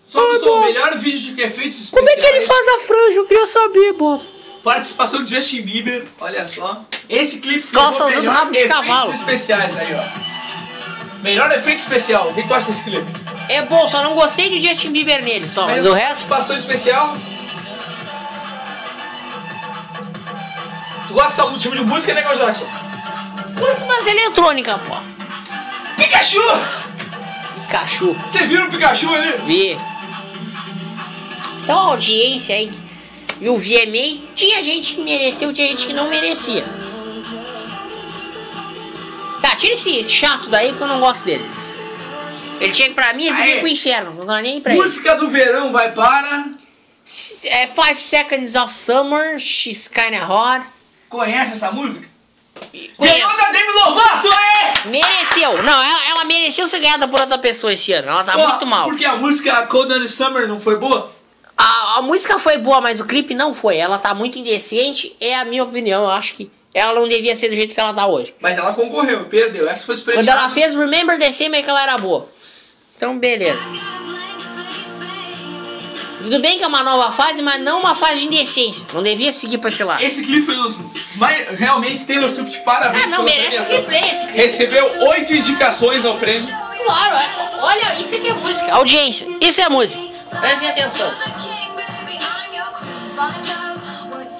[0.06, 1.90] Só sou o melhor vídeo de efeitos especiais.
[1.90, 3.16] Como é que ele faz a franja?
[3.18, 4.20] Eu queria saber, pô.
[4.64, 6.84] Participação de Justin Bieber, olha só.
[7.08, 9.12] Esse clipe foi Nossa, usando rabo de efeitos cavalo.
[9.12, 11.22] especiais aí, ó.
[11.22, 12.30] Melhor efeito especial.
[12.30, 13.06] O que tu acha desse clipe?
[13.50, 16.24] É bom, só não gostei de Justin Bieber nele, só, mas o resto.
[16.28, 17.16] Participação especial.
[21.08, 22.22] Tu gosta desse tipo de música, né?
[22.22, 24.94] Curto umas eletrônica, pô.
[25.96, 26.40] Pikachu!
[27.68, 28.16] Cachorro.
[28.30, 29.32] Você viu o Pikachu ali?
[29.44, 29.78] Vi.
[31.64, 32.70] Então a audiência aí
[33.40, 36.64] e o VMA tinha gente que mereceu, tinha gente que não merecia.
[39.42, 41.44] Tá, tira esse, esse chato daí que eu não gosto dele.
[42.60, 44.82] Ele tinha que pra mim, ele podia ir pro inferno, não ganhei nem pra ele.
[44.82, 46.50] Música do verão vai para.
[47.44, 50.64] É Five Seconds of Summer, She's Kinda Hot.
[51.08, 52.08] Conhece essa música?
[52.98, 54.88] Ganhou da Demi Lovato, é!
[54.88, 55.62] Mereceu.
[55.62, 58.08] Não, ela, ela mereceu ser ganhada por outra pessoa esse ano.
[58.08, 58.84] Ela tá Ó, muito mal.
[58.88, 61.10] Porque a música Cold and Summer não foi boa?
[61.56, 63.76] A, a música foi boa, mas o clipe não foi.
[63.76, 66.04] Ela tá muito indecente, é a minha opinião.
[66.04, 68.34] Eu acho que ela não devia ser do jeito que ela tá hoje.
[68.40, 69.68] Mas ela concorreu, perdeu.
[69.68, 70.30] Essa foi Quando premiada.
[70.40, 72.28] ela fez Remember the Same é que ela era boa.
[73.00, 73.58] Então, beleza.
[76.22, 78.84] Tudo bem que é uma nova fase, mas não uma fase de indecência.
[78.92, 80.02] Não devia seguir pra esse lado.
[80.02, 80.76] Esse clipe foi um dos
[81.16, 81.58] mais.
[81.58, 84.36] Realmente, Taylor Swift, parabéns Ah, não, merece replay esse clipe.
[84.36, 86.46] Recebeu oito indicações ao prêmio.
[86.84, 88.70] Claro, é- olha, isso aqui é música.
[88.74, 90.02] Audiência, isso é música.
[90.38, 91.10] Prestem atenção.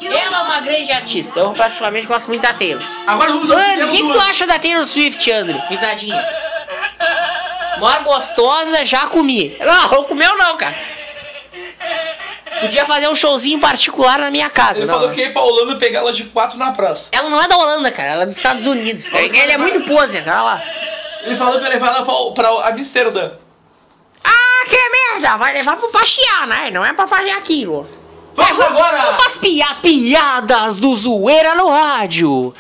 [0.02, 1.40] Ela é uma grande artista.
[1.40, 2.82] Eu particularmente gosto muito da Taylor.
[3.06, 5.58] Agora vamos ao André, o que, que tu acha da Taylor Swift, André?
[5.70, 6.22] Risadinha.
[7.78, 9.56] Maior gostosa, já comi.
[9.60, 10.76] Não, não comeu não, cara.
[12.60, 14.80] Podia fazer um showzinho particular na minha casa.
[14.80, 17.08] Ele não, falou que ia pra Holanda pegar ela de quatro na praça.
[17.12, 18.10] Ela não é da Holanda, cara.
[18.10, 19.06] Ela é dos Estados Unidos.
[19.12, 20.22] Ele é muito poser.
[20.22, 20.62] Olha lá.
[21.22, 23.32] Ele falou que ia levar ela pra, pra Amsterdã.
[24.24, 25.36] Ah, que merda!
[25.36, 26.70] Vai levar pra passear, né?
[26.70, 27.88] Não é pra fazer aquilo.
[28.34, 29.10] Vamos agora!
[29.10, 32.54] Umas pia piadas do Zoeira no rádio.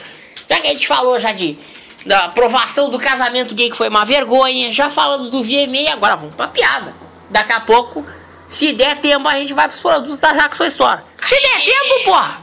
[0.48, 1.58] Já que a gente falou já de
[2.04, 6.34] da aprovação do casamento gay que foi uma vergonha, já falamos do VMA, agora vamos
[6.34, 6.94] pra piada.
[7.28, 8.04] Daqui a pouco,
[8.46, 11.02] se der tempo, a gente vai pros produtos da Jackson Store.
[11.22, 12.40] Se der tempo, porra!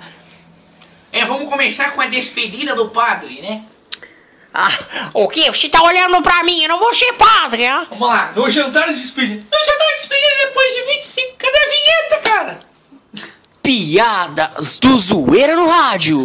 [1.12, 3.64] É, vamos começar com a despedida do padre, né?
[4.54, 4.70] Ah,
[5.14, 5.52] o quê?
[5.52, 6.64] Você tá olhando pra mim?
[6.64, 7.86] Eu não vou ser padre, hein?
[7.90, 9.46] Vamos lá, no jantar de despedida.
[9.52, 11.36] Eu já tô despedindo depois de 25.
[11.38, 12.60] Cadê a vinheta, cara?
[13.62, 16.24] Piadas do Zoeira no rádio.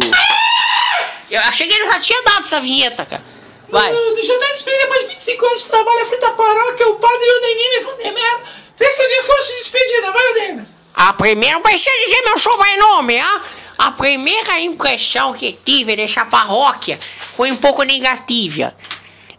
[1.33, 3.23] Eu achei que ele já tinha dado essa vinheta, cara.
[3.67, 3.91] Vai.
[3.91, 7.25] No jantar de despedida depois de 25 anos de trabalho frente da paróquia, o padre
[7.25, 8.39] e o Nenine Vandemer.
[8.79, 10.67] Esse é o discurso de despedida, vai, Odena.
[10.93, 13.41] A primeira, precisa dizer meu sobrenome, ah?
[13.79, 16.99] A primeira impressão que tive dessa paróquia
[17.35, 18.75] foi um pouco negativa.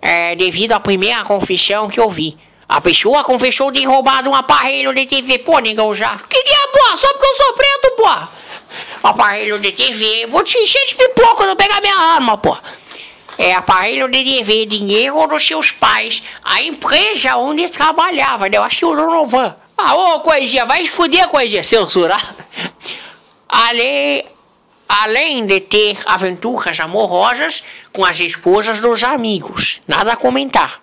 [0.02, 2.36] É, devido à primeira confissão que eu vi.
[2.68, 5.38] A pessoa confessou ter roubado um aparelho de TV.
[5.38, 6.16] Pô, negão já.
[6.28, 6.96] Que que é, pô?
[6.96, 8.43] Só porque eu sou preto, pô.
[9.02, 10.26] Aparelho de TV.
[10.26, 12.56] Vou te encher de pipoca quando eu pegar minha arma, pô.
[13.36, 18.56] É aparelho de TV, dinheiro dos seus pais, a empresa onde trabalhava, né?
[18.56, 19.56] Eu acho que o Donovan.
[19.76, 22.34] Ah, ô, coisinha, vai se fuder, coisinha, censurar.
[23.48, 24.24] Além,
[24.88, 29.80] além de ter aventuras amorosas com as esposas dos amigos.
[29.86, 30.80] Nada a comentar.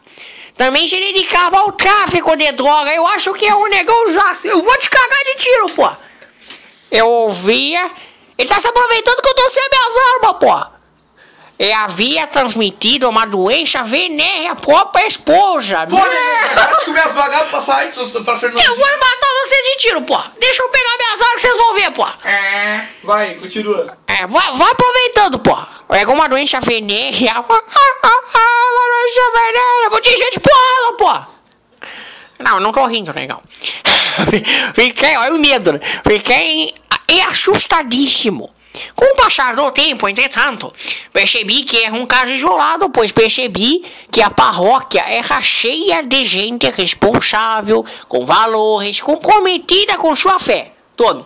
[0.58, 2.94] Também se dedicava ao tráfico de droga.
[2.94, 4.50] Eu acho que é o negão Jackson.
[4.50, 5.90] Eu vou te cagar de tiro, pô.
[6.92, 7.90] Eu ouvia.
[8.38, 10.82] Ele tá se aproveitando que eu tô sem minhas armas, pô.
[11.60, 15.86] E havia transmitido uma doença venérea à própria esposa.
[15.88, 16.50] Pô, Né?
[16.56, 18.64] Para de comer as vagabundas pra sair, se você pra Fernando.
[18.66, 20.18] Eu vou matar você de tiro, pô.
[20.40, 22.08] Deixa eu pegar minhas armas que vocês vão ver, pô.
[22.28, 22.88] É.
[23.04, 23.96] Vai, continua.
[24.08, 25.56] É, vai, vai aproveitando, pô.
[25.88, 27.34] Pega uma doença venérea.
[27.48, 29.90] Uma doença venérea.
[29.92, 31.31] Vou te encher de porrada, pô.
[32.42, 33.44] Não, não tô rindo, legal.
[34.74, 35.74] Fiquei, olha o medo.
[35.74, 35.80] né?
[36.06, 36.74] Fiquei
[37.30, 38.50] assustadíssimo.
[38.96, 40.74] Com o passar do tempo, entretanto,
[41.12, 46.70] percebi que era um caso isolado, pois percebi que a paróquia era cheia de gente
[46.70, 50.72] responsável, com valores, comprometida com sua fé.
[50.96, 51.26] Tome.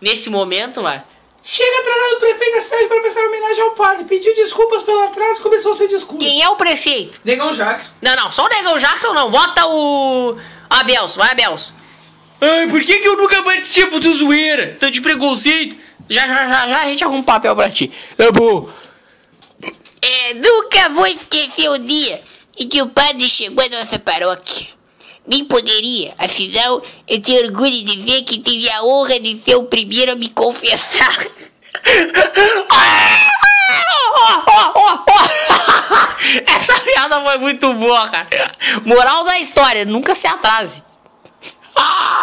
[0.00, 1.02] Nesse momento, vai.
[1.42, 4.04] Chega atrasado o prefeito da cidade para prestar homenagem ao padre.
[4.04, 6.18] Pediu desculpas pelo atraso e começou seu discurso.
[6.18, 7.18] Quem é o prefeito?
[7.24, 7.90] Negão Jackson.
[8.02, 9.30] Não, não, só o Negão Jackson não.
[9.30, 10.36] Bota o.
[10.68, 11.74] Abels, vai Abels.
[12.40, 14.76] Ai, por que, que eu nunca participo do zoeira?
[14.78, 15.76] Tô de preconceito.
[16.08, 17.92] Já, já, já, já a gente arruma um papel pra ti.
[18.18, 18.68] É bom.
[20.02, 22.22] É, nunca vou esquecer o dia
[22.58, 24.68] em que o padre chegou à nossa paróquia.
[25.26, 29.64] Nem poderia, afinal, eu tenho orgulho de dizer que tive a honra de ser o
[29.64, 31.26] primeiro a me confessar.
[36.46, 38.52] Essa piada foi muito boa, cara.
[38.84, 40.82] Moral da história, nunca se atrase.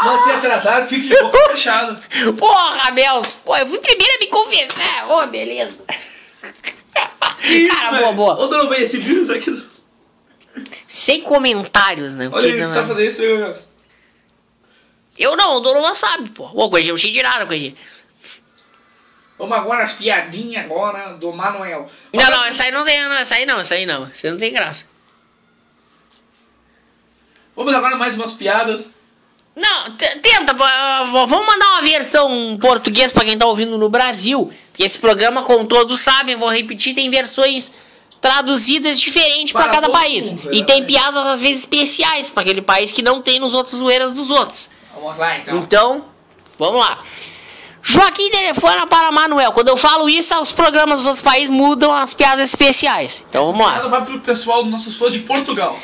[0.04, 2.02] Não se atrasar, fique de boca fechada.
[2.38, 3.38] Porra, Abels.
[3.44, 5.10] Pô, eu fui primeiro a me confessar.
[5.10, 5.76] Ô, beleza.
[6.94, 8.44] Cara, boa, boa.
[8.44, 9.50] Ô, Donovan, esse vírus aqui.
[9.52, 9.77] do-
[10.88, 12.30] Sem comentários, né?
[12.32, 13.64] Olha isso, não- você sabe fazer isso, Jackson.
[15.18, 16.46] Eu não, o Donovan sabe, pô.
[16.54, 17.76] Ô, Coisinha, eu não sei de nada, Coisinha.
[19.38, 21.90] Vamos agora às piadinhas agora do Manuel.
[22.14, 24.04] Não, não, essa aí não tem, não, essa aí não, essa aí não.
[24.06, 24.86] Aí não tem graça.
[27.56, 28.90] Vamos agora mais umas piadas.
[29.56, 34.54] Não, tenta, vamos mandar uma versão em português pra quem tá ouvindo no Brasil.
[34.74, 37.72] Que esse programa, como todos sabem, vou repetir, tem versões
[38.22, 40.32] traduzidas diferentes Para cada país.
[40.34, 43.76] mundo, e tem piadas às vezes especiais pra aquele país que não tem nos outros
[43.78, 44.70] zoeiras dos outros.
[44.94, 45.58] Vamos lá então.
[45.60, 46.06] Então,
[46.58, 47.00] vamos lá.
[47.82, 49.52] Joaquim telefona para Manuel.
[49.54, 53.24] Quando eu falo isso, os programas dos outros países mudam as piadas especiais.
[53.30, 53.74] Então vamos lá.
[53.74, 55.80] Piada vai pro pessoal dos nossos fãs de Portugal.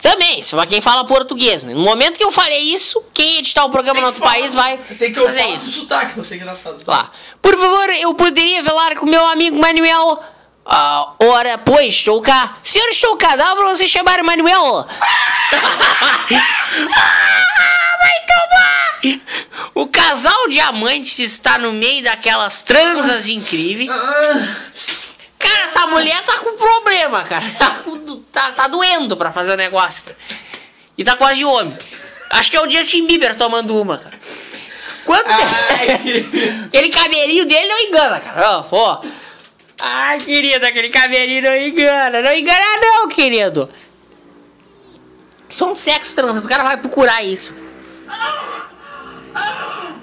[0.00, 1.74] Também, se pra quem fala português, né?
[1.74, 4.76] No momento que eu falei isso, quem editar o programa no outro que país falar-
[4.76, 5.70] vai Tem que eu fazer falar isso.
[5.72, 6.82] sotaque pra ser engraçado.
[6.86, 7.10] Lá.
[7.40, 10.20] Por favor, eu poderia falar com meu amigo Manuel.
[10.64, 12.54] Ah, ora, pois, estou cá.
[12.62, 13.34] Senhor, estou cá.
[13.36, 14.86] Dá pra você chamar Manuel?
[17.98, 19.20] Vai tomar!
[19.74, 23.90] O casal de amantes está no meio daquelas transas incríveis.
[25.38, 27.44] Cara, essa mulher tá com problema, cara.
[27.58, 27.82] Tá,
[28.30, 30.02] tá, tá doendo pra fazer o negócio.
[30.04, 30.16] cara.
[30.96, 31.76] E tá quase homem.
[32.30, 34.18] Acho que é o Justin Bieber tomando uma, cara.
[35.04, 35.26] Quanto
[36.66, 38.58] Aquele cabelinho dele não engana, cara.
[38.60, 39.02] Ó, ó.
[39.84, 42.22] Ai, querido, aquele cabelinho não engana.
[42.22, 43.68] Não engana não, querido.
[45.50, 46.46] Isso é um sexo transando.
[46.46, 47.52] O cara vai procurar isso.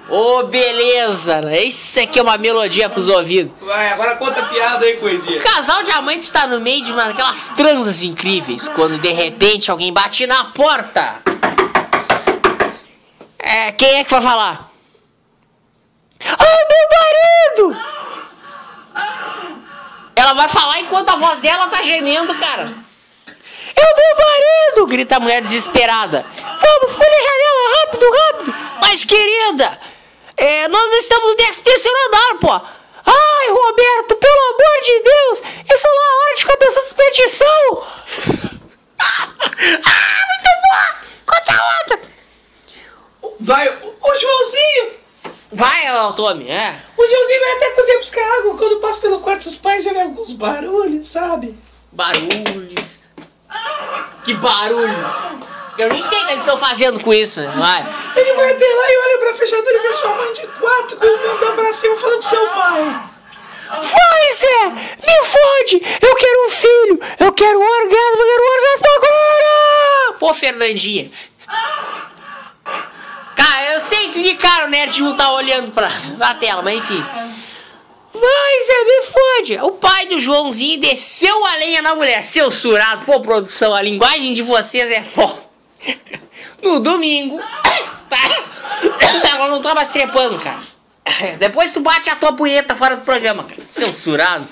[0.10, 1.64] Ô, beleza, né?
[1.64, 3.54] Isso aqui é uma melodia pros ouvidos.
[3.62, 5.40] Vai, agora conta a piada aí, O coisinha.
[5.40, 9.94] casal de amantes está no meio de uma daquelas transas incríveis, quando de repente alguém
[9.94, 11.22] bate na porta.
[13.38, 14.72] É, quem é que vai falar?
[16.26, 17.99] Ah, meu marido!
[20.20, 22.74] Ela vai falar enquanto a voz dela tá gemendo, cara.
[23.74, 24.88] É o meu marido!
[24.88, 26.26] Grita a mulher desesperada.
[26.36, 28.56] Vamos, pule a janela, rápido, rápido!
[28.82, 29.80] Mas, querida,
[30.36, 32.52] é, nós estamos no décimo terceiro andar, pô!
[32.52, 35.42] Ai, Roberto, pelo amor de Deus!
[35.74, 37.88] Isso não é hora de começar essa expedição!
[39.00, 39.28] ah,
[40.28, 40.88] muito bom!
[41.28, 42.02] Conta outra!
[43.40, 45.00] Vai, o, o Joãozinho!
[45.52, 46.76] Vai, ô, Tommy, é.
[46.96, 48.58] O Joãozinho vai até a cozinha buscar água.
[48.58, 51.58] Quando passa pelo quarto dos pais, já vê alguns barulhos, sabe?
[51.92, 53.04] Barulhos.
[54.24, 55.40] Que barulho!
[55.78, 57.52] Eu nem sei o que eles estão fazendo com isso, né?
[57.58, 57.82] Vai.
[58.16, 61.06] Ele vai até lá e olha pra fechadura e vê sua mãe de quatro com
[61.06, 63.04] o mundo pra cima falando do seu pai.
[63.70, 64.66] Vai, Zé!
[64.70, 66.00] Me fode!
[66.02, 67.00] Eu quero um filho!
[67.20, 68.22] Eu quero um orgasmo!
[68.22, 70.14] Eu quero um orgasmo agora!
[70.20, 71.12] Pô, Fernandinha.
[73.50, 77.04] Cara, eu sei que cara o Nerd 1 tá olhando pra, pra tela, mas enfim.
[78.14, 79.58] Vai, Zé, me fode!
[79.64, 82.22] O pai do Joãozinho desceu a lenha na mulher.
[82.22, 85.44] Seu surado, pô, produção, a linguagem de vocês é foda.
[86.62, 87.40] No domingo,
[88.08, 88.18] tá?
[89.32, 90.60] ela não tava trepando, cara.
[91.40, 93.64] Depois tu bate a tua punheta fora do programa, cara.
[93.66, 94.48] Seu surado.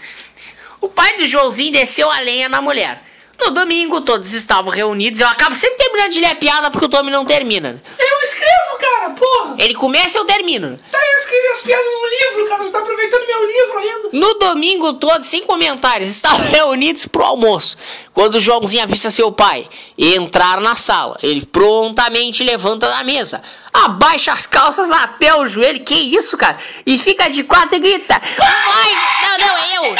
[0.81, 3.03] O pai do Joãozinho desceu a lenha na mulher.
[3.39, 5.19] No domingo, todos estavam reunidos.
[5.19, 7.81] Eu acabo sempre terminando de ler a piada porque o Tommy não termina.
[7.97, 9.55] Eu escrevo, cara, porra!
[9.59, 10.77] Ele começa e eu termino.
[10.91, 12.63] Tá, eu escrevi as piadas no livro, cara.
[12.63, 14.09] Você tá aproveitando meu livro ainda.
[14.13, 17.77] No domingo todo, sem comentários, estavam reunidos pro almoço.
[18.11, 24.33] Quando o Joãozinho avista seu pai entrar na sala, ele prontamente levanta da mesa, abaixa
[24.33, 26.57] as calças até o joelho, que isso, cara?
[26.85, 28.91] E fica de quatro e grita: Vai!
[29.23, 29.95] Não, não, é eu!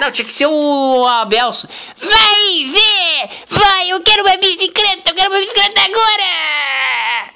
[0.00, 1.68] Não, tinha que ser o Abelso.
[1.98, 3.30] Vai ver!
[3.48, 7.32] Vai, eu quero uma bicicleta, eu quero uma bicicleta agora!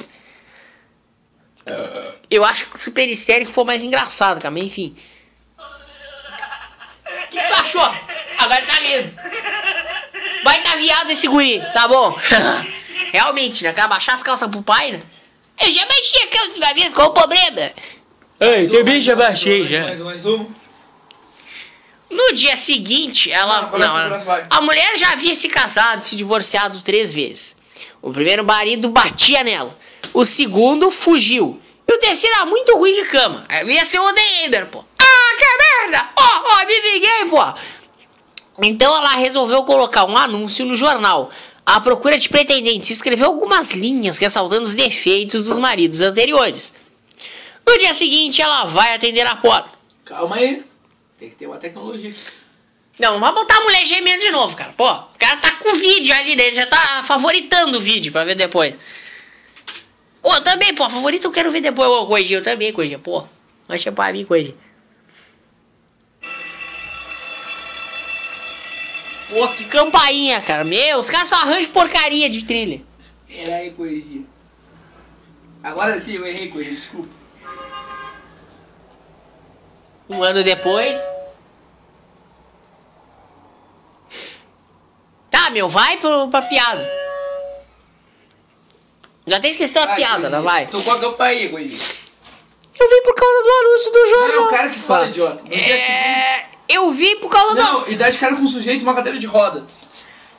[2.31, 4.97] Eu acho que o Super Histérico foi mais engraçado, cara, mas enfim.
[5.59, 7.95] O que tu achou?
[8.39, 9.15] Agora tá lindo.
[10.43, 12.17] Vai tá viado esse guri, tá bom?
[13.13, 13.73] Realmente, né?
[13.73, 15.03] Quer baixar as calças pro pai, né?
[15.61, 17.73] Eu já baixei a calça uma vez, qual o problema?
[18.41, 20.60] Ei, também já baixei, Mais, mais um.
[22.11, 23.71] No dia seguinte, ela.
[23.71, 27.57] Não, não, ela- a mulher já havia se casado e se divorciado três vezes.
[28.03, 29.77] O primeiro marido batia nela.
[30.13, 31.61] O segundo fugiu.
[31.87, 33.45] E o terceiro era muito ruim de cama.
[33.49, 34.85] Aí Ia ser o Demer, pô.
[34.99, 36.09] Ah, que merda!
[36.17, 37.39] Ó, ó, me vinguei, pô!
[38.63, 41.31] Então ela resolveu colocar um anúncio no jornal.
[41.65, 42.91] À procura de pretendentes.
[42.91, 46.75] Escreveu algumas linhas ressaltando os defeitos dos maridos anteriores.
[47.67, 49.71] No dia seguinte, ela vai atender a porta.
[50.05, 50.65] Calma aí.
[51.21, 52.15] Tem que ter uma tecnologia.
[52.99, 54.73] Não, não vai botar a mulher gemendo de novo, cara.
[54.73, 56.47] Pô, o cara tá com o vídeo ali, né?
[56.47, 58.75] Ele já tá favoritando o vídeo pra ver depois.
[60.23, 62.39] Pô, também, pô, favorito eu quero ver depois, ô, Coisinha.
[62.39, 63.23] Eu também, Coisinha, pô.
[63.69, 64.57] Deixa pra mim, Coisinha.
[69.29, 70.65] Pô, que campainha, cara.
[70.65, 72.81] Meu, os caras só arranjam porcaria de trilha.
[73.29, 74.25] Pera aí, coisinha.
[75.63, 76.75] Agora sim, eu errei, coisinha.
[76.75, 77.21] Desculpa.
[80.11, 80.99] Um ano depois.
[85.31, 86.91] Tá, meu, vai pro, pra piada.
[89.27, 90.67] Já até esqueceu a Vai, piada, não vai?
[90.67, 91.81] Tô com a campainha, coisinha.
[92.79, 94.37] Eu vim por causa do anúncio do Não, jornal.
[94.37, 95.43] é o cara que fala, idiota.
[95.55, 97.63] É, eu vi por causa do.
[97.63, 99.63] Não, e dá de cara com um sujeito numa cadeira de rodas.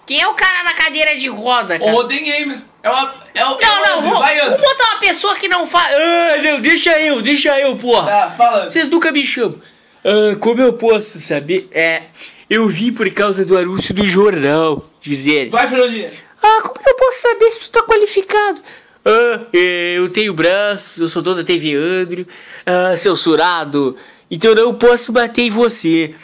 [0.06, 1.92] Quem é o cara na cadeira de roda, cara?
[1.92, 2.60] O Odenheimer.
[2.84, 3.14] É uma.
[3.34, 3.52] É o.
[3.60, 4.10] é Não, o não, André.
[4.10, 4.58] vou, André.
[4.58, 5.96] botar uma pessoa que não fala.
[5.96, 8.08] Ah, não, deixa eu, deixa eu, porra.
[8.12, 8.70] Tá, fala.
[8.70, 9.62] Vocês nunca me chamam.
[10.04, 11.68] Ah, como eu posso saber?
[11.72, 12.04] É,
[12.50, 15.50] eu vim por causa do anúncio do jornal, dizer.
[15.50, 16.12] Vai, Fernandinha.
[16.42, 18.62] Ah, como eu posso saber se tu tá qualificado?
[19.06, 22.26] Ah, é, eu tenho braços, eu sou toda TV Andrew.
[22.66, 23.96] Ah, seu surado,
[24.30, 26.16] então não posso bater em você.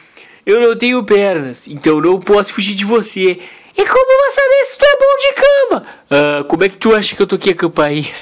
[0.45, 3.37] Eu não tenho pernas, então não posso fugir de você.
[3.77, 5.85] E como eu vou saber se tu é bom de cama?
[6.09, 8.09] Ah, como é que tu acha que eu toquei a campainha?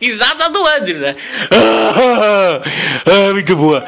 [0.00, 1.16] Risada do Andrew, né?
[1.50, 2.60] Ah,
[3.32, 3.84] muito boa.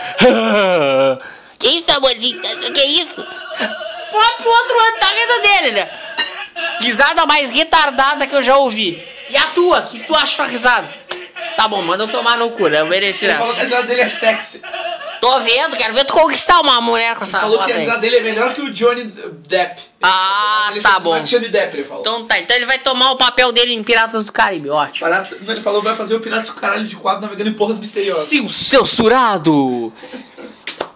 [1.59, 2.41] Que isso, amorzinho?
[2.41, 3.25] Que isso?
[4.13, 5.89] Vai pro outro ano tá rindo dele, né?
[6.81, 9.01] Risada mais retardada que eu já ouvi.
[9.29, 9.81] E a tua?
[9.81, 10.89] O que tu acha da risada?
[11.57, 12.81] Tá bom, manda eu tomar no cu, né?
[12.81, 14.61] Eu mereci Ele falou que a risada dele é sexy.
[15.21, 17.81] Tô vendo, quero ver tu conquistar uma mulher com essa Falou voz que a aí.
[17.83, 19.81] risada dele é melhor que o Johnny Depp.
[20.03, 21.21] Ah, Ele tá bom.
[21.25, 22.01] Johnny Depp, ele falou.
[22.01, 25.09] Então tá, então ele vai tomar o papel dele em Piratas do Caribe, ótimo.
[25.43, 28.29] Não, ele falou vai fazer o Piratas do Caralho de quatro navegando em porras misteriosas.
[28.29, 29.93] Seu censurado!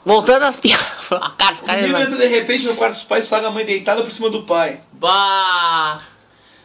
[0.04, 0.86] Voltando às piadas.
[1.10, 2.02] A cara, esse O cara menino é...
[2.02, 4.80] entra de repente no quarto dos pais e a mãe deitada por cima do pai.
[4.92, 6.00] Bah!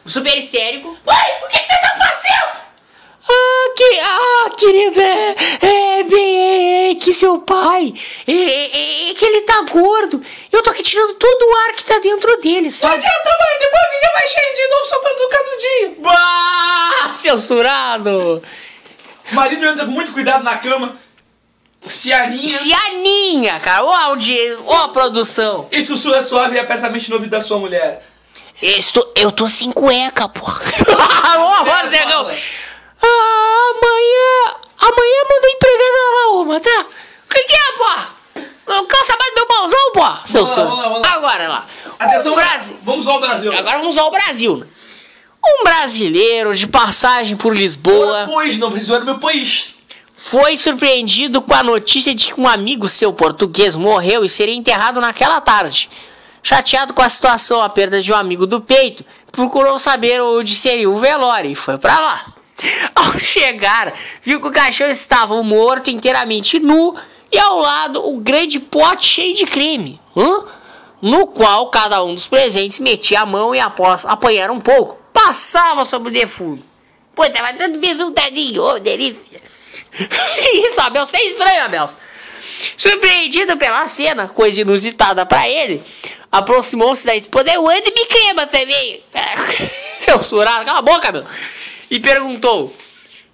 [0.06, 0.96] Super histérico.
[1.04, 2.60] Pai, o que, que você tá fazendo?
[3.28, 5.79] Ah, que, ah, querida, é, é, é
[7.10, 7.92] que seu pai,
[8.24, 10.22] é, é, é que ele tá gordo.
[10.52, 12.94] Eu tô aqui tirando todo o ar que tá dentro dele, sabe?
[12.94, 15.96] adianta, mãe, depois a vida vai cheio de novo só pra do canudinho.
[16.02, 18.42] Bah, censurado!
[19.32, 21.00] Marido entra com muito cuidado na cama,
[21.82, 23.84] se aninha Se aninha, cara.
[23.84, 25.68] Ó, audiência, ó, a produção.
[25.72, 28.06] e sussurra suave e apertamente no ouvido da sua mulher.
[28.62, 30.46] Estou, eu tô sem cueca, pô.
[30.46, 31.64] Ô.
[31.66, 32.36] Fala.
[33.02, 34.60] Ah, amanhã.
[34.80, 36.86] Amanhã manda empregada lá uma, tá?
[37.28, 38.42] O que, que é, pô?
[38.66, 40.26] Não cansa mais do meu mãozão, pô.
[40.26, 40.68] Seu Vamos lá, senhor.
[40.68, 41.14] vamos lá, vamos lá.
[41.14, 41.66] Agora lá.
[41.98, 42.78] Atenção, O Brasil.
[42.82, 43.52] Vamos ao Brasil.
[43.52, 44.56] Agora vamos ao Brasil.
[44.56, 44.66] né?
[45.44, 49.74] Um brasileiro de passagem por Lisboa Pois, não, isso era meu país.
[50.16, 55.00] foi surpreendido com a notícia de que um amigo seu português morreu e seria enterrado
[55.00, 55.88] naquela tarde.
[56.42, 60.88] Chateado com a situação, a perda de um amigo do peito, procurou saber onde seria
[60.90, 62.26] o velório e foi pra lá.
[62.94, 66.96] Ao chegar, viu que o caixão estava morto, inteiramente nu,
[67.32, 70.44] e ao lado o grande pote cheio de creme, hã?
[71.00, 75.84] no qual cada um dos presentes metia a mão e após apanhar um pouco, passava
[75.84, 76.62] sobre o defunto.
[77.14, 79.40] Pô, tava dando besuntadinho, ô, delícia.
[80.54, 81.88] Isso, Abel, você é estranho, Abel.
[82.76, 85.82] Surpreendido pela cena, coisa inusitada pra ele,
[86.30, 87.50] aproximou-se da esposa.
[87.50, 89.02] Eu ando e me crema também.
[89.98, 91.24] Seu surado, cala a boca, meu.
[91.90, 92.74] E perguntou: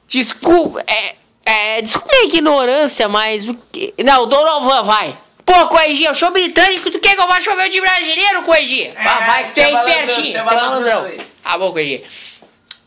[0.06, 1.14] Desculpa, é,
[1.44, 3.92] é, desculpa a ignorância, mas o que.
[4.04, 5.16] Não, Donovan, vai.
[5.44, 8.92] Pô, Coegia, eu sou britânico, tu quer que eu vá chover de brasileiro, Coegia?
[8.94, 11.12] Vai, vai, que tu é espertinho, tá tu é malandrão.
[11.42, 12.02] Tá bom, Coegia.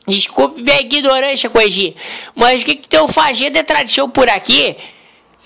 [0.05, 1.93] Desculpe minha ignorância, Coegia,
[2.35, 4.75] mas o que que estão fazendo é tradição por aqui?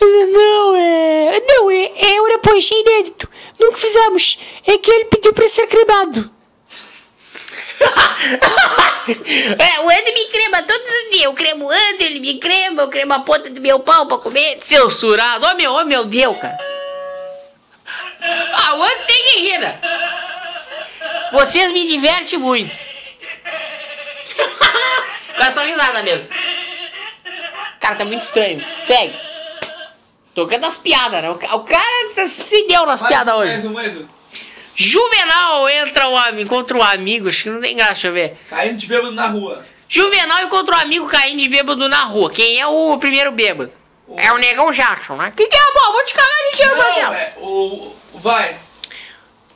[0.01, 1.41] Não, é...
[1.47, 3.29] Não, é, é uma poesia inédito.
[3.59, 4.37] Nunca fizemos.
[4.65, 6.31] É que ele pediu pra ser cremado.
[9.05, 11.26] É, o André me crema todos os dias.
[11.26, 14.18] Eu cremo o André, ele me crema, eu cremo a ponta do meu pau pra
[14.18, 14.60] comer.
[14.61, 15.45] Censurado.
[15.45, 16.57] Ô, meu, ô, meu Deus, cara.
[18.53, 19.77] Ah, o Antes tem que rir, né?
[21.34, 22.73] Vocês me divertem muito.
[25.35, 26.30] Com essa risada mesmo.
[27.81, 28.65] Cara, tá muito estranho.
[28.85, 29.19] Segue.
[30.34, 31.30] Tocando as piadas, né?
[31.30, 33.51] O ca- o cara tá- se deu nas piadas hoje.
[33.53, 34.07] Mais um, mais um.
[34.75, 38.37] Juvenal entra um, am- encontra um amigo, acho que não tem graça, deixa eu ver.
[38.49, 39.65] Caindo de bêbado na rua.
[39.87, 42.31] Juvenal encontra um amigo caindo de bêbado na rua.
[42.31, 43.71] Quem é o primeiro bêbado?
[44.17, 45.31] É o Negão Jackson, né?
[45.35, 45.91] Que que é, pô?
[45.93, 48.57] Vou te cagar de tiro, Não, é, o, o- vai.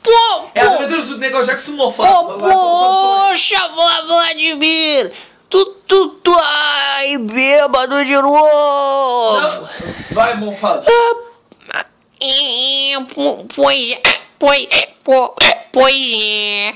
[0.02, 2.08] Pô, É pô, aventuras do Negão Jackson mofado.
[2.08, 5.12] pô, poxa, Vla- Vladimir.
[5.50, 9.40] Tu, tu, tu, ai, bêbado de novo.
[9.40, 9.68] Não,
[10.12, 10.86] Vai, mofado.
[13.14, 13.96] Po- Pois,
[14.38, 14.66] pois,
[15.04, 15.34] po-
[15.72, 16.72] pois é.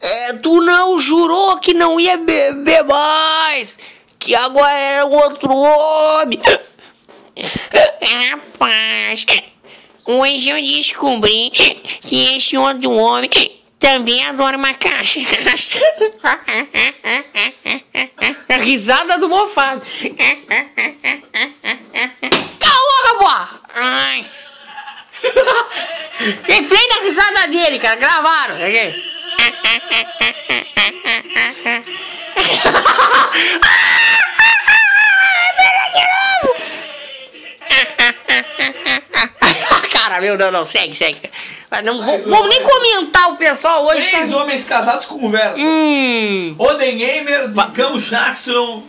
[0.00, 3.78] É, tu não jurou que não ia beber mais.
[4.18, 6.40] Que agora era outro homem.
[8.30, 9.26] Rapaz,
[10.04, 13.30] hoje eu descobri que esse outro homem
[13.78, 15.20] também adora uma caixa.
[18.48, 19.82] A risada do mofado.
[22.60, 23.60] Cala a boca.
[23.74, 24.26] Ai,
[26.44, 27.96] Replay da risada dele, cara.
[27.96, 28.56] Gravaram.
[28.56, 29.08] Aqui.
[39.92, 41.18] Cara, meu, não, não, segue, segue.
[41.70, 44.10] Mas Não, vou- vamos nem comentar o pessoal hoje.
[44.10, 45.58] Três tá- homens casados conversam.
[45.62, 46.54] Hum.
[46.58, 48.84] Odenheimer, Cam Jackson.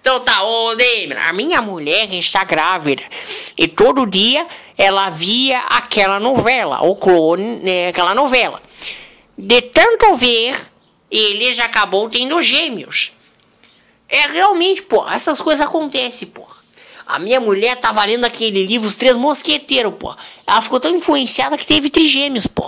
[0.00, 3.02] Então tá, ô Demer, a minha mulher está grávida.
[3.56, 4.46] E todo dia
[4.76, 8.62] ela via aquela novela, o clone, né, aquela novela.
[9.36, 10.58] De tanto ver,
[11.10, 13.12] ele já acabou tendo gêmeos.
[14.08, 16.46] É realmente, pô, essas coisas acontecem, pô.
[17.06, 20.14] A minha mulher tava lendo aquele livro Os Três Mosqueteiros, pô.
[20.46, 22.59] Ela ficou tão influenciada que teve trigêmeos, pô.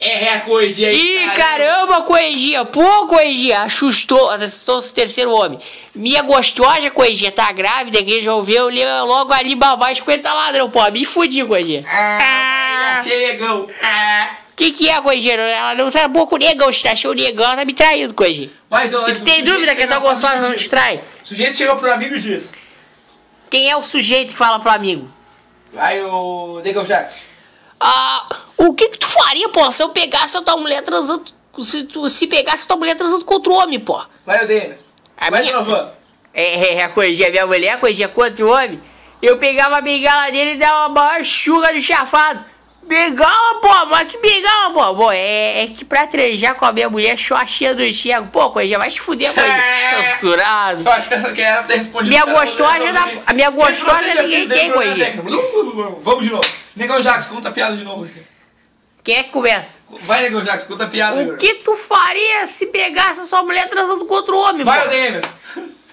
[0.00, 0.94] É, é a coisa aí.
[0.96, 2.64] Ih, caramba, Coegia!
[2.64, 3.62] Pô, Coegia!
[3.62, 5.58] Assustou, assustou o terceiro homem.
[5.94, 10.80] Minha gostosa, Coegia, tá grávida, que resolveu ler logo ali babar 50 ladrão, pô.
[10.90, 11.84] Me fudi, Coegia.
[11.88, 13.68] Ah, chegam.
[13.82, 14.36] Ah.
[14.56, 15.34] Que que é, Coegia?
[15.34, 18.14] Ela não tá boa com o negão, tá achou o negão, ela tá me traindo,
[18.14, 18.50] Coegia.
[18.68, 21.00] Mas, ó, E tu tem dúvida que tão pro gostosa não te trai?
[21.24, 22.50] O sujeito chega pro amigo e diz:
[23.48, 25.10] Quem é o sujeito que fala pro amigo?
[25.72, 27.16] Vai o Negão Jackson.
[27.86, 31.22] Ah, o que que tu faria, pô, se eu pegasse a tua mulher transando...
[31.62, 34.02] Se, tu, se pegasse a tua mulher transando com outro homem, pô?
[34.24, 34.78] Vai o Demer.
[35.16, 35.92] A Vai minha- Trovan.
[36.32, 38.82] É, é, a coisinha, minha mulher, a coisinha contra o homem.
[39.22, 42.44] Eu pegava a bengala dele e dava uma maior churra de chafado.
[42.86, 44.94] Bengala, pô, mas que bengala, pô.
[44.96, 48.26] Pô, é, é que pra trejar com a minha mulher, xoxinha do Chego.
[48.28, 49.56] Pô, coisinha, vai te fuder, coisinha.
[49.56, 50.04] É.
[50.14, 50.82] Censurado.
[50.86, 52.08] Eu acho que essa aqui era pra ter respondido.
[52.10, 55.06] Minha gostosa da- a minha gostosa ninguém tem, coisinha.
[55.12, 55.22] Deca?
[56.02, 56.48] Vamos de novo.
[56.76, 58.08] Negão Jackson, conta a piada de novo.
[59.02, 59.68] Quem é que começa?
[60.02, 61.14] Vai, Negão Jackson, conta a piada.
[61.16, 61.36] O Negão.
[61.36, 64.86] que tu faria se pegasse a sua mulher transando com outro homem, Vai pô?
[64.86, 65.24] o Demer.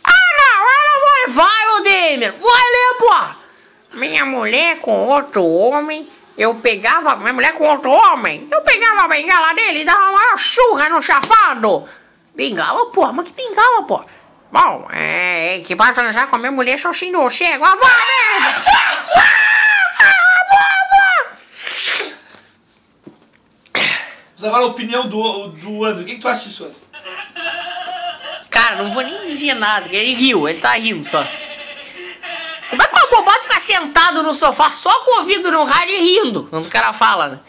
[0.03, 1.33] Ah, não, eu não vou.
[1.43, 2.31] Vai, ô Demer.
[2.33, 3.97] Vai ler, pô.
[3.97, 6.09] Minha mulher com outro homem.
[6.41, 8.47] Eu pegava minha mulher com outro homem.
[8.49, 11.87] Eu pegava a bengala dele e dava uma churra no chafado.
[12.35, 13.13] Bengala, pô?
[13.13, 14.03] Mas que bengala, pô?
[14.51, 17.29] Bom, é, é que pra transar com a minha mulher só xingou.
[17.29, 18.05] Chego, ah, vai,
[18.39, 18.55] né?
[24.35, 26.01] Mas agora a opinião do, do André.
[26.01, 26.79] O que, que tu acha disso, André?
[28.49, 29.87] Cara, não vou nem dizer nada.
[29.91, 31.23] Ele riu, ele tá rindo só.
[32.71, 35.93] Como é que o abobado fica sentado no sofá só com o ouvido no rádio
[35.93, 36.47] e rindo?
[36.49, 37.39] Quando o cara fala, né?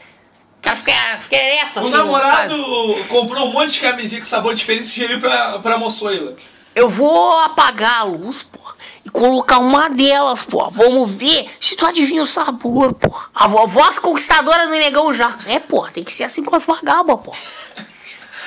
[0.58, 1.90] O cara fica, fica ereto O assim.
[1.92, 3.04] namorado quase.
[3.08, 6.36] comprou um monte de camisinha com sabor diferente e sugeriu pra, pra moçoila.
[6.74, 8.58] Eu vou apagar a luz, pô.
[9.04, 10.70] E colocar uma delas, pô.
[10.70, 13.12] Vamos ver se tu adivinha o sabor, pô.
[13.34, 15.50] A vo- voz conquistadora do Negão Jackson.
[15.50, 17.34] É, pô, tem que ser assim com as vagabas, pô.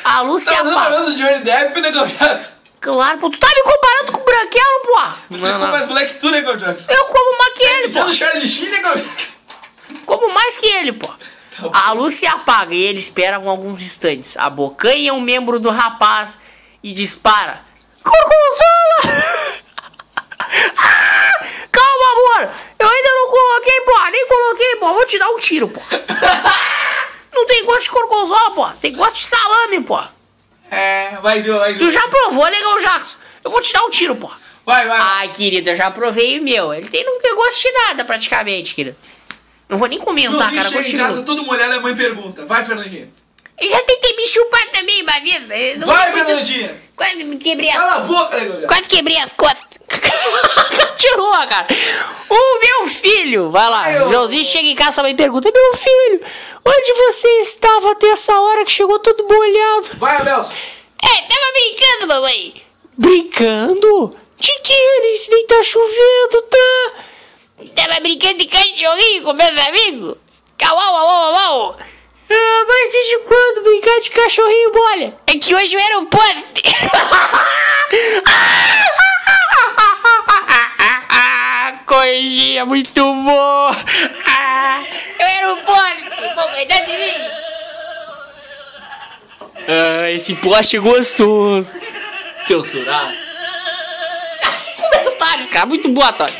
[0.03, 0.71] A luz se Tá apaga.
[0.75, 2.55] namorando o Johnny Depp e o Negão Jackson.
[2.85, 3.31] Claro, pô.
[3.31, 4.99] Tu tá me comparando com o Branquelo, pô.
[5.31, 6.85] Não, Ficou mais moleque que tu, Negão Jackson.
[6.87, 8.13] Eu como mais que ele, pô.
[8.13, 9.33] Charlie Sheen, Negão Jackson.
[10.05, 11.09] Como mais que ele, pô.
[11.73, 14.37] A luz se apaga e ele espera alguns instantes.
[14.37, 16.37] Abocanha um membro do rapaz
[16.83, 17.61] e dispara.
[18.03, 19.25] Gorgonzola!
[20.77, 21.45] Ah!
[21.71, 22.55] Calma, amor!
[22.79, 24.11] Eu ainda não coloquei, pô!
[24.11, 24.93] Nem coloquei, pô!
[24.93, 25.81] Vou te dar um tiro, pô!
[27.33, 28.69] Não tem gosto de gorgonzola, pô!
[28.79, 30.01] Tem gosto de salame, pô!
[30.75, 31.91] É, vai, Joe, vai, Tu Joe.
[31.91, 33.15] já provou, legal, Jackson?
[33.43, 34.29] Eu vou te dar um tiro, pô!
[34.65, 34.97] Vai, vai.
[34.99, 36.73] Ai, querida, eu já provei o meu.
[36.73, 38.97] Ele tem, não tem gosto de nada, praticamente, querida.
[39.69, 40.69] Não vou nem comentar, Joãozinho cara.
[40.69, 41.07] chega em Continua.
[41.07, 42.45] casa todo molhado a mãe pergunta.
[42.45, 43.09] Vai, Fernandinha.
[43.59, 46.81] Eu já tentei me chupar também uma vez, mas não Vai, foi muito- Fernandinha.
[46.95, 47.73] Quase me quebrei a...
[47.73, 48.67] Cala a boca, Jackson.
[48.67, 49.65] Quase quebrei as costas.
[50.89, 51.67] Continua, cara.
[52.29, 54.05] O meu filho, vai lá.
[54.05, 54.11] Ô.
[54.11, 56.21] Joãozinho chega em casa e pergunta: Meu filho,
[56.65, 59.87] onde você estava até essa hora que chegou todo molhado?
[59.97, 60.53] Vai, Abelson.
[61.03, 62.61] É, tava brincando, mamãe.
[62.97, 64.17] Brincando?
[64.37, 66.91] De que eles nem tá chovendo, tá?
[67.75, 70.15] Tava brincando de cachorrinho com meus amigos.
[70.57, 71.77] Cauau, au, au, au.
[72.29, 75.17] Ah, mas desde quando brincar de cachorrinho bolha?
[75.27, 76.63] É que hoje eu era um poste.
[81.85, 83.75] Coisinha muito boa.
[84.27, 84.83] Ah.
[85.19, 86.09] Eu era um poste.
[86.35, 87.13] Pô, cuidado de mim.
[89.67, 91.73] Ah, esse poste é gostoso.
[92.45, 93.25] Censurar.
[95.25, 95.65] Comentários, cara.
[95.65, 96.33] Muito boa, Tony.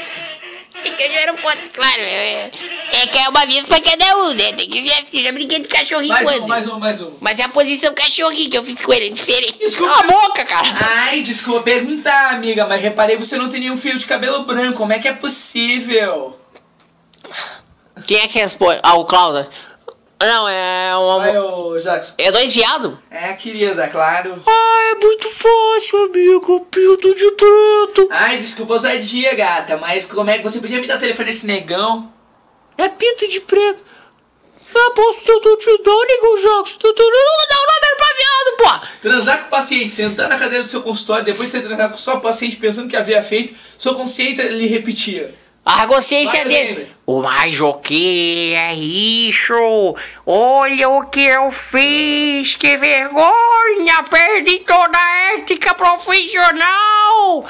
[0.97, 2.01] É eu era um poste, claro.
[2.01, 2.51] É,
[2.91, 4.53] é que é uma vez pra cada um, né?
[4.53, 5.23] Tem que ser assim.
[5.23, 6.43] Já brinquei de cachorrinho Mais quando.
[6.43, 7.11] um, mais um, mais um.
[7.19, 9.57] Mas é a posição cachorrinho que eu fiz com ele, é diferente.
[9.77, 10.67] Cala a boca, cara.
[10.79, 14.77] Ai, desculpa perguntar, amiga, mas reparei você não tem nenhum fio de cabelo branco.
[14.77, 16.39] Como é que é possível?
[18.05, 18.79] Quem é que responde?
[18.83, 19.49] Ah, o Cláudio.
[20.21, 21.17] Não, é um...
[21.17, 22.13] Vai, ô Jackson.
[22.17, 22.97] É dois viado?
[23.11, 24.41] É, querida, claro.
[24.47, 26.61] Ah, é muito fácil, amigo.
[26.71, 28.07] Pinto de preto.
[28.09, 31.45] Ai, desculpa ousadia, gata, mas como é que você podia me dar o telefone desse
[31.45, 32.11] negão?
[32.77, 33.83] É pinto de preto.
[34.73, 36.77] Ah, posso tentar te dar, nego Jackson?
[36.81, 38.87] Vou dar o número pra viado, pô.
[39.01, 41.97] Transar com o paciente, sentar na cadeira do seu consultório, depois de ter transado com
[41.97, 45.35] sua paciente pensando que havia feito, sua consciência lhe repetia.
[45.65, 46.91] A consciência Vai, dele.
[47.07, 49.95] O mais o que é isso?
[50.23, 54.03] Olha o que eu fiz, que vergonha!
[54.07, 57.45] Perdi toda a ética profissional!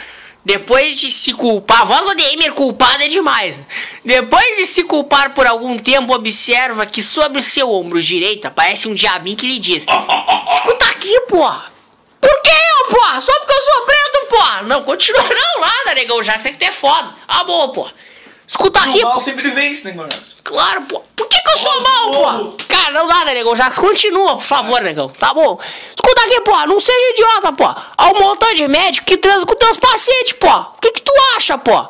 [0.46, 3.60] Depois de se culpar, a voz do culpada é demais.
[4.06, 8.88] Depois de se culpar por algum tempo, observa que sobre o seu ombro direito aparece
[8.88, 11.74] um diabinho que lhe diz: Escuta aqui, porra!
[12.22, 13.20] Por que eu, porra?
[13.20, 14.62] Só porque eu sou preto, porra!
[14.62, 17.14] Não, continua não, nada, negão, já sei que tu é foda.
[17.28, 18.05] Ah, boa, porra.
[18.48, 20.08] Escuta aqui, o mal sempre vence, negão.
[20.44, 21.02] Claro, pô.
[21.16, 22.58] Por que, que eu sou mal, pô?
[22.68, 23.56] Cara, não dá, né, negão?
[23.56, 25.10] Já continua, por favor, negão.
[25.10, 25.60] Tá bom?
[25.96, 26.66] Escuta aqui, pô.
[26.68, 27.66] Não seja idiota, pô.
[27.66, 30.48] Há um montão de médico que transa com teus pacientes, pô.
[30.48, 31.88] O que que tu acha, pô?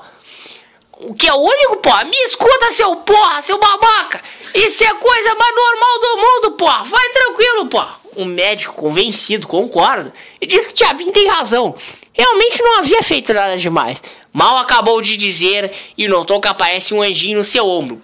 [0.97, 1.91] O que é o único, pô?
[2.05, 4.21] Me escuta, seu porra, seu babaca.
[4.53, 6.65] Isso é coisa mais normal do mundo, pô.
[6.65, 7.83] Vai tranquilo, pô.
[8.15, 11.75] O médico convencido concorda e diz que Tiabinho tem razão.
[12.17, 14.01] Realmente não havia feito nada demais.
[14.31, 18.01] Mal acabou de dizer e notou que aparece um anjinho no seu ombro.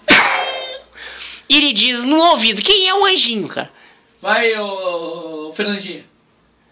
[1.49, 3.71] E ele diz no ouvido: Quem é o anjinho, cara?
[4.21, 6.03] Vai, ô, Fernandinho.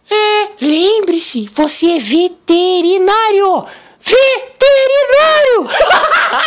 [0.09, 3.65] É, lembre-se, você é veterinário!
[4.01, 5.69] Veterinário!
[6.31, 6.43] ah,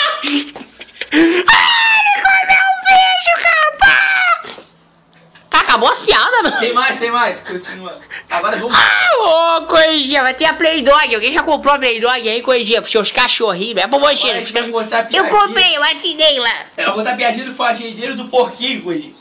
[1.13, 4.22] ele comeu um bicho, cara!
[5.73, 6.59] Acabou as piadas, mano.
[6.61, 7.41] Tem mais, tem mais.
[7.41, 7.99] Continua.
[8.29, 8.77] Agora vamos.
[8.77, 11.15] Ah, ô, Coisinha, vai ter a Playdog.
[11.15, 12.83] Alguém já comprou a Playdog aí, Coisinha?
[12.83, 13.83] Pros seus cachorrinhos.
[13.83, 14.53] É pra Agora a você.
[14.53, 16.55] vai Eu comprei, eu assinei lá.
[16.77, 19.17] É, eu vou contar a piadinha do fazendeiro do porquinho, Coelhinho.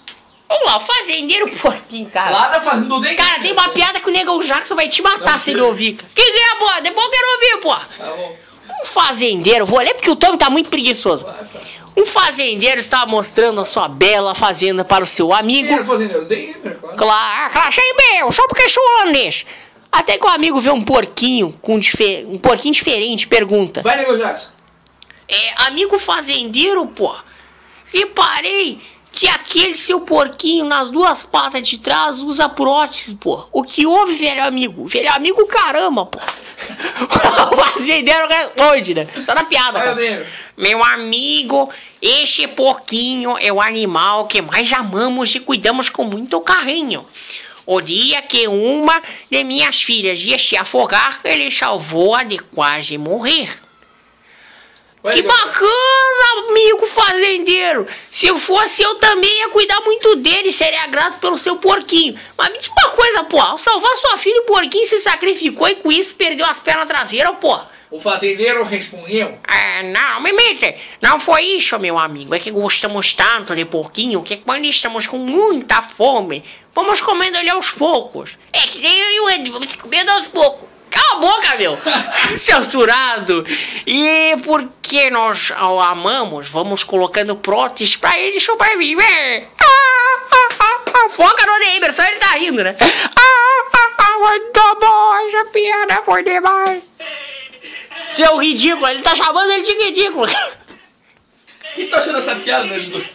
[0.50, 2.32] Vamos lá, o fazendeiro porquinho, cara.
[2.32, 3.16] Lá na fazenda do.
[3.16, 5.94] Cara, tem uma piada que o Negão Jackson vai te matar Não, se ele ouvir.
[5.94, 6.12] cara.
[6.14, 6.82] Que que é, pô?
[6.82, 7.70] Depois eu quero ouvir, pô.
[7.74, 8.36] Tá bom.
[8.82, 11.26] Um fazendeiro, vou ler porque o Tommy tá muito preguiçoso.
[11.96, 15.74] Um fazendeiro estava mostrando a sua bela fazenda para o seu amigo.
[15.74, 16.26] era fazendeiro?
[16.26, 16.96] Dengue, claro.
[16.98, 19.46] Claro, claro, achei bem, só porque sou holandês.
[19.92, 24.18] Até que o amigo vê um porquinho com dife- um porquinho diferente pergunta: Vai, Nego
[24.18, 24.48] Jackson.
[25.28, 27.14] É, amigo fazendeiro, pô.
[27.86, 28.80] Reparei
[29.12, 33.46] que aquele seu porquinho nas duas patas de trás usa prótese, pô.
[33.52, 34.88] O que houve, velho amigo?
[34.88, 36.20] Velho amigo, caramba, pô.
[37.52, 39.08] o fazendeiro responde, né?
[39.26, 40.26] Só na piada, Vai.
[40.62, 47.04] Meu amigo, este porquinho é o animal que mais amamos e cuidamos com muito carinho.
[47.66, 53.60] O dia que uma de minhas filhas ia se afogar, ele salvou-a de quase morrer.
[55.02, 57.88] Que bacana, amigo fazendeiro!
[58.12, 62.20] Se eu fosse, eu também ia cuidar muito dele seria grato pelo seu porquinho.
[62.38, 65.78] Mas me diz uma coisa, pô, ao salvar sua filha, o porquinho se sacrificou e
[65.78, 67.60] com isso perdeu as pernas traseiras, pô.
[67.92, 69.38] O fazendeiro respondeu.
[69.46, 70.78] É, não, me mente.
[71.02, 72.34] Não foi isso, meu amigo.
[72.34, 76.42] É que gostamos tanto de porquinho que quando estamos com muita fome,
[76.74, 78.38] vamos comendo ele aos poucos.
[78.54, 80.70] É que nem eu e o Ed, vamos comendo aos poucos.
[80.90, 81.78] Cala a boca, meu!
[82.40, 83.46] Censurado!
[83.86, 89.48] E porque nós o amamos, vamos colocando próteses pra ele sobreviver.
[89.60, 91.10] Ah, ah, ah, ah.
[91.10, 92.76] Foca no Neighbor, só ele tá rindo, né?
[92.80, 96.82] Ah, ah, ah, muito bom, essa piada foi demais.
[98.12, 100.26] Seu ridículo, ele tá chamando ele de ridículo.
[100.26, 103.08] O que tu achou dessa piada, meus dois?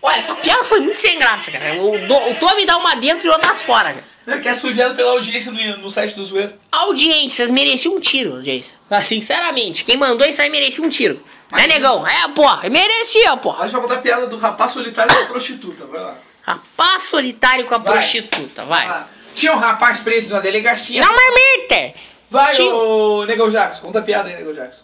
[0.00, 1.74] Olha, essa piada foi muito sem graça, cara.
[1.82, 4.04] O, do- o Tommy dá uma dentro e outras fora, cara.
[4.26, 6.54] Não, que essa foi enviada pela audiência no, no site do Zoeiro.
[6.72, 8.74] Audiências mereciam um tiro, audiência.
[8.88, 11.22] Mas, sinceramente, quem mandou isso aí merecia um tiro.
[11.52, 12.06] Né, negão?
[12.06, 13.60] É, porra, merecia, porra.
[13.60, 15.84] A gente vai contar a piada do rapaz solitário e da prostituta.
[15.86, 16.16] Vai lá.
[16.42, 17.92] Rapaz solitário com a Vai.
[17.92, 18.86] prostituta, vai.
[18.86, 21.00] Ah, tinha um rapaz preso na delegacia.
[21.02, 21.98] Não marmita!
[22.30, 23.80] Vai, Tinha- ô Negão Jackson.
[23.82, 24.80] Conta a piada aí, Negão Jackson.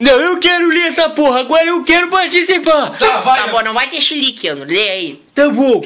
[0.00, 2.96] Não, eu quero ler essa porra, agora eu quero participar.
[2.98, 3.40] Tá, vai.
[3.40, 4.68] Tá bom, não vai ter chilique, Andro.
[4.68, 5.22] Lê aí.
[5.34, 5.82] Tá bom.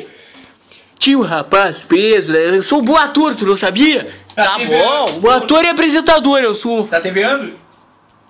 [0.99, 2.39] Tinha um rapaz preso, né?
[2.57, 4.15] Eu sou um bom ator, tu não sabia?
[4.37, 6.85] Tá Tá bom, bom ator e apresentador eu sou.
[6.87, 7.59] Da TV Andro?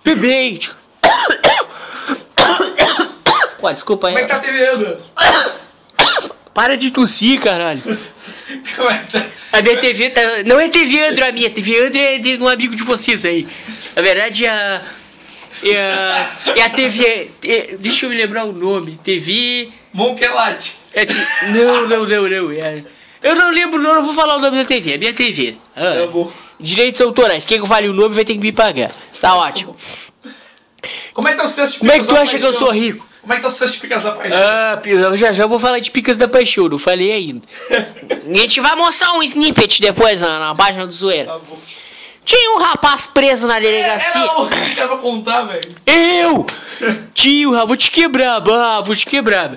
[0.05, 0.59] Bebê.
[3.63, 4.15] Ué, desculpa aí.
[4.15, 4.99] Como é que tá a TV Andro?
[6.55, 7.81] Para de tossir, caralho.
[8.77, 9.27] Como é que tá?
[9.53, 10.21] A minha TV tá.
[10.47, 13.47] Não é TV Andro a minha, TV Andro é de um amigo de vocês aí.
[13.95, 14.83] Na verdade, é a.
[15.65, 17.31] É a, é a TV.
[17.45, 18.99] é- deixa eu me lembrar o nome.
[19.05, 19.71] TV.
[19.93, 20.73] Monkelate.
[20.95, 21.15] É te-
[21.53, 22.51] não, não, não, não.
[22.53, 22.83] É,
[23.23, 24.95] eu não lembro, não, não vou falar o nome da TV.
[24.95, 25.57] É minha TV.
[25.77, 26.33] Ah, Tá bom.
[26.59, 27.45] direitos autorais.
[27.47, 28.91] Quem vale o nome vai ter que me pagar.
[29.21, 29.77] Tá ótimo.
[31.13, 33.07] Como é que o sucesso de Como é que tu acha que eu sou rico?
[33.23, 34.39] Como é que tá o sucesso de Picas da Paixão?
[34.43, 37.47] Ah, eu já já vou falar de Picas da Paixão, não falei ainda.
[38.11, 41.39] A gente vai mostrar um snippet depois na, na página do Zoeira.
[41.39, 41.41] Tá.
[42.25, 44.21] Tinha um rapaz preso na delegacia.
[44.21, 45.77] Era o que pra contar, velho.
[45.87, 46.47] Eu!
[47.15, 47.69] Tinha o rapaz.
[47.69, 49.57] Vou te quebrar, bah, vou te quebrar.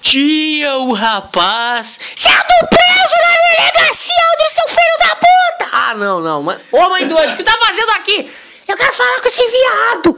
[0.00, 2.00] Tinha o rapaz.
[2.16, 5.70] Sendo preso na delegacia, André, seu filho da puta!
[5.72, 6.42] Ah, não, não.
[6.42, 6.60] Mas...
[6.72, 8.30] Ô, mãe doida, o que tá fazendo aqui?
[8.66, 10.16] Eu quero falar com esse viado.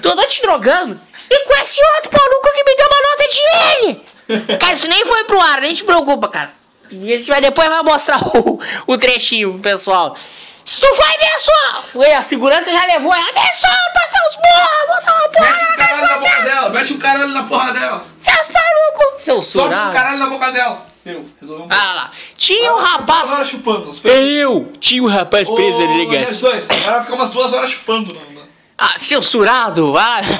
[0.00, 1.07] Tô, tô te drogando.
[1.30, 4.56] E com esse outro maluco que me deu uma nota de ele.
[4.58, 6.52] Cara, isso nem foi pro ar, nem te preocupa, cara.
[6.90, 10.16] A gente vai depois vai mostrar o, o trechinho pro pessoal.
[10.64, 11.84] Se tu vai ver só.
[11.94, 13.24] Ué, a segurança já levou ela.
[13.32, 14.86] Me solta, seus burros!
[14.96, 16.68] Botar uma porra um na caralho na boca dela.
[16.70, 18.06] Mete um caralho na porra dela.
[18.20, 19.22] Seus malucos!
[19.24, 19.92] Seu Sobe um surado.
[19.94, 20.86] caralho na boca dela.
[21.04, 21.26] Deu.
[21.40, 22.10] Resolveu um Ah lá.
[22.36, 23.48] Tinha um Agora rapaz.
[23.48, 23.90] chupando.
[24.04, 26.48] Eu tinha um rapaz preso na Ô, delegacia.
[26.48, 28.14] Agora vai ficar umas duas horas chupando.
[28.14, 28.42] Não.
[28.76, 30.38] Ah, seu surado, vai lá.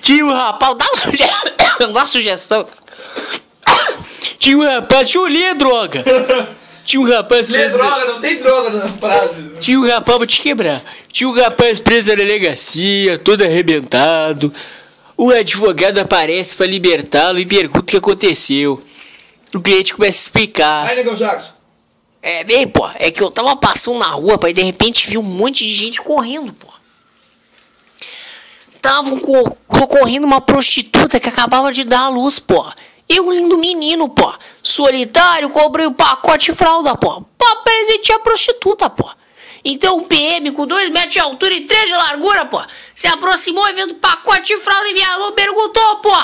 [0.00, 1.92] Tinha um rapaz, dá uma sugestão.
[1.92, 2.66] Dá sugestão.
[4.38, 6.04] Tinha um rapaz, deixa eu ler, droga.
[6.84, 7.76] Tinha um rapaz Lê preso.
[7.76, 9.50] droga, não tem droga na frase.
[9.60, 10.82] Tinha um rapaz, vou te quebrar.
[11.12, 14.52] Tinha um rapaz preso na delegacia, todo arrebentado.
[15.16, 18.82] O advogado aparece pra libertá-lo e pergunta o que aconteceu.
[19.54, 20.86] O cliente começa a explicar.
[20.86, 21.52] Vai, Negão Jackson.
[22.22, 25.22] É, bem, pô, é que eu tava passando na rua, e de repente vi um
[25.22, 26.68] monte de gente correndo, pô.
[28.80, 29.56] Tava co-
[29.86, 32.64] correndo uma prostituta que acabava de dar a luz, pô.
[33.08, 34.32] E um lindo menino, pô.
[34.62, 37.22] Solitário, cobrei o pacote fralda, pô.
[37.36, 39.10] Pra presentear a prostituta, pô.
[39.64, 42.62] Então o PM com 2 metros de altura e 3 de largura, pô,
[42.94, 46.14] se aproximou e vendo pacote de fralda e me alô perguntou, pô.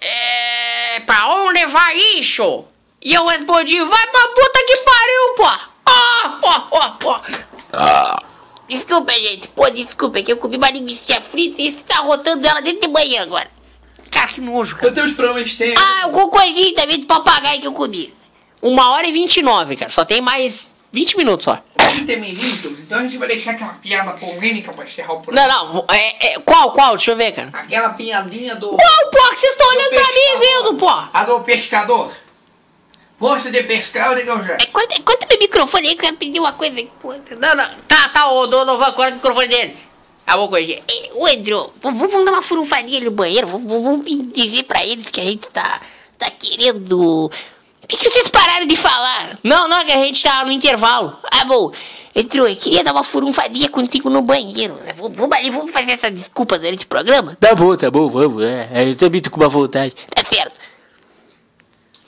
[0.00, 1.00] É.
[1.00, 2.64] Pra onde vai isso?
[3.02, 5.68] E eu respondi, vai pra puta que pariu, pô!
[5.86, 7.20] Ó, ó, ó,
[7.74, 8.18] ó!
[8.68, 9.48] Desculpa, gente.
[9.48, 12.88] Pô, desculpa, é que eu comi uma linguiça frita e isso tá rotando ela dentro
[12.88, 13.48] do banheiro agora.
[14.10, 14.88] Cara, que nojo, cara.
[14.88, 15.74] Quanto tempo de programa a gente tem?
[15.76, 18.12] Ah, o cocôzinho também do papagaio que eu comi.
[18.60, 19.90] Uma hora e 29, cara.
[19.90, 21.62] Só tem mais 20 minutos só.
[21.76, 25.48] 30 minutos, então a gente vai deixar aquela piada polêmica pra encerrar o programa.
[25.48, 25.84] Não, não.
[25.90, 26.96] É, é, qual, qual?
[26.96, 27.50] Deixa eu ver, cara.
[27.52, 28.68] Aquela piadinha do.
[28.68, 29.30] Qual, pô?
[29.30, 30.62] Que vocês estão olhando pra mim pescador.
[30.64, 30.88] vendo, pô?
[30.88, 32.12] A do pescador.
[33.20, 34.54] Gosta de pescar, negão já?
[34.54, 36.80] É, corta, corta meu microfone aí que eu ia pedir uma coisa.
[37.00, 37.68] Pô, Não, não.
[37.88, 39.76] Tá, tá, ô Donovan, corta o microfone dele.
[40.26, 40.74] Acabou com ele.
[40.86, 43.48] É, Ô, Andrew, v- vamos dar uma furunfadinha no banheiro.
[43.48, 45.80] Vamos dizer pra eles que a gente tá,
[46.16, 47.26] tá querendo.
[47.82, 49.38] O que, que vocês pararam de falar?
[49.42, 51.16] Não, não, é que a gente tá no intervalo.
[51.32, 51.72] Ah, bom.
[52.14, 54.74] Andrew, eu queria dar uma furunfadinha contigo no banheiro.
[54.74, 54.92] né?
[54.96, 57.36] Vamos, vamos ali, vamos fazer essa desculpa durante o programa?
[57.40, 58.42] Tá bom, tá bom, vamos.
[58.44, 59.94] É, eu também tô com uma vontade.
[60.14, 60.56] Tá certo.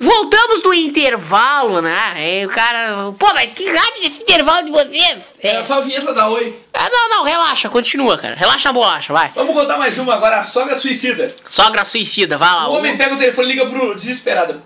[0.02, 2.12] Voltamos do intervalo, né?
[2.14, 3.12] Aí o cara.
[3.18, 5.18] Pô, mas que rápido esse intervalo de vocês.
[5.42, 6.58] É só a vinheta da Oi.
[6.72, 8.34] Ah, não, não, relaxa, continua, cara.
[8.34, 9.30] Relaxa a bolacha, vai.
[9.34, 11.34] Vamos contar mais uma agora, a sogra suicida.
[11.44, 12.68] Sogra suicida, vai lá.
[12.68, 14.62] O homem pega o telefone e liga pro desesperado.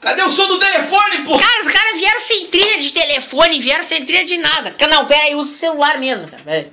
[0.00, 1.38] Cadê o som do telefone, pô?
[1.38, 4.74] Cara, os caras vieram sem trilha de telefone, vieram sem trilha de nada.
[4.90, 6.42] Não, pera aí, usa o celular mesmo, cara.
[6.42, 6.72] Pera aí.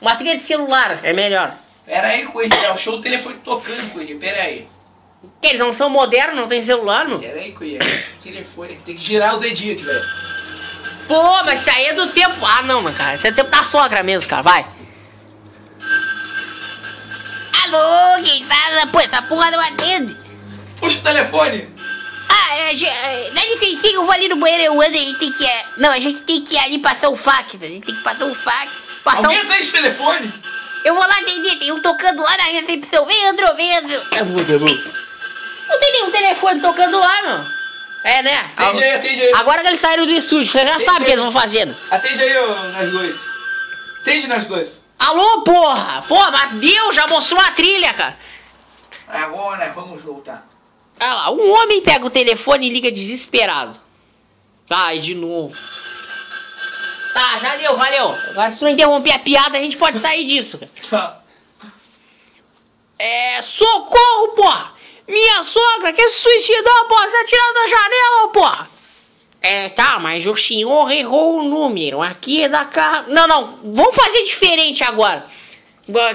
[0.00, 1.58] Uma trilha de celular é melhor.
[1.84, 4.18] Pera aí, Coelho, é o telefone tocando, Coelho.
[4.18, 4.66] Pera aí.
[5.40, 7.18] Que eles não são modernos, não tem celular, meu.
[7.18, 7.78] Pera aí, Coelho.
[8.18, 10.04] O telefone tem que girar o dedinho aqui, velho.
[11.08, 12.44] Pô, mas isso aí é do tempo.
[12.46, 14.66] Ah, não, mas cara, isso é tempo da sogra mesmo, cara, vai.
[17.64, 18.86] Alô, quem fala?
[18.86, 20.16] Pô, essa porra não atende.
[20.78, 21.68] Puxa o telefone.
[22.28, 25.18] Ah, é, ge- é, dá licença, eu vou ali no banheiro, eu ando, a gente
[25.18, 25.44] tem que...
[25.44, 28.02] é, não, a gente tem que ir ali passar um fax, a gente tem que
[28.02, 28.70] passar um fax.
[29.04, 30.32] Passar Alguém um, atende o telefone?
[30.84, 33.04] eu vou lá atender, tem um tocando lá na recepção.
[33.04, 33.98] Vem, Andrô, vem, Andrô.
[34.10, 34.99] Tá bom, tá bom.
[35.70, 37.44] Não tem nenhum telefone tocando lá, meu.
[38.02, 38.50] É, né?
[38.56, 39.32] Atende aí, atende aí.
[39.34, 41.76] Agora que eles saíram do estúdio, você já sabe o que eles vão fazendo.
[41.90, 43.16] Atende aí, ô, nós dois.
[44.00, 44.80] Atende nós dois.
[44.98, 46.02] Alô, porra!
[46.02, 48.18] Porra, mas Deus já mostrou a trilha, cara.
[49.08, 50.46] Agora vamos voltar.
[51.00, 53.78] Olha lá, um homem pega o telefone e liga desesperado.
[54.68, 55.56] Ai, de novo.
[57.14, 58.14] Tá, já deu, valeu.
[58.30, 60.58] Agora se não interromper a piada, a gente pode sair disso,
[60.90, 61.20] cara.
[62.98, 64.79] É, socorro, porra!
[65.10, 67.08] Minha sogra quer se suicidar, porra!
[67.08, 68.70] Se atirar da janela, porra!
[69.42, 72.00] É, tá, mas o senhor errou o número.
[72.00, 73.06] Aqui é da casa.
[73.08, 75.26] Não, não, vamos fazer diferente agora.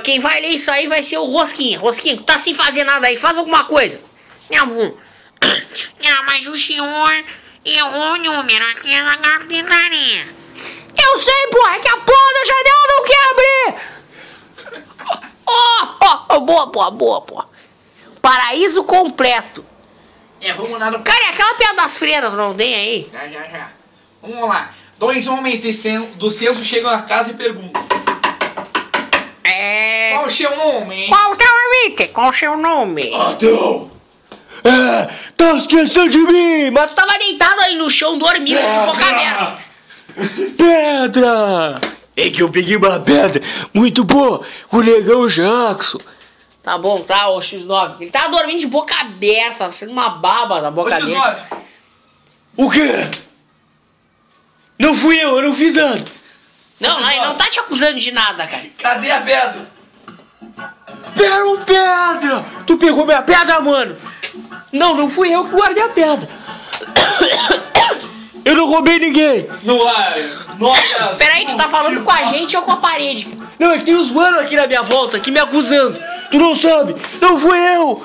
[0.01, 1.77] Quem vai ler isso aí vai ser o Rosquinha.
[1.77, 3.99] Rosquinha, tá sem fazer nada aí, faz alguma coisa.
[4.49, 4.67] Não.
[6.01, 7.25] Não, mas o senhor
[7.65, 10.27] errou o número aqui é na carpintaria.
[11.03, 13.95] Eu sei, porra, é que a porra da janela não quer abrir!
[15.45, 15.95] Ó,
[16.29, 17.54] ó, boa, boa, boa, porra.
[18.25, 19.63] Paraíso completo.
[20.41, 20.99] É, vamos lá no...
[21.01, 23.09] Cara, e aquela piada das freiras não tem aí?
[23.13, 23.69] Já, já, já.
[24.19, 24.71] Vamos lá.
[24.97, 25.59] Dois homens
[26.15, 27.85] do centro chegam na casa e perguntam.
[29.43, 30.13] É.
[30.13, 31.07] Qual o seu nome?
[31.07, 32.07] Qual o teu nome?
[32.07, 33.13] Qual o seu nome?
[33.13, 33.91] Adão.
[34.63, 35.07] É,
[35.37, 39.57] tá esquecendo de mim, mas tu tava deitado aí no chão dormindo com boca aberta.
[40.57, 41.79] Pedra!
[42.17, 43.39] É que eu peguei uma pedra
[43.71, 45.99] muito boa com o negão Jackson.
[46.65, 47.97] Tá bom, tá, ô X9.
[48.01, 51.13] Ele tava dormindo de boca aberta, tava sendo uma baba na boca dele.
[51.13, 51.37] X9.
[52.57, 53.07] O quê?
[54.79, 56.03] Não fui eu, eu não fiz nada.
[56.79, 58.63] Não, não, ele não tá te acusando de nada, cara.
[58.79, 59.67] Cadê a pedra?
[61.15, 62.43] Pera um pedra!
[62.65, 63.95] Tu pegou minha pedra, mano!
[64.71, 66.27] Não, não fui eu que guardei a pedra.
[68.43, 69.49] Eu não roubei ninguém!
[69.63, 70.13] No ar.
[70.59, 71.17] Notas.
[71.17, 73.27] Peraí, tu tá falando com a gente ou com a parede?
[73.57, 75.99] Não, é que tem uns mano aqui na minha volta, aqui me acusando.
[76.31, 76.95] Tu não sabe?
[77.21, 78.03] Não fui eu!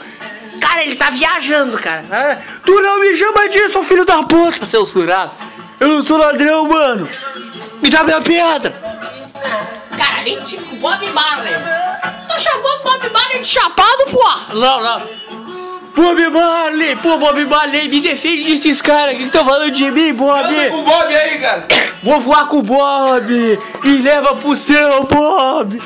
[0.60, 2.04] Cara, ele tá viajando, cara.
[2.10, 5.32] Ah, Tu não me chama disso, filho da puta, seu surado!
[5.78, 7.08] Eu não sou ladrão, mano!
[7.82, 8.74] Me dá minha pedra!
[9.96, 11.54] Cara, nem tipo Bob Marley.
[12.28, 14.54] Tá chamando Bob Marley de chapado, pô?
[14.54, 15.02] Não, não.
[15.96, 16.96] Bob Marley!
[16.96, 20.42] Pô, Bob Marley, me defende desses caras que estão falando de mim, Bob!
[20.42, 21.66] Dança com o Bob aí, cara.
[22.02, 23.58] Vou voar com o Bob!
[23.82, 25.80] Me leva pro céu, Bob!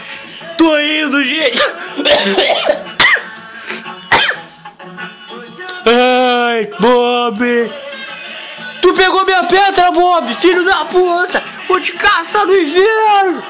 [0.56, 1.60] Tô indo, gente!
[5.86, 7.72] Ai, Bob!
[8.80, 11.42] Tu pegou minha pedra, Bob, filho da puta!
[11.66, 13.42] Vou te caçar no inferno!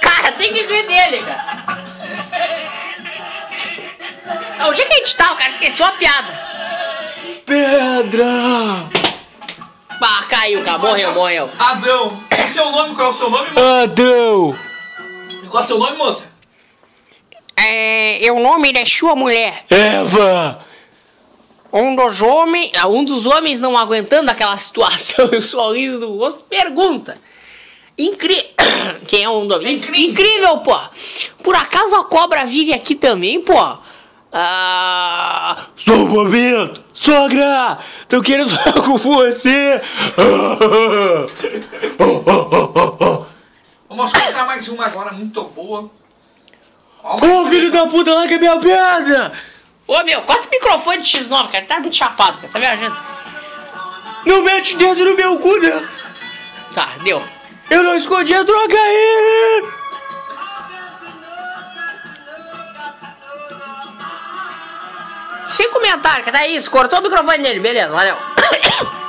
[0.00, 1.62] Cara, tem que rir dele, cara.
[4.58, 5.32] Ah, Onde é que a gente tá?
[5.32, 6.40] O cara esqueceu a piada.
[7.44, 8.86] Pedra!
[10.00, 10.78] Bah, caiu, cara.
[10.78, 11.50] Morreu, morreu.
[11.58, 12.20] Adão.
[12.30, 12.94] Qual é o seu nome?
[12.94, 13.48] Qual é o seu nome?
[13.82, 14.71] Adão!
[15.52, 16.24] Qual é o seu nome, moça?
[17.54, 19.66] É, é o nome da sua mulher.
[19.68, 20.64] Eva!
[21.70, 22.72] Um dos homens.
[22.80, 27.18] ah, Um dos homens não aguentando aquela situação e o sorriso do rosto pergunta.
[27.98, 28.46] Incrível.
[29.06, 29.60] Quem é um do...
[29.60, 30.10] incrível.
[30.10, 30.74] Incrível, pô.
[31.42, 33.76] Por acaso a cobra vive aqui também, pô?
[34.32, 35.66] Ah.
[35.76, 36.82] Só um momento!
[36.94, 37.78] Sogra!
[38.08, 39.82] Tô querendo falar com você!
[43.94, 45.90] Vamos colocar mais uma agora, muito boa.
[47.02, 49.32] Ô filho da puta, larga minha pedra!
[49.86, 51.64] Ô meu, corta o microfone de X9, cara.
[51.66, 52.48] Tá muito chapado, cara.
[52.52, 52.96] Tá viajando.
[54.24, 55.86] Não mete dedo no meu cu, né?
[56.74, 57.22] Tá, deu.
[57.68, 59.64] Eu não escondi a droga aí!
[65.48, 66.38] Sem comentário, cara.
[66.38, 66.70] Tá isso.
[66.70, 67.60] Cortou o microfone dele.
[67.60, 68.16] Beleza, valeu.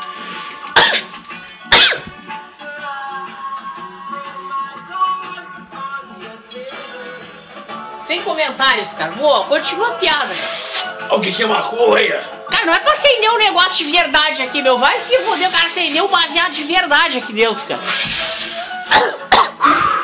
[8.05, 9.11] Sem comentários, cara.
[9.11, 11.15] Boa, continua a piada, cara.
[11.15, 12.21] O que que é maconha?
[12.49, 14.77] Cara, não é pra acender um negócio de verdade aqui, meu.
[14.77, 17.79] Vai se foder, o cara acendeu um baseado de verdade aqui dentro, cara.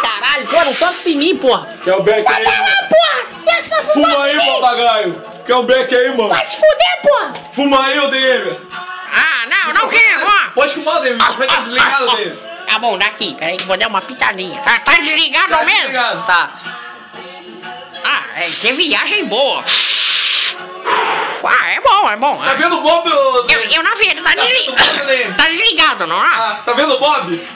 [0.02, 1.68] Caralho, pô, não toca em mim, porra.
[1.84, 2.44] Quer o beck aí?
[2.46, 3.56] porra!
[3.58, 5.22] Essa Fuma aí, papagaio!
[5.46, 6.30] Quer o beck aí, mano?
[6.30, 7.34] Vai se fuder, porra!
[7.52, 8.58] Fuma aí, ô DM!
[9.12, 10.50] Ah, não, não quero, ó.
[10.54, 11.18] Pode fumar, David.
[11.38, 12.40] Vai estar desligado, David.
[12.68, 14.62] Tá bom, daqui, peraí, vou dar uma pitadinha.
[14.62, 15.80] Tá, tá desligado Tá mesmo?
[15.82, 16.26] desligado.
[16.28, 16.52] Tá.
[18.40, 19.64] Ah, é, que viagem boa.
[21.44, 22.41] Ah, é bom, é bom.
[22.41, 23.06] Tá vendo o Bob?
[23.10, 26.28] Eu, eu na verdade, tá, Tá, desli- tá desligado, não é?
[26.28, 27.48] Ah, tá vendo o Bob?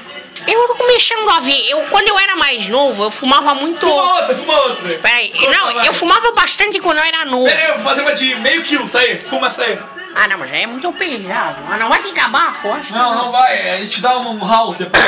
[0.45, 1.69] Eu tô começando a ver.
[1.69, 3.80] Eu, quando eu era mais novo, eu fumava muito.
[3.80, 4.97] Fuma outra, fuma outra.
[4.99, 5.88] Peraí, Conta, não, vai.
[5.88, 7.45] eu fumava bastante quando eu era novo.
[7.45, 9.19] Pera aí, eu vou fazer uma de meio quilo, tá aí?
[9.22, 9.80] Fuma essa aí.
[10.15, 11.61] Ah, não, mas já é muito pesado.
[11.65, 12.93] Mas não vai bafo, eu acho.
[12.93, 13.69] Não, não vai.
[13.69, 15.03] A gente dá um house depois.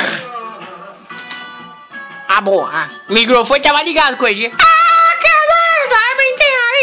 [2.29, 2.65] Ah, bom.
[2.65, 4.51] Ah, o microfone tava ligado, coisinha.
[4.59, 4.84] Ah,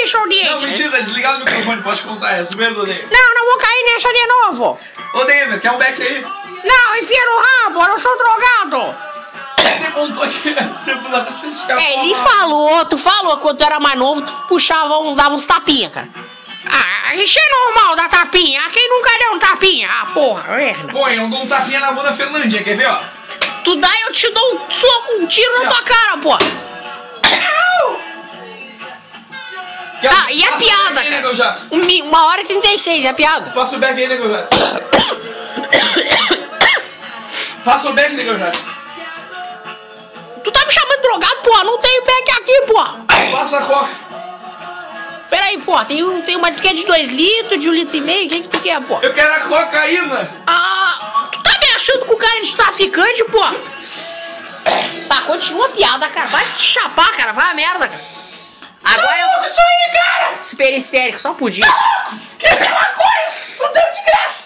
[0.02, 2.38] aí, seu Não, mentira, desligado o microfone, pode contar.
[2.38, 2.86] É primeiro do.
[2.86, 4.78] Não, não vou cair nessa de novo.
[5.14, 6.22] Ô, quer um back aí?
[6.64, 8.96] Não, enfia no rabo, eu sou drogado.
[9.62, 11.82] Você contou escapou.
[11.82, 15.46] É, ele falou, tu falou quando tu era mais novo, tu puxava, um, dava uns
[15.46, 16.08] tapinha, cara.
[16.70, 18.60] Ah, isso é normal dar tapinha.
[18.64, 19.88] Ah, Quem nunca deu um tapinha?
[19.90, 20.92] Ah, porra, merda.
[20.92, 23.00] Bom, eu dou um tapinha na mão da Fernandinha, quer ver, ó?
[23.64, 26.38] Tu dá e eu te dou um soco, um tiro na tua cara, porra.
[30.02, 31.58] Tá, e a piada, cara?
[31.70, 33.50] Um Uma hora e 36, é a piada.
[33.50, 34.58] Passa o back aí, Nego Jackson.
[37.64, 38.64] Passa o back, Nego Jackson.
[40.42, 41.64] Tu tá me chamando de drogado, porra?
[41.64, 43.04] Não tem back aqui, porra.
[43.30, 43.88] Passa a coca.
[45.30, 45.84] Pera aí, porra.
[45.84, 48.26] Tem, tem uma que é de 2 litros, de 1 um litro e meio.
[48.26, 49.04] O que que tu quer, porra?
[49.04, 50.30] Eu quero a cocaína.
[50.48, 53.40] Ah, tu tá me achando com cara de traficante, pô?
[55.08, 56.28] Tá, continua a piada, cara.
[56.28, 57.32] Vai te chapar, cara.
[57.32, 58.21] Vai a merda, cara.
[58.84, 59.46] Agora eu.
[59.46, 60.42] Isso aí, cara!
[60.42, 61.66] Super histérico, só podia.
[62.38, 63.60] Quer ver uma coisa?
[63.60, 64.44] Não deu de graça.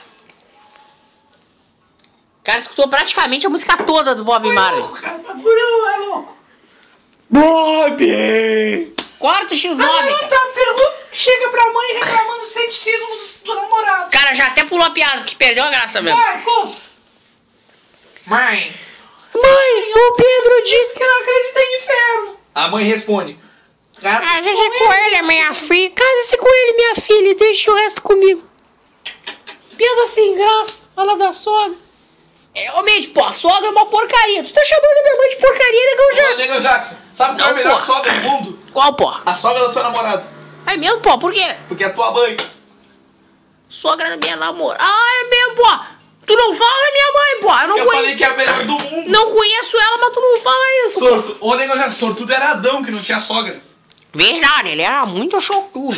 [2.41, 5.01] O cara escutou praticamente a música toda do Bob Marley.
[5.01, 6.37] Cara, o bagulho é louco.
[7.29, 8.97] Bob!
[9.19, 10.53] Corta o X9, cara.
[10.55, 14.11] pergunta chega pra mãe reclamando do ceticismo do, do namorado.
[14.11, 16.21] Cara já até pulou a piada, porque perdeu a graça mesmo.
[16.21, 16.77] Vai, conta.
[18.27, 18.75] Mãe.
[19.35, 22.41] Mãe, o Pedro disse que não acredita em inferno.
[22.55, 23.39] A mãe responde.
[24.01, 25.91] Case-se com ele, minha filha.
[25.91, 28.43] Case-se com ele, minha filha, e deixe o resto comigo.
[29.77, 31.77] Piada sem graça, fala da sogra.
[32.55, 34.43] É, Realmente, pô, a sogra é uma porcaria.
[34.43, 36.37] Tu tá chamando a minha mãe de porcaria, negão Ô, já.
[36.37, 38.59] Nego Jackson, sabe qual é a melhor sogra do mundo?
[38.73, 39.15] Qual, pô?
[39.27, 40.27] A sogra do seu namorado.
[40.67, 41.19] É mesmo, pô?
[41.19, 41.55] Por quê?
[41.69, 42.37] Porque é tua mãe.
[43.69, 44.83] Sogra da minha namorada.
[44.83, 45.97] Ah, é mesmo, pô.
[46.27, 47.63] Tu não fala da minha mãe, pô.
[47.63, 47.93] Eu não Eu conheço.
[48.03, 49.11] falei que é a melhor do mundo.
[49.11, 51.09] Não conheço ela, mas tu não fala isso, pô.
[51.09, 51.37] Sorto.
[51.41, 53.61] Ô, Nego Jackson, sortudo era Adão que não tinha sogra.
[54.17, 55.97] Verdade, ele era muito sortudo.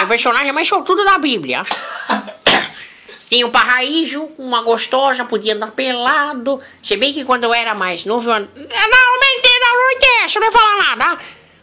[0.00, 1.62] é o personagem mais sortudo da Bíblia.
[3.28, 6.60] Tinha um parraíjo, uma gostosa, podia andar pelado.
[6.82, 8.34] Se bem que quando eu era mais novo, eu...
[8.34, 11.18] and- Não, não me entenda, não interessa, não vai falar nada.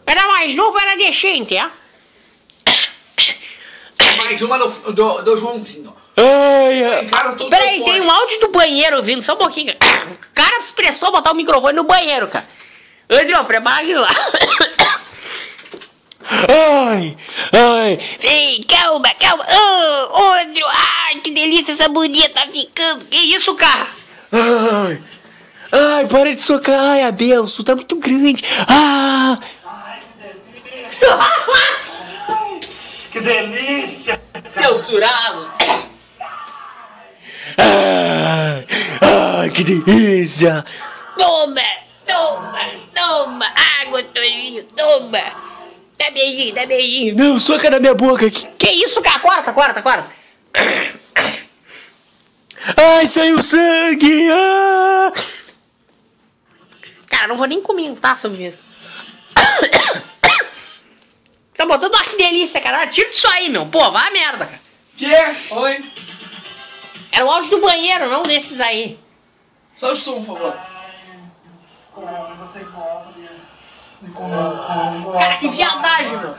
[0.06, 1.70] Era mais novo, era decente, ah.
[4.16, 5.94] Mais uma do, do, do Joãozinho.
[6.16, 7.08] Ai, ai.
[7.48, 9.72] Peraí, tem um áudio do banheiro vindo, só um pouquinho.
[10.10, 12.48] O cara se prestou a botar o microfone no banheiro, cara.
[13.10, 14.08] André, prepara aquilo lá.
[16.30, 17.16] Ai,
[17.52, 17.98] ai.
[18.22, 19.44] Ei, calma, calma.
[19.44, 20.66] Ô, ô, Andrew.
[20.68, 23.04] Ai, que delícia essa bundinha tá ficando.
[23.06, 23.88] Que isso, cara?
[24.30, 25.02] Ai,
[25.72, 26.78] ai, para de socar.
[26.78, 28.44] Ai, a benção tá muito grande.
[28.68, 29.38] Ah,
[33.10, 34.20] Que delícia!
[34.50, 35.50] Seu surado.
[37.58, 38.66] ai,
[39.00, 40.64] ai, que delícia.
[41.18, 41.60] Toma,
[42.06, 42.60] toma,
[42.94, 43.46] toma.
[43.82, 45.49] Água, Toninho, toma.
[46.00, 47.14] Dá beijinho, dá beijinho.
[47.14, 48.46] Não, soca na minha boca aqui.
[48.56, 49.20] Que isso, cara?
[49.20, 50.08] Corta, corta, corta.
[52.74, 54.30] Ai, saiu sangue.
[54.32, 55.12] Ah.
[57.06, 58.58] Cara, não vou nem comentar sobre isso.
[61.54, 62.86] Tá botando ah, que delícia, cara.
[62.86, 63.66] Tira disso aí, meu.
[63.66, 64.60] Pô, vai a merda, cara.
[64.96, 65.54] Que?
[65.54, 65.92] Oi?
[67.12, 68.98] Era o áudio do banheiro, não desses aí.
[69.76, 70.58] Só o som, por favor.
[74.14, 76.34] Cara, que viadagem, meu.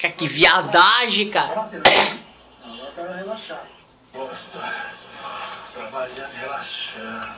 [0.00, 1.68] Cara, que viadagem, cara.
[4.12, 4.58] Gosto.
[5.74, 7.28] Trabalhando, relaxando.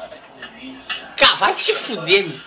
[0.00, 1.08] Ai, que delícia.
[1.16, 2.40] Cara, vai se fuder, meu.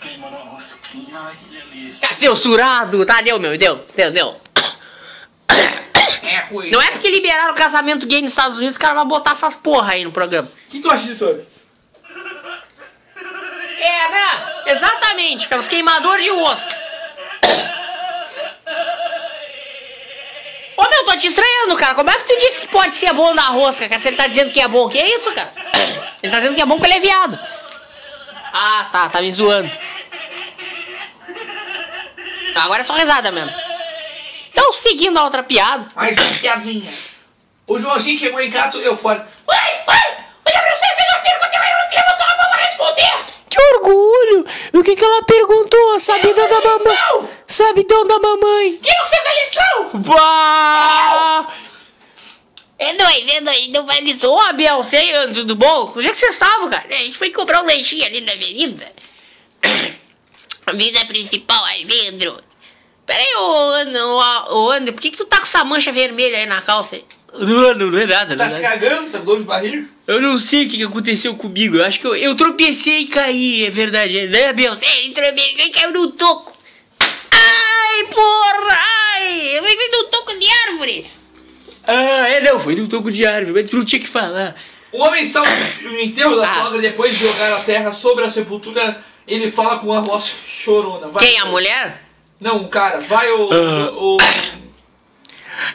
[0.00, 1.18] Queimando uma rosquinha.
[1.18, 2.00] Ai, que delícia.
[2.00, 3.06] Cara, seu surado.
[3.06, 3.56] Tá, deu, meu.
[3.56, 4.40] Deu, deu, deu.
[6.28, 6.70] É, ruim.
[6.70, 9.32] Não é porque liberaram o casamento gay nos Estados Unidos que o cara vai botar
[9.32, 10.48] essas porra aí no programa.
[10.66, 11.42] O que tu acha disso, Ana?
[13.78, 14.62] É, né?
[14.66, 15.60] Exatamente, cara.
[15.60, 16.76] Os queimadores de rosca.
[20.76, 21.94] Ô, meu, tô te estranhando, cara.
[21.94, 23.98] Como é que tu disse que pode ser bom da rosca, cara?
[23.98, 24.86] Se ele tá dizendo que é bom.
[24.88, 25.52] Que é isso, cara?
[26.20, 27.38] Ele tá dizendo que é bom porque ele é viado.
[28.52, 29.08] Ah, tá.
[29.08, 29.70] Tá me zoando.
[32.52, 33.67] Tá, agora é só risada mesmo.
[34.58, 35.86] Então, seguindo a outra piada.
[35.94, 36.92] Mais uma piadinha.
[37.64, 39.28] O Joãozinho chegou em casa, eu fora.
[39.48, 40.24] Ai, ai.
[40.44, 43.12] Olha pra você, fez uma pergunta, mas não levantou a mão pra responder.
[43.48, 44.46] Que orgulho.
[44.72, 46.00] O que que ela perguntou?
[46.00, 47.30] Sabidão da mamãe.
[47.46, 48.80] Sabidão da mamãe.
[48.82, 50.00] Quem não fez a lição?
[50.00, 51.52] Bah!
[52.80, 53.68] É nóis, é nóis.
[53.68, 54.32] Não vai lição.
[54.32, 55.92] Ô, Abel, você, tudo bom?
[55.94, 56.84] Onde é que você estava, cara?
[56.88, 58.92] A gente foi comprar um lanchinho ali na avenida.
[60.66, 62.47] Avenida principal, aí, Vendro.
[63.08, 64.20] Peraí, ô, André, ô,
[64.66, 66.94] ô, André, por que, que tu tá com essa mancha vermelha aí na calça?
[66.96, 67.04] aí?
[67.38, 68.78] Não, não, não é nada, não Tá é se nada.
[68.78, 69.10] cagando?
[69.10, 69.86] Tá com dor de barriga?
[70.06, 71.76] Eu não sei o que que aconteceu comigo.
[71.78, 74.74] Eu acho que eu, eu tropecei e caí, é verdade, né, Abel?
[74.80, 76.54] Ele tropecou e caiu no toco.
[77.00, 78.78] Ai, porra!
[79.14, 81.06] Ai, eu vim no toco de árvore.
[81.86, 84.54] Ah, é, não, foi no toco de árvore, mas tu não tinha que falar.
[84.92, 86.62] O homem salva o enterro da Ah.
[86.64, 89.02] sogra depois de jogar a terra sobre a sepultura.
[89.26, 91.08] Ele fala com uma voz chorona.
[91.08, 92.02] Vai, Quem, a mulher?
[92.40, 93.00] Não, o cara.
[93.00, 93.48] Vai o.
[93.52, 93.92] Ah.
[93.92, 94.16] o,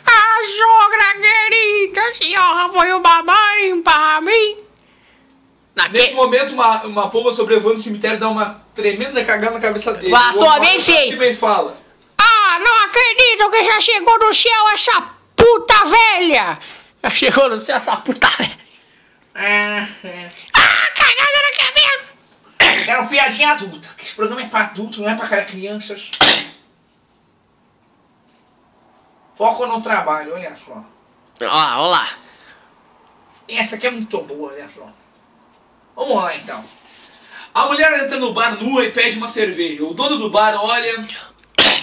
[0.05, 4.57] A sogra querida, a senhora foi uma mãe para mim.
[5.91, 10.13] Nesse momento, uma, uma pomba sobrevoando o cemitério dá uma tremenda cagada na cabeça dele.
[10.15, 11.21] Ah, tô bem feito.
[11.21, 11.77] e fala.
[12.17, 16.59] Ah, não acredito que já chegou no céu essa puta velha.
[17.03, 18.57] Já chegou no céu essa puta velha.
[19.35, 20.29] É, é.
[20.53, 22.12] Ah, cagada na cabeça.
[22.87, 23.87] Era uma piadinha adulta.
[23.97, 26.11] que Esse programa é pra adulto, não é pra crianças.
[29.35, 30.83] Foco no trabalho, olha só.
[31.41, 32.09] Ó, olha lá.
[33.47, 34.87] Essa aqui é muito boa, olha só.
[35.95, 36.63] Vamos lá então.
[37.53, 39.83] A mulher entra no bar nua e pede uma cerveja.
[39.83, 41.05] O dono do bar olha,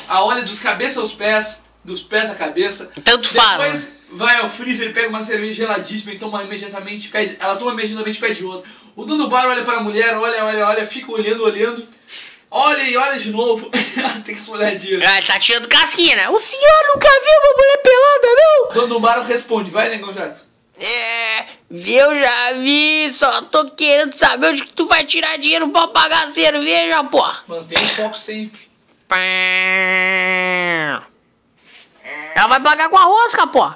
[0.09, 2.91] a olha dos cabeça aos pés, dos pés à cabeça.
[3.05, 3.65] Tanto fala.
[3.65, 8.17] Depois vai ao freezer, pega uma cerveja geladíssima e toma imediatamente, pede, ela toma imediatamente
[8.17, 8.69] e pede outra.
[9.01, 11.89] O dono do bar olha para a mulher, olha, olha, olha, fica olhando, olhando.
[12.51, 13.71] Olha e olha de novo.
[14.27, 15.03] Tem que olhar disso.
[15.03, 16.29] Ah, tá tirando casquinha, né?
[16.29, 18.69] O senhor nunca viu uma mulher pelada, não?
[18.69, 20.45] O dono do bar responde, vai, negão Jackson.
[20.79, 25.89] É, eu já vi, só tô querendo saber onde que tu vai tirar dinheiro pra
[25.89, 27.27] pagar a cerveja, pô.
[27.49, 28.69] Mantém o foco sempre.
[32.37, 33.67] Ela vai pagar com a rosca, pô.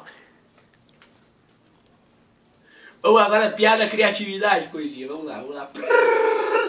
[3.05, 5.07] Vamos agora, piada, criatividade, coisinha.
[5.07, 5.69] Vamos lá, vamos lá.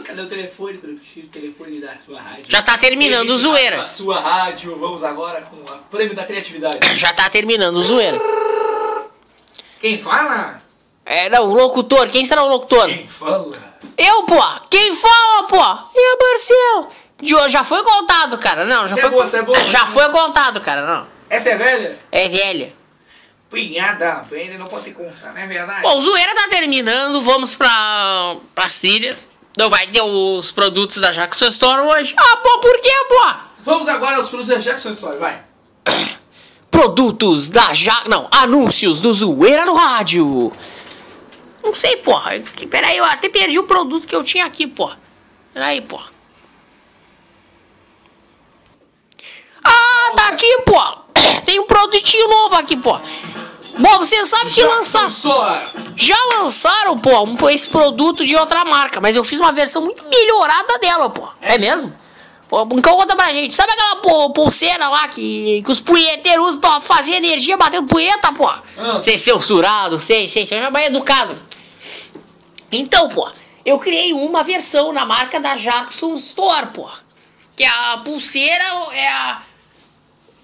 [0.05, 0.77] Cadê o telefone?
[0.79, 2.43] Quando eu preciso do telefone da sua rádio.
[2.49, 3.87] Já tá terminando o A zoeira.
[3.87, 4.77] sua rádio.
[4.77, 6.79] Vamos agora com o prêmio da criatividade.
[6.99, 8.19] Já tá terminando o zoeira.
[9.79, 10.61] Quem fala?
[11.05, 12.09] É, não, o locutor.
[12.09, 12.87] Quem será o locutor?
[12.87, 13.47] Quem fala?
[13.97, 14.35] Eu, pô.
[14.69, 15.55] Quem fala, pô?
[15.55, 16.89] E a Marcela?
[17.21, 18.65] De hoje já foi contado, cara.
[18.65, 19.11] Não, já Cê é foi.
[19.11, 19.69] boa, cê é boa.
[19.69, 20.85] Já foi contado, cara.
[20.85, 21.07] Não.
[21.29, 21.97] Essa é velha?
[22.11, 22.73] É velha.
[23.55, 25.81] Piada velha, não pode contar, não é verdade?
[25.81, 27.21] Bom, o zoeira tá terminando.
[27.21, 28.35] Vamos pra.
[28.53, 29.29] pras trilhas.
[29.57, 32.13] Não vai ter os produtos da Jackson Store hoje.
[32.17, 33.35] Ah, pô, por quê, pô?
[33.63, 35.41] Vamos agora aos produtos da Jackson Story, vai.
[36.69, 38.09] Produtos da Jackson.
[38.09, 40.51] Não, anúncios do Zoeira no Rádio.
[41.63, 42.33] Não sei, porra.
[42.69, 44.99] Peraí, eu até perdi o produto que eu tinha aqui, porra.
[45.53, 46.01] Peraí, pô.
[49.63, 50.79] Ah, tá aqui, pô.
[51.45, 52.99] Tem um produtinho novo aqui, pô.
[53.77, 55.09] Bom, você sabe que lançaram.
[55.95, 60.03] Já lançaram, pô, um- esse produto de outra marca, mas eu fiz uma versão muito
[60.07, 61.27] melhorada dela, pô.
[61.41, 61.93] É mesmo?
[62.47, 63.55] Pô, então conta pra gente.
[63.55, 68.31] Sabe aquela pô, pulseira lá que, que os punheteiros usam pra fazer energia batendo punheta,
[68.33, 68.47] pô?
[68.47, 69.01] Ah.
[69.01, 71.37] Sei, censurado, sei, sei, seja mais educado.
[72.71, 73.29] Então, pô,
[73.65, 76.87] eu criei uma versão na marca da Jackson Store, pô.
[77.55, 79.41] Que a pulseira é a.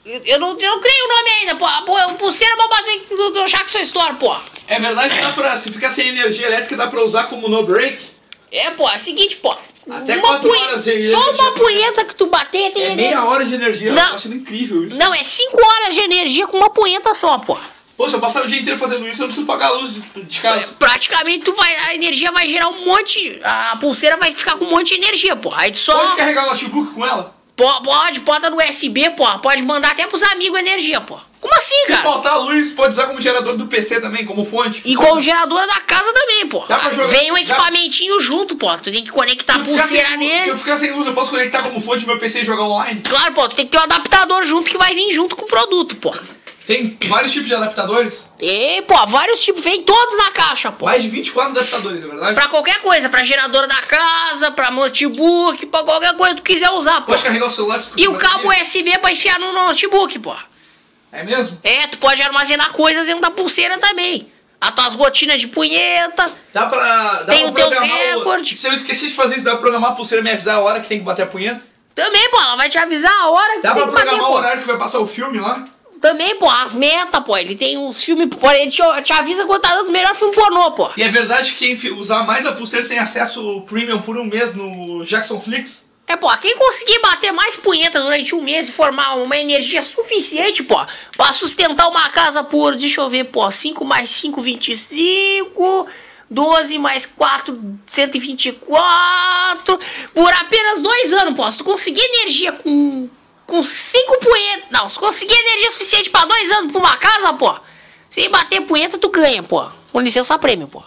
[0.05, 1.65] Eu não, eu não criei o nome ainda, pô.
[1.65, 4.35] A pulseira pra bater do, do Jackson Store, pô.
[4.67, 7.63] É verdade que dá pra, se ficar sem energia elétrica, dá pra usar como no
[7.63, 8.03] break?
[8.51, 9.55] É, pô, é o seguinte, pô.
[9.89, 11.31] Até uma quatro punhe- horas de Só energia.
[11.33, 13.07] uma punheta que tu bater tem É energia.
[13.17, 13.91] meia hora de energia.
[13.91, 14.03] Não.
[14.03, 14.97] Eu tô achando incrível isso.
[14.97, 17.57] Não, é 5 horas de energia com uma punheta só, pô.
[17.97, 19.93] Pô, se eu passar o dia inteiro fazendo isso, eu não preciso pagar a luz
[19.93, 20.67] de, de casa.
[20.79, 21.75] Praticamente tu vai.
[21.89, 23.39] A energia vai gerar um monte.
[23.43, 25.51] A pulseira vai ficar com um monte de energia, pô.
[25.55, 25.93] Aí tu só.
[25.97, 27.35] Pode carregar o notebook com ela?
[27.61, 29.25] Po- Pode, bota no USB, pô.
[29.39, 31.17] Pode mandar até pros amigos energia, pô.
[31.39, 32.03] Como assim, Se cara?
[32.03, 34.79] faltar luz, pode usar como gerador do PC também, como fonte.
[34.85, 36.63] E com o gerador da casa também, pô.
[36.67, 38.75] Dá pra jogar- Vem um dá- equipamentinho junto, pô.
[38.77, 40.49] Tu tem que conectar a Se pulseira sem luz- Se nele.
[40.51, 43.01] eu ficar sem luz, eu posso conectar como fonte do meu PC e jogar online?
[43.01, 45.47] Claro, pô, tu tem que ter um adaptador junto que vai vir junto com o
[45.47, 46.15] produto, pô.
[46.65, 48.25] Tem vários tipos de adaptadores.
[48.39, 50.85] E, pô, vários tipos, vem todos na caixa, pô.
[50.85, 52.35] Mais de 24 adaptadores, é verdade?
[52.35, 56.69] Pra qualquer coisa, pra gerador da casa, pra notebook, pra qualquer coisa que tu quiser
[56.71, 57.11] usar, pô.
[57.11, 57.79] Pode carregar o celular.
[57.79, 60.35] se E o cabo USB pra enfiar no notebook, pô.
[61.11, 61.57] É mesmo?
[61.63, 64.31] É, tu pode armazenar coisas dentro da pulseira também.
[64.61, 66.31] As tuas gotinas de punheta.
[66.53, 67.23] Dá pra.
[67.23, 68.59] Dá Tem pra o teus programar recordes.
[68.59, 70.59] Se eu esqueci de fazer isso, dá pra programar a pulseira e me avisar a
[70.61, 71.65] hora que tem que bater a punheta?
[71.95, 74.61] Também, pô, ela vai te avisar a hora que Dá pra bater, programar o horário
[74.61, 75.65] que vai passar o filme lá?
[76.01, 77.37] Também, pô, as metas, pô.
[77.37, 80.35] Ele tem uns filmes, pô, ele te, te avisa quando tá dando os melhores filmes
[80.35, 80.89] pornô, pô.
[80.97, 84.55] E é verdade que quem usar mais a pulseira tem acesso premium por um mês
[84.55, 85.85] no Jackson Flix?
[86.07, 90.63] É, pô, quem conseguir bater mais punheta durante um mês e formar uma energia suficiente,
[90.63, 90.83] pô,
[91.15, 95.87] pra sustentar uma casa por, deixa eu ver, pô, 5 mais 5, 25,
[96.29, 99.79] 12 mais 4, 124,
[100.13, 101.49] por apenas dois anos, pô.
[101.49, 103.07] Se tu conseguir energia com,
[103.51, 107.53] com 5 punhetas, não, se conseguir energia suficiente pra dois anos pra uma casa, pô,
[108.09, 109.65] sem bater punheta, tu ganha, pô.
[109.91, 110.81] Com licença prêmio, pô.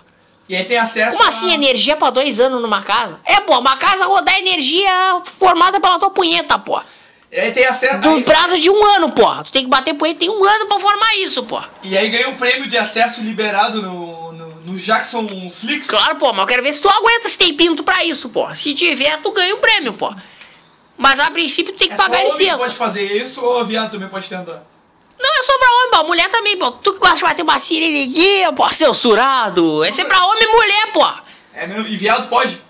[0.49, 3.21] E aí tem acesso Como a- assim energia pra dois anos numa casa?
[3.25, 4.91] É, pô, uma casa rodar energia
[5.39, 6.81] formada pela tua punheta, pô.
[7.31, 8.01] E aí tem acesso.
[8.01, 9.27] Do aí- prazo de um ano, pô.
[9.43, 11.61] Tu tem que bater punheta, tem um ano pra formar isso, pô.
[11.83, 15.87] E aí ganha um prêmio de acesso liberado no, no, no Jackson Flix?
[15.87, 18.55] Claro, pô, mas eu quero ver se tu aguenta se tem pinto pra isso, pô.
[18.55, 20.15] Se tiver, tu ganha o prêmio, pô.
[20.97, 22.59] Mas a princípio tem que É pagar só homem que licença.
[22.65, 24.63] pode fazer isso ou a viado também pode tentar?
[25.21, 26.05] Não, é só pra homem, pô.
[26.05, 26.71] Mulher também, pô.
[26.73, 29.85] Tu que gosta de bater uma siririquinha, pô, censurado.
[29.85, 31.07] Esse é pra homem e mulher, pô.
[31.53, 31.87] É mesmo?
[31.87, 32.61] E viado pode?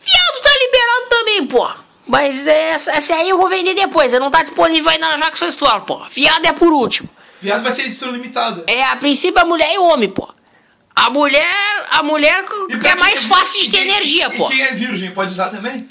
[0.00, 1.70] Viado tá liberado também, pô.
[2.06, 4.12] Mas essa, essa aí eu vou vender depois.
[4.14, 6.02] Não tá disponível ainda na Jackson Store, pô.
[6.10, 7.08] Viado é por último.
[7.40, 8.64] Viado vai ser edição limitada.
[8.66, 10.28] É, a princípio é mulher e homem, pô.
[10.94, 14.48] A mulher, a mulher E é mais fácil de e ter quem- energia, e pô.
[14.48, 15.88] quem é virgem pode usar também?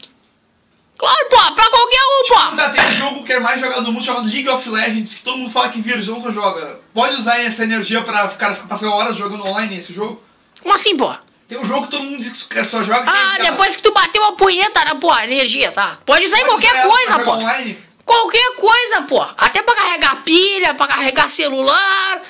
[0.99, 2.55] Claro, pô, pra qualquer um, pô.
[2.57, 5.21] Tá, tem um jogo que é mais jogado no mundo chamado League of Legends, que
[5.21, 6.81] todo mundo fala que virgem só joga.
[6.93, 10.21] Pode usar essa energia pra ficar, passando horas jogando online esse jogo?
[10.61, 11.15] Como assim, pô?
[11.47, 13.03] Tem um jogo que todo mundo diz que só joga.
[13.03, 15.99] que Ah, é- depois que tu bateu a punheta, né, pô, energia, tá?
[16.05, 17.31] Pode usar em pode usar qualquer pra coisa, pô.
[17.31, 17.80] Online.
[18.05, 19.21] Qualquer coisa, pô.
[19.38, 22.21] Até pra carregar pilha, pra carregar celular.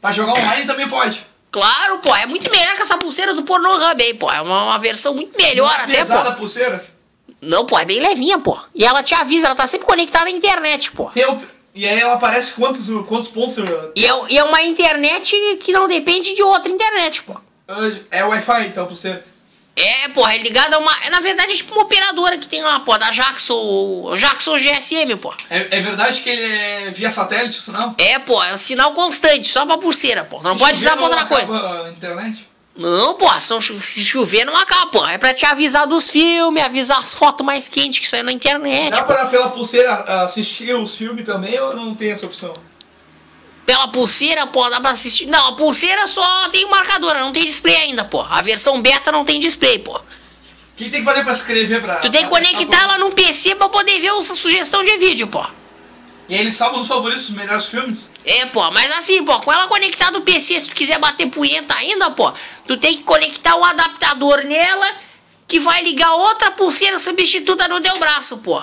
[0.00, 1.24] Pra jogar online também pode.
[1.52, 4.28] Claro, pô, é muito melhor que essa pulseira do Pornhub aí, pô.
[4.30, 6.28] É uma, uma versão muito melhor é até, pesada pô.
[6.30, 6.84] a pulseira.
[7.40, 8.58] Não, pô, é bem levinha, pô.
[8.74, 11.06] E ela te avisa, ela tá sempre conectada à internet, pô.
[11.06, 11.40] Tem o-
[11.74, 13.56] E aí ela aparece quantos, quantos pontos.
[13.94, 17.36] E é, e é uma internet que não depende de outra internet, pô.
[18.10, 19.24] É Wi-Fi então a pulseira.
[19.76, 20.92] É, porra, é ligada a uma.
[21.04, 24.14] é, Na verdade, é tipo uma operadora que tem lá, pô, da Jackson.
[24.16, 25.32] Jackson GSM, pô.
[25.48, 27.94] É, é verdade que ele é via satélite, isso não?
[27.96, 30.42] É, pô, é um sinal constante, só pra pulseira, pô.
[30.42, 31.46] Não pode usar pra outra coisa.
[31.84, 32.46] A internet?
[32.76, 35.06] Não, pô, são, chover não acaba, pô.
[35.06, 38.90] É pra te avisar dos filmes, avisar as fotos mais quentes que saem na internet,
[38.92, 39.12] Dá pô.
[39.12, 39.92] pra, pela pulseira,
[40.24, 42.52] assistir os filmes também ou não tem essa opção?
[43.66, 45.26] Pela pulseira, pô, dá pra assistir.
[45.26, 48.22] Não, a pulseira só tem marcador, não tem display ainda, pô.
[48.28, 49.98] A versão beta não tem display, pô.
[49.98, 50.02] O
[50.76, 51.96] que tem que fazer pra se inscrever pra.
[51.96, 55.44] Tu tem que conectar ela no PC pra poder ver essa sugestão de vídeo, pô.
[56.28, 58.08] E aí eles salvam nos favoritos os melhores filmes?
[58.24, 61.74] É, pô, mas assim, pô, com ela conectada no PC, se tu quiser bater punheta
[61.76, 62.32] ainda, pô,
[62.66, 64.86] tu tem que conectar um adaptador nela
[65.48, 68.62] que vai ligar outra pulseira substituta no teu braço, pô.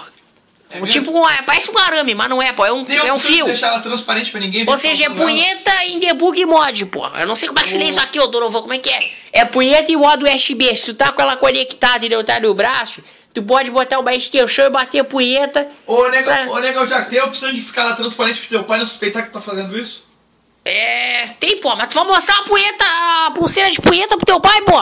[0.69, 2.65] É Um tipo, um, é, parece um arame, mas não é, pô.
[2.65, 3.45] É um, Tem é um de fio.
[3.45, 5.31] deixar ela transparente pra ninguém ver Ou seja, é programa?
[5.31, 7.07] punheta em debug mod, pô.
[7.07, 8.89] Eu não sei como é que se lê isso aqui, ô Donovan, como é que
[8.89, 9.11] é?
[9.31, 10.75] É punheta em modo USB.
[10.75, 13.01] Se tu tá com ela conectada e não tá no braço,
[13.39, 15.67] tu pode botar uma extensão e bater a punheta.
[15.85, 16.47] Ô, Negão, É.
[16.47, 19.23] ô, Negão Jackson, tem a opção de ficar lá transparente pro teu pai não suspeitar
[19.23, 20.03] que tu tá fazendo isso?
[20.65, 22.83] É, tem, pô, mas tu vai mostrar a punheta,
[23.27, 24.81] a pulseira de punheta pro teu pai, pô.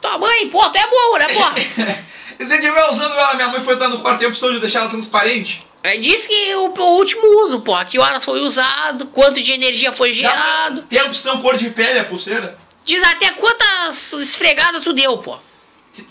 [0.00, 1.96] Tua mãe, pô, tu é burro, né, pô?
[2.38, 4.52] E se eu estiver usando ela, minha mãe foi entrar no quarto, tem a opção
[4.52, 5.60] de deixar ela transparente?
[5.82, 7.72] É, diz que o, o último uso, pô.
[7.86, 10.82] Que horas foi usado, quanto de energia foi gerado.
[10.82, 12.58] Tem a opção cor de pele, a pulseira?
[12.84, 15.38] Diz até quantas esfregadas tu deu, pô.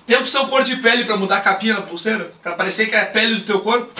[0.05, 2.33] Tem opção cor de pele pra mudar a capinha na pulseira?
[2.41, 3.91] Pra parecer que é a pele do teu corpo?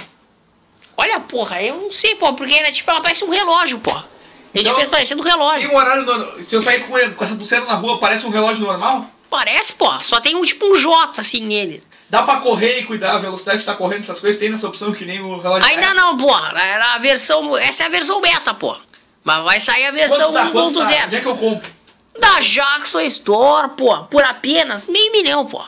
[0.98, 3.92] Olha, porra, eu não sei, pô, porque ela, tipo, ela parece um relógio, pô.
[3.92, 5.72] A gente Então, fez parecendo um Tem relógio.
[5.72, 6.44] um horário normal.
[6.44, 9.10] Se eu sair com, essa pulseira na rua, parece um relógio normal?
[9.30, 11.84] Parece, pô, só tem um tipo um J assim nele.
[12.10, 14.40] Dá pra correr e cuidar a velocidade que tá correndo, essas coisas?
[14.40, 16.54] Tem nessa opção que nem o relógio Ainda não, porra.
[16.58, 17.58] Era a versão.
[17.58, 18.78] Essa é a versão beta, pô.
[19.24, 20.52] Mas vai sair a versão Quanto tá?
[20.52, 20.80] Quanto?
[20.80, 21.06] 1.0.
[21.08, 21.70] Onde é que eu compro?
[22.18, 25.62] Da Jackson Store, pô, por apenas meio milhão, pô.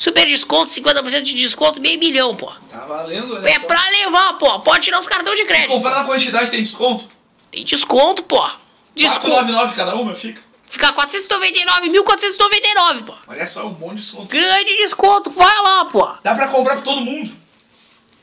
[0.00, 2.50] Super desconto, 50% de desconto, meio milhão, pô.
[2.70, 3.66] Tá valendo, olha É só.
[3.66, 4.58] pra levar, pô.
[4.60, 5.68] Pode tirar os cartões de crédito.
[5.68, 7.04] comprar na quantidade tem desconto?
[7.50, 8.40] Tem desconto, pô.
[8.96, 9.28] Desconto.
[9.28, 10.40] 499 cada uma fica.
[10.70, 13.12] Fica 499.499, pô.
[13.28, 14.24] Olha só, um bom desconto.
[14.28, 16.10] Grande desconto, vai lá, pô.
[16.24, 17.36] Dá pra comprar pra todo mundo.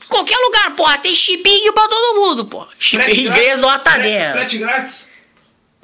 [0.08, 0.84] Qualquer lugar, pô.
[1.00, 2.66] Tem shipping pra todo mundo, pô.
[2.76, 4.32] Shipping inglês nota frete, 10.
[4.32, 5.06] frete grátis.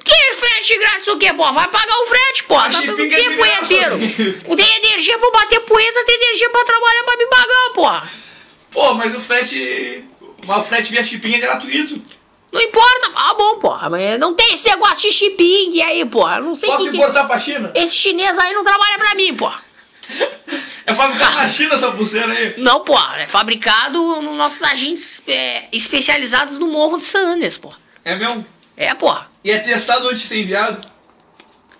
[0.05, 1.51] Que frete grátis o quê, pô?
[1.51, 2.55] Vai pagar o frete, pô.
[2.55, 3.97] Tá pensando que de graça, punheteiro?
[4.55, 8.07] Tem energia pra bater punheta, tem energia pra trabalhar pra me pagar, pô.
[8.71, 10.03] Pô, mas o frete.
[10.45, 11.99] Mas o frete via shipping é gratuito.
[12.51, 13.11] Não importa.
[13.15, 13.75] Ah, bom, pô.
[13.89, 16.29] Mas não tem esse negócio de shipping aí, pô.
[16.29, 16.97] Eu Não sei Posso que, que...
[16.97, 17.71] importar pra China?
[17.75, 19.51] Esse chinês aí não trabalha pra mim, pô.
[20.87, 22.53] É fabricado na China essa pulseira aí.
[22.59, 22.95] Não, pô.
[23.17, 27.73] É fabricado nos nossos agentes é, especializados no Morro de San Andres, pô.
[28.03, 28.45] É mesmo?
[28.77, 29.11] É, pô.
[29.45, 30.81] E é testado antes de ser enviado.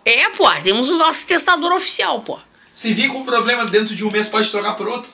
[0.05, 0.47] É, pô.
[0.61, 2.39] Temos o nosso testador oficial, pô.
[2.71, 5.09] Se vir com problema dentro de um mês, pode trocar por outro.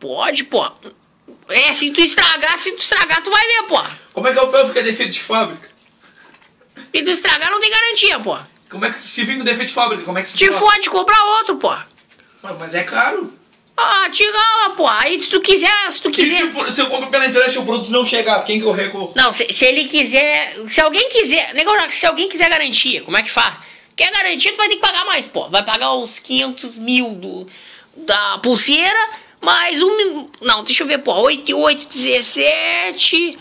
[0.00, 0.72] Pode, pô.
[1.50, 3.84] É, se tu estragar, se tu estragar, tu vai ver, pô.
[4.14, 5.68] Como é que é o pé fica defeito de fábrica?
[6.94, 8.38] Se tu estragar, não tem garantia, pô.
[8.70, 10.88] Como é que se vir com defeito de fábrica, como é que se Te fode
[10.88, 11.68] comprar outro, pô.
[11.68, 11.86] Ah,
[12.58, 13.34] Mas é caro.
[13.76, 14.86] Ah, tira lá, pô.
[14.86, 16.44] Aí se tu quiser, se tu E se, quiser.
[16.44, 19.12] o- se eu compro pela internet e o produto não chegar, quem que eu recorro?
[19.16, 20.54] Não, se, se ele quiser.
[20.68, 21.54] Se alguém quiser.
[21.54, 23.54] Negócio, se alguém quiser garantia, como é que faz?
[23.96, 25.48] Quer garantia, tu vai ter que pagar mais, pô.
[25.48, 27.46] Vai pagar os 500 mil do,
[27.96, 29.08] da pulseira,
[29.40, 30.28] mais um.
[30.40, 31.12] Não, deixa eu ver, pô.
[31.14, 33.38] 8 e 8, 17.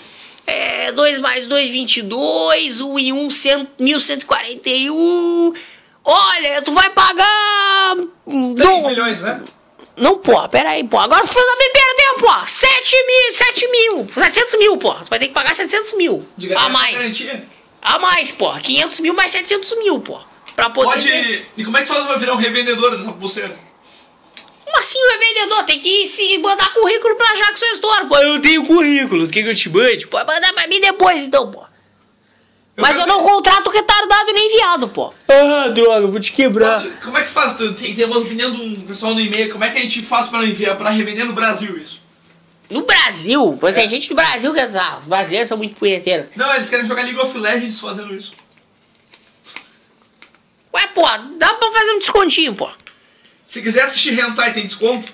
[0.48, 2.82] É, 2 mais 2, 22.
[2.82, 5.54] 1 e 1, 100, 1141.
[6.04, 7.96] Olha, tu vai pagar.
[8.26, 9.42] 3 Não, milhões, né?
[9.98, 10.98] Não, pô, pera aí, pô.
[10.98, 12.48] Agora tu me perder, pô.
[12.48, 14.08] 7 mil, 7 mil.
[14.14, 14.94] 700 mil, pô.
[14.96, 16.26] Tu vai ter que pagar 700 mil.
[16.38, 16.96] De A mais.
[16.98, 17.48] Garantia.
[17.82, 18.52] A mais, pô.
[18.54, 20.20] 500 mil mais 700 mil, pô.
[20.56, 21.02] Pra poder.
[21.02, 21.46] ter- Pode.
[21.58, 23.58] E como é que tu faz pra virar um revendedor dessa pulseira?
[24.66, 25.64] Como assim o vendedor?
[25.66, 28.18] Tem que se mandar currículo pra Jackson Store, pô.
[28.18, 29.28] Eu tenho currículo.
[29.28, 30.08] Quer que eu te mande?
[30.08, 31.64] Pô, mandar pra mim depois, então, pô.
[32.82, 35.14] Mas eu não contrato retardado nem viado, pô.
[35.28, 36.82] Ah, droga, vou te quebrar.
[36.84, 37.54] Posso- como é que faz?
[37.56, 39.52] Tem, tem uma opinião de um pessoal no e-mail.
[39.52, 42.00] Como é que a gente faz pra enviar, pra revender no Brasil isso?
[42.70, 46.28] No Brasil, pô, tem gente do Brasil que ah, os brasileiros são muito punheteiros.
[46.36, 48.34] Não, eles querem jogar League of Legends fazendo isso.
[50.74, 51.02] Ué, pô,
[51.38, 52.70] dá pra fazer um descontinho, pô.
[53.46, 55.12] Se quiser assistir Hentai, tem desconto?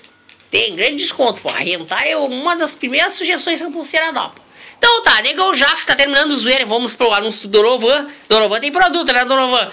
[0.50, 1.48] Tem grande desconto, pô.
[1.50, 4.40] A Hentai é uma das primeiras sugestões que a pulseira dá, pô.
[4.78, 8.08] Então tá, negão que tá terminando o zoeira, vamos pro anúncio do Dorovan.
[8.28, 9.70] Dorovan tem produto, né, Dorovan?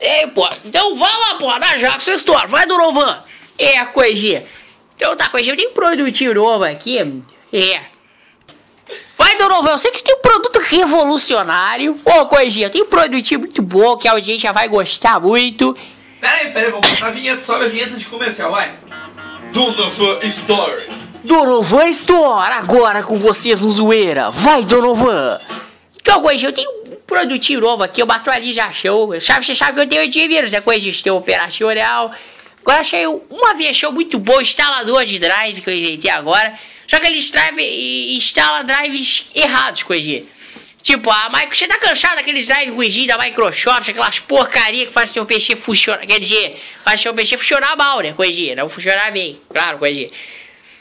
[0.00, 3.22] Ei, pô, então vai lá, pô, na Jackson Store, vai, Dorovan.
[3.58, 4.46] É, Coiginha.
[4.96, 6.98] Então tá, Coiginha, tem produtinho novo aqui.
[7.52, 7.80] É.
[9.18, 12.00] Vai, Dorovan, eu sei que tem um produto revolucionário.
[12.04, 15.76] Ô, Coiginha, tem um produtinho muito bom que a audiência vai gostar muito.
[16.20, 18.74] Pera aí, pera aí, vamos botar a vinheta, sobe a vinheta de comercial, vai.
[19.52, 21.07] Donovan Story.
[21.24, 24.30] Donovan Store, agora com vocês no Zoeira.
[24.30, 25.40] Vai, Donovan!
[26.00, 29.20] Então, Coisinha, eu tenho um produtinho novo aqui, eu bato ali já show.
[29.20, 30.94] Sabe, você sabe que eu tenho antivírus, né, Coisinha?
[31.02, 32.12] Tem operacional.
[32.60, 36.58] Agora achei uma versão muito boa, instalador de drive que eu inventei agora.
[36.86, 40.24] Só que eles drive, instala drives errados, Coisinha.
[40.82, 45.26] Tipo, a Microsoft tá cansada daqueles drives ruidinhos da Microsoft, aquelas porcaria que faz teu
[45.26, 46.06] PC funcionar.
[46.06, 48.54] Quer dizer, faz teu PC funcionar mal, né, Coisinha?
[48.54, 50.08] Não funcionar bem, claro, Coisinha.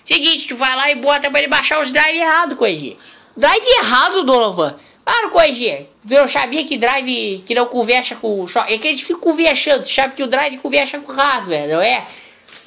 [0.07, 2.95] Seguinte, tu vai lá e bota pra ele baixar os drive errado, Coisinha.
[3.35, 4.79] Drive errado, Donovan.
[5.03, 5.85] Claro, Coisinha.
[6.09, 8.47] Eu sabia que drive que não conversa com o.
[8.67, 9.85] É que eles ficam conversando.
[9.85, 12.07] Sabe que o drive conversa com o hardware, não é?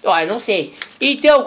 [0.04, 0.74] Olha, não sei.
[1.00, 1.42] Então.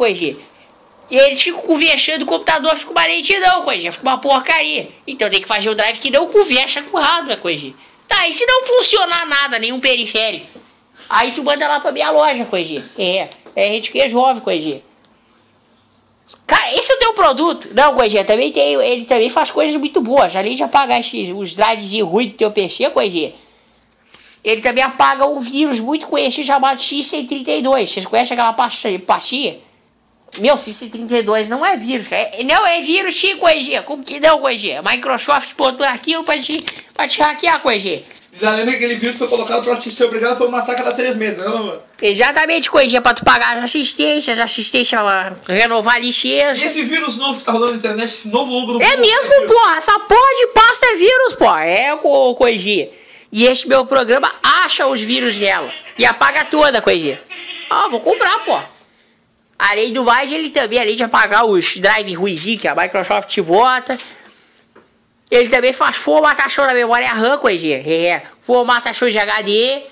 [1.11, 4.89] E eles ficam conversando, o computador fica uma lentidão, coisa, fica uma porcaria.
[5.05, 7.71] Então tem que fazer o drive que não conversa com o hardware, coisa.
[8.07, 10.59] Tá, e se não funcionar nada, nenhum periférico?
[11.07, 12.83] Aí tu manda lá pra minha loja, coisa.
[12.97, 14.81] É, é a gente que resolve, coisa.
[16.47, 17.69] Cara, esse é o teu produto?
[17.73, 18.73] Não, Coisinha, também tem.
[18.75, 20.35] Ele também faz coisas muito boas.
[20.35, 23.33] Além de apagar os drives ruins do teu PC, Coisinha.
[24.43, 27.87] Ele também apaga um vírus muito conhecido chamado X132.
[27.87, 29.57] Vocês conhecem aquela pastinha?
[30.39, 32.07] Meu, X132 não é vírus.
[32.11, 33.83] É, não é vírus sim, Coisinha.
[33.83, 34.81] Como que não, Coisinha?
[34.81, 38.03] Microsoft botou aquilo pra te, pra te hackear, Coisinha.
[38.39, 40.91] Já lembra que aquele vírus foi colocado pra te ser obrigado foi matar a cada
[40.93, 41.79] três meses, né, mano?
[42.01, 44.99] Exatamente, Coisinha, pra tu pagar as assistências, assistência,
[45.47, 46.59] renovar a licença.
[46.59, 49.47] E esse vírus novo que tá rolando na internet, esse novo logo do É mesmo,
[49.47, 49.77] porra.
[49.77, 51.63] Essa porra de pasta é vírus, porra.
[51.63, 52.89] É, co Coisinha.
[53.31, 54.31] E este meu programa
[54.63, 55.71] acha os vírus dela.
[55.97, 57.21] E apaga toda, Coisinha.
[57.69, 58.72] Ah, vou comprar, porra.
[59.57, 63.97] Além do mais, ele também, além de apagar os drive ruizinhos que a Microsoft bota,
[65.29, 67.77] ele também faz formatação na memória RAM, Coisinha.
[67.77, 69.83] É, formatação de HD.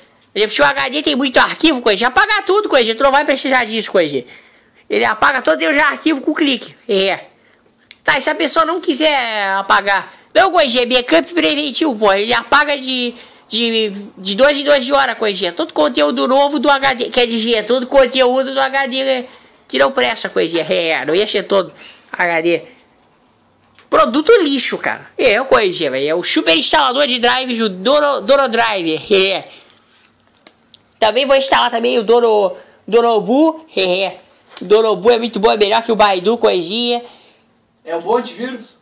[0.49, 2.95] Se o HD tem muito arquivo, Coisinha, apaga tudo, Coisinha.
[2.95, 4.25] Tu não vai precisar disso, Coisinha.
[4.89, 6.75] Ele apaga todo o arquivo com clique.
[6.87, 7.25] É.
[8.03, 10.13] Tá, e se a pessoa não quiser apagar?
[10.33, 12.13] Não, Coisinha, backup preventivo, pô.
[12.13, 13.15] Ele apaga de,
[13.47, 15.51] de, de dois em dois de hora, Coisinha.
[15.51, 17.05] Todo conteúdo novo do HD.
[17.05, 19.25] Quer dizer, todo conteúdo do HD
[19.71, 20.63] que não presta, Coisinha.
[20.69, 21.71] É, não ia ser todo
[22.11, 22.63] HD.
[23.89, 25.07] Produto lixo, cara.
[25.17, 26.09] É, é coisinha, velho.
[26.09, 29.01] É o super instalador de drives do Doro, Doro Drive.
[29.09, 29.47] É.
[30.99, 33.65] Também vou instalar também o Doro, Dorobu.
[33.75, 34.17] É.
[34.61, 37.01] Dorobu é muito bom, é melhor que o Baidu, coisinha.
[37.83, 38.77] É um bom antivírus?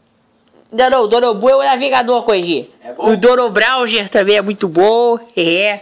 [0.72, 2.68] Não, não, o Dorobu é o navegador, coisinha.
[2.84, 5.20] É o Doro Browser também é muito bom.
[5.38, 5.82] É.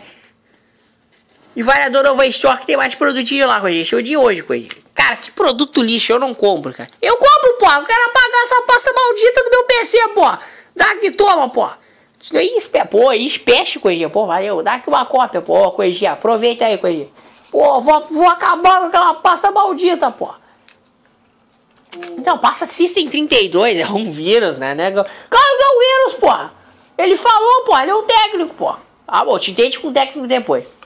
[1.57, 3.83] E Store que tem mais produtinho lá, coisinha.
[3.83, 4.69] Show de hoje, coisinha.
[4.93, 6.87] Cara, que produto lixo, eu não compro, cara.
[7.01, 7.65] Eu compro, pô.
[7.65, 10.21] Eu quero apagar essa pasta maldita do meu PC, pô.
[10.75, 11.67] Dá aqui, toma, pô.
[12.31, 14.07] Espe- pô, espeste, coisinha.
[14.07, 14.61] Pô, valeu.
[14.61, 16.11] Dá aqui uma cópia, pô, coisinha.
[16.11, 17.07] Aproveita aí, coisinha.
[17.49, 20.29] Pô, vou, vou acabar com aquela pasta maldita, pô.
[22.19, 24.91] Então, passa System 32, é um vírus, né, né?
[24.91, 27.01] Claro que é um vírus, pô.
[27.01, 28.75] Ele falou, pô, ele é um técnico, pô.
[29.07, 30.76] Ah, bom, te entende com o técnico depois.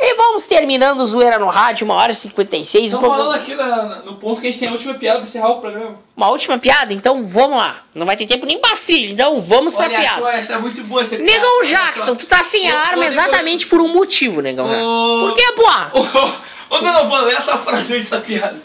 [0.00, 2.82] E vamos terminando o Zoeira no Rádio, uma hora e 56.
[2.82, 5.18] Um Estamos programa- falando aqui na- no ponto que a gente tem a última piada
[5.18, 5.96] pra encerrar o programa.
[6.16, 6.92] Uma última piada?
[6.92, 7.82] Então vamos lá.
[7.94, 10.20] Não vai ter tempo nem pra trilha, então vamos pra Olha, piada.
[10.22, 11.24] só, essa é muito boa essa piada.
[11.32, 14.68] Negão Jackson, tu tá sem a arma exatamente por um motivo, Negão.
[14.68, 15.90] Por que, porra?
[15.92, 18.62] Ô, ô, dona Vanda, essa frase aí dessa piada.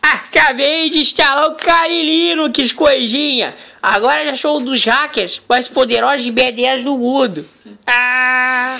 [0.00, 3.54] Acabei de instalar o Carilino, que coisinha.
[3.82, 7.44] Agora já sou um dos hackers mais poderosos de B10 do mundo.
[7.86, 8.78] Ah,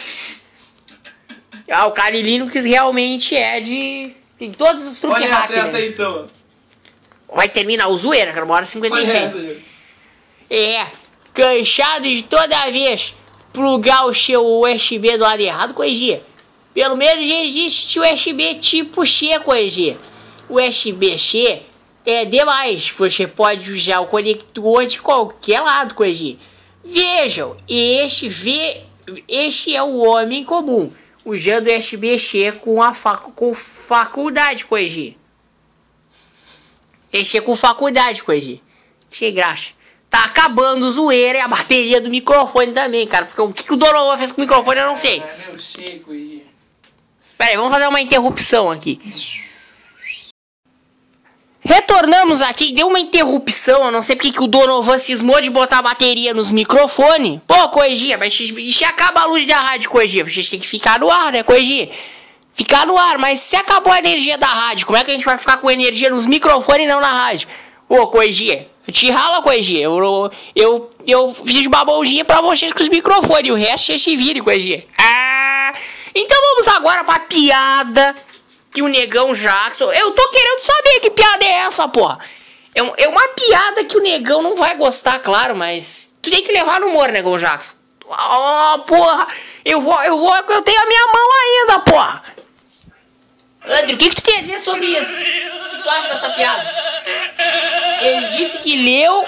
[1.70, 4.12] ah o Carilino que realmente é de...
[4.38, 6.26] Tem todos os truques Olha essa, essa aí então.
[7.34, 9.16] Vai terminar o zoeira, cara, uma hora e Olha 56.
[9.16, 9.64] essa aí.
[10.50, 10.86] É,
[11.34, 13.14] cansado de toda vez
[13.52, 16.22] plugar o seu USB do lado errado, coisinha.
[16.72, 19.98] Pelo menos já existe USB tipo C, coisinha.
[20.48, 21.62] USB-C
[22.06, 22.88] é demais.
[22.96, 26.38] Você pode usar o conector de qualquer lado, coisinha.
[26.84, 28.76] Vejam, este, ve,
[29.26, 30.92] este é o homem comum,
[31.28, 34.66] usando USB-C com, a facu, com faculdade.
[37.12, 38.60] Este é com faculdade, coisinha.
[39.10, 39.70] Sem graça.
[40.10, 43.26] Tá acabando o zoeira e a bateria do microfone também, cara.
[43.26, 45.20] Porque o que, o Donovan fez com o microfone eu não sei.
[45.20, 46.44] É, meu, sei, coisinha.
[47.36, 49.00] Pera aí, vamos fazer uma interrupção aqui.
[51.68, 55.80] Retornamos aqui, deu uma interrupção, eu não sei porque que o Donovan cismou de botar
[55.80, 57.40] a bateria nos microfones.
[57.46, 61.10] Pô, Coiginha, mas se acaba a luz da rádio, Coiginha, vocês têm que ficar no
[61.10, 61.90] ar, né, Coiginha?
[62.54, 65.26] Ficar no ar, mas se acabou a energia da rádio, como é que a gente
[65.26, 67.46] vai ficar com energia nos microfones e não na rádio?
[67.86, 72.88] Ô, Coiginha, te rala, Coiginha, eu, eu, eu fiz uma mãozinha pra vocês com os
[72.88, 74.86] microfones, o resto vocês se virem, Coiginha.
[74.96, 75.74] Ah,
[76.14, 78.16] então vamos agora pra piada
[78.78, 79.90] que o negão Jackson.
[79.90, 82.20] Eu tô querendo saber que piada é essa, porra.
[82.72, 86.52] É, é uma piada que o negão não vai gostar, claro, mas tu tem que
[86.52, 87.74] levar no humor, negão Jackson.
[88.06, 89.26] Oh, porra,
[89.64, 92.22] eu vou, eu vou, eu tenho a minha mão ainda, porra.
[93.64, 95.12] André, o que, que tu tem a dizer sobre isso?
[95.12, 96.72] O que tu acha dessa piada?
[98.00, 99.26] Ele disse que leu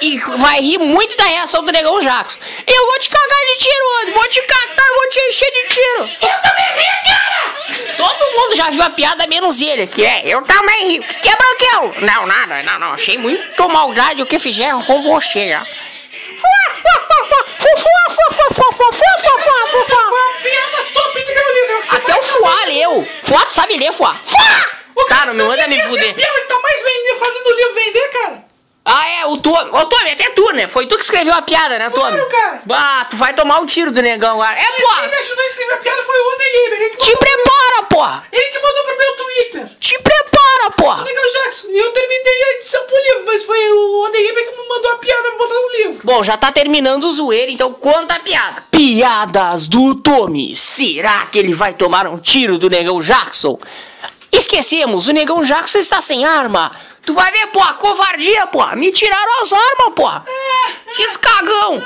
[0.00, 2.38] e vai rir muito da reação do negão Jackson.
[2.66, 4.12] Eu vou te cagar de tiro, André.
[4.12, 6.10] Vou te catar, vou te encher de tiro.
[6.22, 7.96] Eu também ri, cara!
[7.96, 11.00] Todo mundo já viu a piada, menos ele, que é eu também ri.
[11.00, 11.94] Que é branquelo?
[12.06, 12.92] Não, nada, não, não.
[12.92, 15.66] Achei muito maldade o que fizeram com você, já.
[21.90, 23.08] Até o Fuá leu.
[23.22, 24.14] Fuá, tu sabe ler, Fuá?
[24.22, 24.78] Fuá!
[25.08, 26.14] Tá, não me manda me é fuder.
[26.14, 28.47] piada que tá mais vendendo, fazendo o livro vender, cara.
[28.90, 29.70] Ah, é, o Tommy.
[29.70, 30.66] Ô, Tommy, até tu, né?
[30.66, 32.16] Foi tu que escreveu a piada, né, Tommy?
[32.16, 32.62] Claro, cara.
[32.70, 34.58] Ah, tu vai tomar um tiro do negão agora.
[34.58, 35.06] É, Quem porra!
[35.06, 36.28] me ajudou a escrever a piada foi o
[36.90, 38.24] que Te pro meu- prepara, porra!
[38.32, 39.76] Ele que mandou pro meu Twitter.
[39.78, 41.04] Te prepara, porra!
[41.04, 41.68] Legal, Jackson.
[41.68, 44.96] E eu terminei a edição pro livro, mas foi o Odegaber que me mandou a
[44.96, 46.00] piada pra botar no livro.
[46.04, 48.64] Bom, já tá terminando o zoeiro, então conta a piada.
[48.70, 50.56] Piadas do Tommy.
[50.56, 53.58] Será que ele vai tomar um tiro do negão Jackson?
[54.32, 56.70] Esquecemos, o negão Jackson está sem arma.
[57.08, 58.76] Tu vai ver, porra, covardia, porra.
[58.76, 60.26] Me tiraram as armas, porra.
[60.88, 61.82] Esses cagão.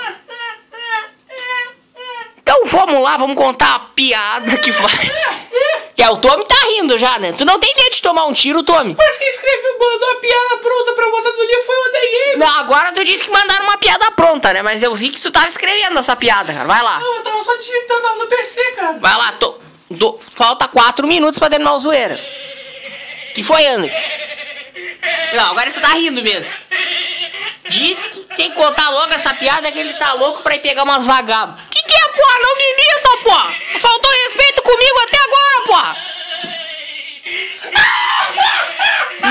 [2.39, 5.13] Então vamos lá, vamos contar a piada que vai.
[5.95, 7.33] Que é, o Tommy tá rindo já, né?
[7.39, 8.97] Tu não tem medo de tomar um tiro, Tommy?
[8.99, 12.39] Mas quem escreveu, mandou a piada pronta pra botar no livro foi o Odegaber.
[12.39, 14.61] Não, agora tu disse que mandaram uma piada pronta, né?
[14.61, 16.67] Mas eu vi que tu tava escrevendo essa piada, cara.
[16.67, 16.99] Vai lá.
[16.99, 18.99] Não, eu tava só digitando lá no PC, cara.
[19.01, 19.57] Vai lá, tô,
[19.89, 22.19] do- falta quatro minutos pra terminar o zoeira.
[23.37, 24.41] Que foi, André?
[25.35, 26.53] Não, agora você tá rindo mesmo.
[27.69, 30.83] Disse que tem que contar logo essa piada que ele tá louco pra ir pegar
[30.83, 31.61] umas vagabas.
[31.71, 32.39] Que que é, porra?
[32.41, 33.55] Não me imita, porra!
[33.81, 35.97] Faltou respeito comigo até agora, porra!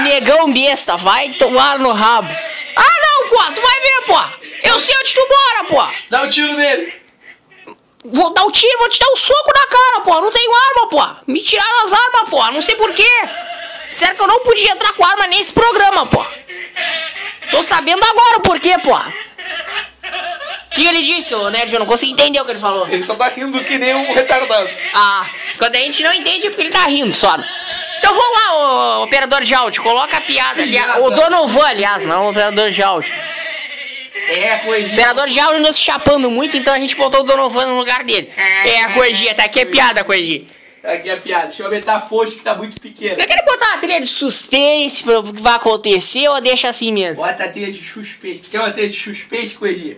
[0.03, 2.33] Negão besta, vai tomar no rabo.
[2.75, 4.33] Ah, não, porra, tu vai ver, porra!
[4.63, 5.93] Eu sei onde tu mora, porra!
[6.09, 7.01] Dá um tiro nele.
[8.03, 10.21] Vou dar um tiro, vou te dar um soco na cara, pô.
[10.21, 11.07] Não tenho arma, pô.
[11.27, 12.51] Me tiraram as armas, pô.
[12.51, 13.03] Não sei porquê.
[13.91, 16.25] Disseram que eu não podia entrar com arma nesse programa, pô.
[17.49, 18.95] Tô sabendo agora o porquê, pô.
[18.95, 21.73] O que ele disse, ô Nerd?
[21.73, 22.87] Eu não consegui entender o que ele falou.
[22.87, 24.69] Ele só tá rindo que nem um retardado.
[24.93, 25.25] Ah,
[25.57, 27.35] quando a gente não entende é porque ele tá rindo só.
[27.99, 28.53] Então vamos lá,
[28.99, 29.83] ô, operador de áudio.
[29.83, 30.61] Coloca a piada.
[30.63, 30.77] ali.
[31.01, 33.13] O Donovan, aliás, não o operador de áudio.
[34.29, 34.87] É, coisa.
[34.89, 37.77] O operador de áudio andou se chapando muito, então a gente botou o Donovan no
[37.77, 38.31] lugar dele.
[38.37, 40.45] É, a Coisinha, tá aqui é piada, Coisinha.
[40.83, 41.47] Aqui é a piada.
[41.47, 43.21] Deixa eu aumentar a fonte que tá muito pequena.
[43.21, 46.91] Eu quero botar uma trilha de suspense pra o que vai acontecer ou deixa assim
[46.91, 47.23] mesmo?
[47.23, 48.49] Bota a trilha de suspense.
[48.49, 49.97] Quer uma trilha de suspense, coisinha?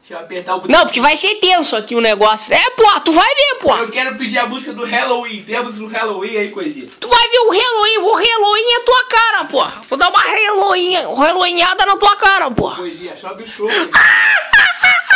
[0.00, 0.76] Deixa eu apertar o botão.
[0.78, 2.54] Não, porque vai ser tenso aqui o negócio.
[2.54, 3.74] É, pô, tu vai ver, pô.
[3.74, 5.42] Eu quero pedir a música do Halloween.
[5.42, 6.88] Tem a música do Halloween aí, coisinha.
[7.00, 9.66] Tu vai ver o Halloween, vou Halloween é tua cara, pô.
[9.88, 12.70] Vou dar uma Halloween, Halloweenhada na tua cara, pô.
[12.76, 13.68] Coisinha, sobe o show.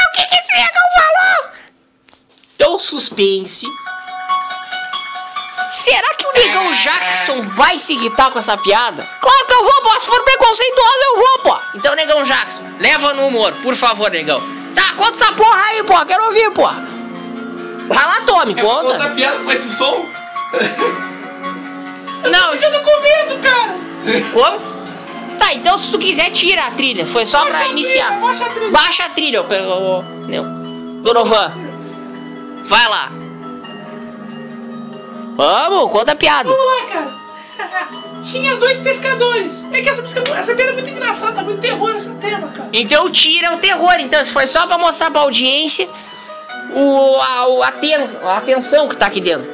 [0.01, 1.53] O que que esse negão falou?
[2.57, 3.65] Então, suspense.
[5.71, 9.09] Será que o negão Jackson vai se irritar com essa piada?
[9.21, 10.01] Claro que eu vou, pô.
[10.01, 11.61] Se for preconceituoso, eu vou, pô.
[11.75, 14.43] Então, negão Jackson, leva no humor, por favor, negão.
[14.75, 15.95] Tá, conta essa porra aí, pô.
[16.07, 16.63] Quero ouvir, pô.
[17.89, 18.21] Vai lá,
[18.55, 19.11] contar conta.
[19.11, 20.07] piada com esse som?
[22.31, 23.77] Não, Eu tô com medo, cara.
[24.33, 24.71] como?
[25.39, 27.07] Tá, então se tu quiser, tira a trilha.
[27.07, 28.07] Foi só Baixa pra a iniciar.
[28.09, 28.71] trilha, baixa a trilha.
[28.71, 30.03] Baixa a trilha, ô.
[31.03, 31.53] Donovan.
[32.67, 33.11] Vai lá.
[35.45, 36.51] Vamos, conta a piada.
[36.51, 38.21] Vamos lá, cara.
[38.23, 39.65] Tinha dois pescadores.
[39.73, 42.69] É que essa, música, essa piada é muito engraçada, tá muito terror esse tema, cara.
[42.75, 43.95] Então tira o terror.
[44.01, 45.89] Então, se foi só pra mostrar pra audiência
[46.75, 49.51] o, a, o- a, ten- a atenção que tá aqui dentro.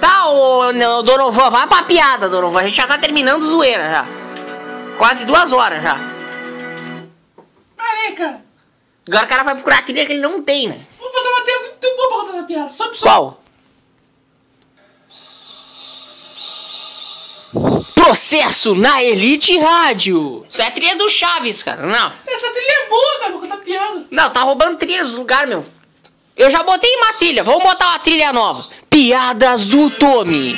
[0.00, 2.60] Tá, ô, não, Donovan, vai pra piada, Donovan.
[2.60, 4.06] A gente já tá terminando zoeira já.
[4.98, 5.96] Quase duas horas já.
[7.76, 8.40] Parei, cara.
[9.06, 10.80] Agora o cara vai procurar a trilha que ele não tem, né?
[10.98, 11.28] Vou botar
[11.86, 12.72] uma boa pra contar essa piada.
[12.72, 13.42] Só Qual?
[17.94, 20.44] Processo na Elite Rádio.
[20.48, 21.86] Isso é trilha do Chaves, cara.
[21.86, 22.12] Não.
[22.26, 24.06] Essa trilha é boa, cara, pra contar piada.
[24.10, 25.64] Não, tá roubando trilha dos lugares, meu.
[26.36, 27.44] Eu já botei uma trilha.
[27.44, 28.66] Vamos botar uma trilha nova.
[28.88, 30.54] Piadas do Tommy.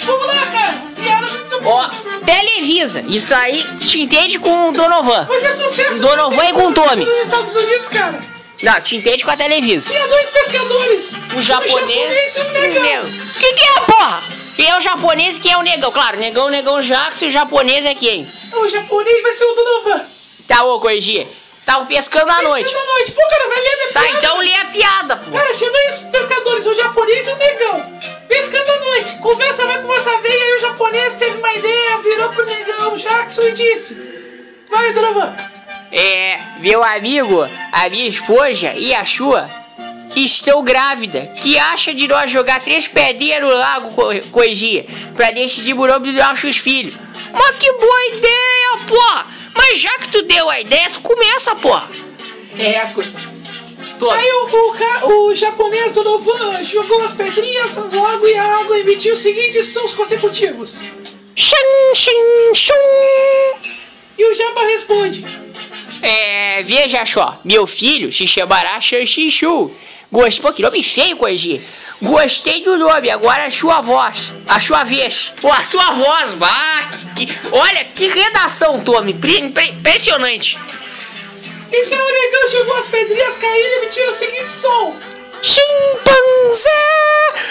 [0.00, 0.82] Vamos lá, cara.
[0.94, 1.90] Piada muito boa.
[1.90, 3.04] Ó, Televisa.
[3.08, 5.26] Isso aí te entende com o Donovan.
[5.28, 6.00] Mas é sucesso.
[6.00, 7.04] Donovan e com o Tommy.
[7.04, 8.20] Nos Estados Unidos, cara.
[8.62, 9.88] Não, te entende com a Televisa.
[9.88, 11.12] Tinha dois pescadores.
[11.36, 12.82] O japonês e um e o negão.
[13.04, 13.26] negão.
[13.38, 14.22] Que que é, porra?
[14.56, 15.90] Quem é o japonês e quem é o negão?
[15.90, 18.30] Claro, negão, negão Jackson e o japonês é quem?
[18.52, 20.04] O japonês vai ser o Donovan.
[20.46, 21.26] Tá, ô, Corrigi.
[21.64, 22.64] Tava pescando à noite.
[22.70, 23.12] Pescando à noite.
[23.12, 24.18] Pô, cara, vai ler minha Tá, piada.
[24.18, 25.30] então lê a piada, pô.
[25.30, 28.00] Cara, tinha dois pescadores, o japonês e o negão.
[28.28, 29.16] Pescando à noite.
[29.18, 30.32] Conversa vai, conversa vem.
[30.42, 33.96] Aí o japonês teve uma ideia, virou pro negão Jackson e disse:
[34.68, 35.34] Vai, Donovan.
[35.92, 37.42] É, meu amigo,
[37.72, 39.50] a minha esposa e a sua
[40.14, 41.34] estão grávida.
[41.40, 44.84] Que acha de nós jogar três pedrinhas no lago, Co- Coisinha,
[45.14, 46.94] pra decidir o nome dos nossos filhos?
[47.32, 49.26] Mas que boa ideia, porra!
[49.54, 51.88] Mas já que tu deu a ideia, tu começa, porra!
[52.58, 52.86] É.
[53.98, 54.10] Tô.
[54.10, 59.12] Aí o, o, o japonês Donovan jogou as pedrinhas no lago e a água emitiu
[59.12, 60.78] os seguintes sons consecutivos.
[61.36, 62.72] Xim, xim, xum.
[64.18, 65.24] E o japa responde:
[66.02, 69.74] É, veja só, meu filho se chamará Xanxichu,
[70.10, 71.60] Gostei, pô, que nome feio, Coegi.
[72.02, 75.32] Gostei do nome, agora a sua voz, a sua vez.
[75.40, 80.58] Pô, a sua voz, bah, que- olha, que redação, Tommy, Pre- impre- impressionante.
[81.72, 84.94] Então o negão jogou as pedrinhas caíram e emitiu o seguinte som.
[85.42, 86.70] Chimpanzé!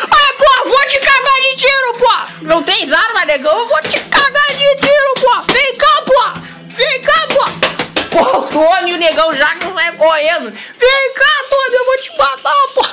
[0.03, 2.45] Ah, pô, vou te cagar de tiro, pô!
[2.47, 3.57] Não tens arma, negão?
[3.57, 5.53] Eu vou te cagar de tiro, pô!
[5.53, 6.39] Vem cá, pô!
[6.67, 7.78] Vem cá, pô!
[8.11, 10.51] Pô, o Tony e o negão Jackson saem correndo.
[10.51, 12.85] Vem cá, Tony, eu vou te matar, pô!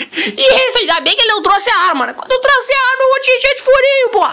[0.00, 2.12] E esse, ainda bem que ele não trouxe a arma, né?
[2.12, 4.28] Quando eu trouxe a arma, eu vou te encher de furinho, pô!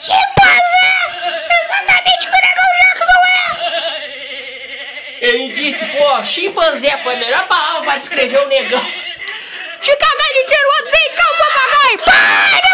[0.00, 0.88] Chimpanzé!
[1.62, 3.42] Exatamente o que o negão Jackson é!
[5.20, 8.84] Ele disse, pô, chimpanzé foi a melhor palavra pra descrever o negão.
[9.80, 11.98] Te cagar de tiro, outro, vem cá, papagaio!
[11.98, 12.67] Para,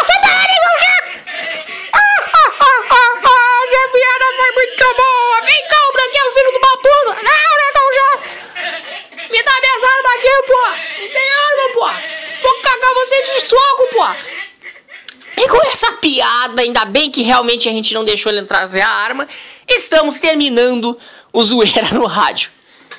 [15.36, 18.88] E com essa piada, ainda bem que realmente a gente não deixou ele trazer a
[18.88, 19.28] arma,
[19.68, 20.98] estamos terminando
[21.32, 22.50] o Zoeira no rádio.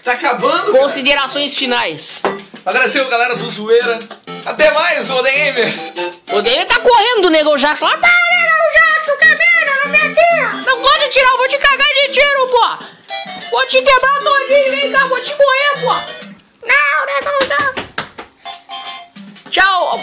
[0.04, 0.84] Tá acabando, cara.
[0.84, 2.22] Considerações finais.
[2.66, 4.00] Agradecer a galera do Zoeira.
[4.46, 5.74] Até mais, Odemer.
[6.32, 7.98] O David tá correndo do Negão Jackson lá.
[7.98, 10.54] Para, Negão Jackson, que merda, não me atira.
[10.66, 12.86] Não pode tirar, eu vou te cagar de tiro, pô.
[13.50, 15.94] Vou te quebrar todinho, vem cá, vou te morrer, pô.
[16.68, 17.95] Não, Negão Jackson.
[19.56, 20.02] Tchau.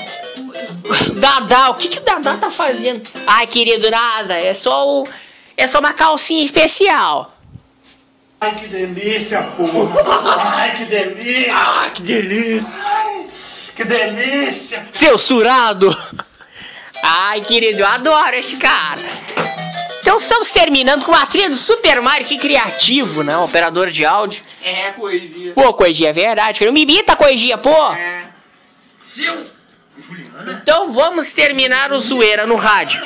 [1.12, 3.06] Dadá, o que, que o Dadá tá fazendo?
[3.26, 4.34] Ai, querido, nada.
[4.34, 5.06] É só o.
[5.58, 7.36] É só uma calcinha especial.
[8.40, 10.56] Ai, que delícia, porra!
[10.56, 11.52] Ai, que delícia!
[11.54, 12.74] Ah, que delícia.
[12.74, 13.26] Ai,
[13.76, 14.88] que delícia!
[14.90, 15.94] Seu surado!
[17.02, 19.02] Ai, querido, eu adoro esse cara.
[20.00, 23.36] Então estamos terminando com uma trilha do Super Mario, que criativo, né?
[23.36, 24.42] Operador de áudio.
[24.64, 25.52] É, coisinha.
[25.52, 26.64] Pô, Coiginha, é verdade.
[26.64, 27.92] Não me imita, Coiginha, pô.
[27.92, 28.31] É.
[30.62, 33.02] Então vamos terminar o Zoeira no rádio.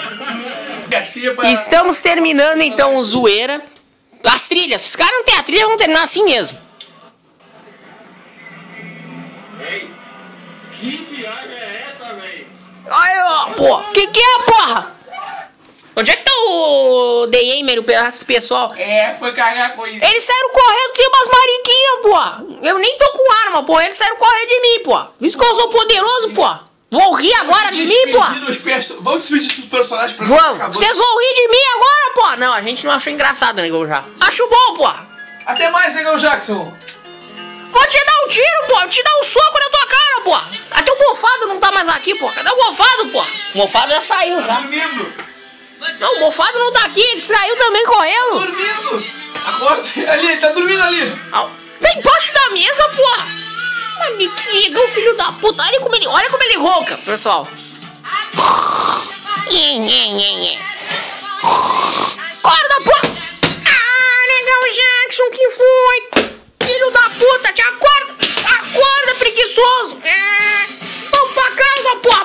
[1.53, 3.63] Estamos terminando então o Zoeira.
[4.25, 4.87] As trilhas.
[4.87, 6.59] Os caras não têm a trilha, vamos terminar assim mesmo.
[10.73, 12.47] Que viagem é essa, velho?
[12.91, 13.79] Aí, ó, pô.
[13.93, 14.96] Que que é, porra?
[15.99, 18.75] Onde é que tá o The Aimer, o pedaço do pessoal?
[18.77, 20.07] É, foi cagar a coisinha.
[20.11, 22.03] Eles saíram correndo que umas mariquinhas,
[22.61, 22.67] pô.
[22.69, 23.81] Eu nem tô com arma, pô.
[23.81, 25.07] Eles saíram correndo de mim, pô.
[25.19, 26.47] Visto que eu sou poderoso, pô.
[26.91, 28.21] Vão rir agora de mim, pô.
[29.01, 30.77] Vamos despedir dos personagens pra Vamos.
[30.77, 32.37] Vocês vão rir de mim agora, pô.
[32.37, 34.05] Não, a gente não achou engraçado, negão já.
[34.21, 34.93] Acho bom, pô.
[35.47, 36.75] Até mais, Negão Jackson.
[37.71, 38.75] Vou te dar um tiro, pô.
[38.81, 40.57] Vou te dar um soco na tua cara, pô.
[40.73, 42.29] Até o mofado não tá mais aqui, pô.
[42.31, 43.23] Cadê o mofado, pô?
[43.55, 44.55] O mofado já saiu, Tá já.
[44.61, 45.05] dormindo.
[45.05, 45.36] Não,
[46.01, 47.01] o mofado não tá aqui.
[47.01, 48.39] Ele saiu também correndo.
[48.41, 49.07] Dormindo.
[49.47, 49.89] Acorda.
[50.13, 51.13] Ali, ele tá dormindo ali.
[51.33, 51.49] Ah,
[51.81, 53.27] Tá embaixo da mesa, porra!
[53.99, 55.63] Mano, que filho da puta!
[55.63, 57.47] Olha como ele, olha como ele ronca, pessoal!
[62.43, 63.03] Acorda, porra!
[63.67, 66.27] Ah, legal, Jackson, que foi?
[66.67, 68.17] Filho da puta, te acorda!
[68.45, 69.99] Acorda, preguiçoso!
[70.03, 70.67] É,
[71.11, 72.25] vamos pra casa, porra!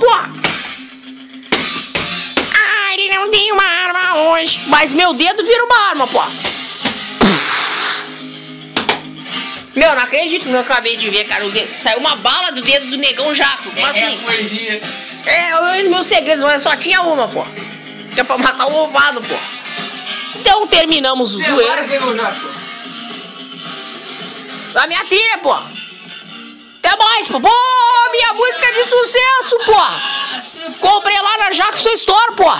[0.00, 0.32] Porra!
[2.52, 4.60] Ah, ele não tem uma arma hoje.
[4.66, 6.20] Mas meu dedo vira uma arma, pô.
[9.76, 11.46] Meu, não acredito que eu acabei de ver, cara.
[11.46, 13.70] O dedo, saiu uma bala do dedo do negão jato.
[13.70, 14.18] Como É, assim?
[14.18, 14.80] coisinha.
[15.24, 17.44] É, os meus segredos, mas só tinha uma, pô.
[18.14, 19.34] Que é pra matar o ovado, pô.
[20.34, 21.86] Então terminamos o zoeiro.
[24.72, 25.56] Da minha trilha, pô.
[26.90, 27.40] Até mais, pô.
[27.40, 27.50] Pô,
[28.10, 30.80] minha música de sucesso, pô.
[30.80, 32.50] Comprei lá na Jackson Store, pô.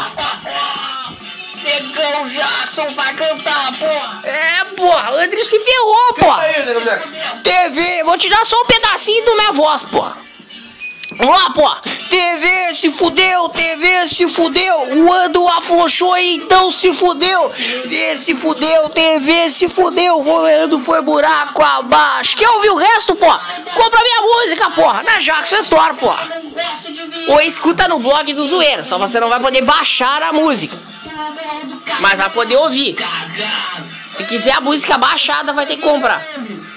[1.63, 4.21] Negão Jackson vai cantar, porra.
[4.25, 4.93] É, pô.
[4.93, 7.41] André se ferrou, pô.
[7.43, 10.05] TV, vou te dar só um pedacinho da minha voz, pô.
[11.19, 11.69] Lá, pô.
[12.09, 14.77] TV se fudeu, TV se fudeu.
[15.05, 17.51] O Ando afrouxou e então se fudeu.
[17.51, 20.19] TV se fudeu, TV se fudeu.
[20.21, 22.37] O Ando foi buraco abaixo.
[22.37, 23.27] Quer ouvir o resto, pô?
[23.27, 25.03] Compra minha música, porra.
[25.03, 26.13] Na Jackson Store, pô.
[27.29, 28.85] Ou escuta no blog do Zoeira.
[28.85, 30.77] Só você não vai poder baixar a música.
[32.01, 32.97] Mas vai poder ouvir.
[34.17, 36.23] Se quiser a música baixada, vai ter que comprar.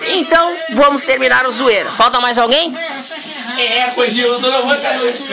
[0.08, 1.92] Então, vamos terminar o zoeira.
[1.92, 2.74] Falta mais alguém?
[3.58, 4.26] É, coisinha.
[4.26, 5.24] Eu na voz da noite.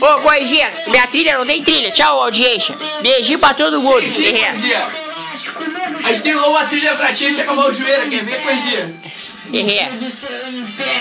[0.00, 1.90] Ô, Coisinha, minha trilha não tem trilha.
[1.90, 2.76] Tchau, audiência.
[3.00, 4.08] Beijinho pra todo mundo.
[4.08, 4.50] Sim, É.
[6.04, 8.08] A gente tem uma trilha pra ti, acabar o joelho.
[8.10, 8.94] Quer ver, coisinha?
[9.52, 9.90] É.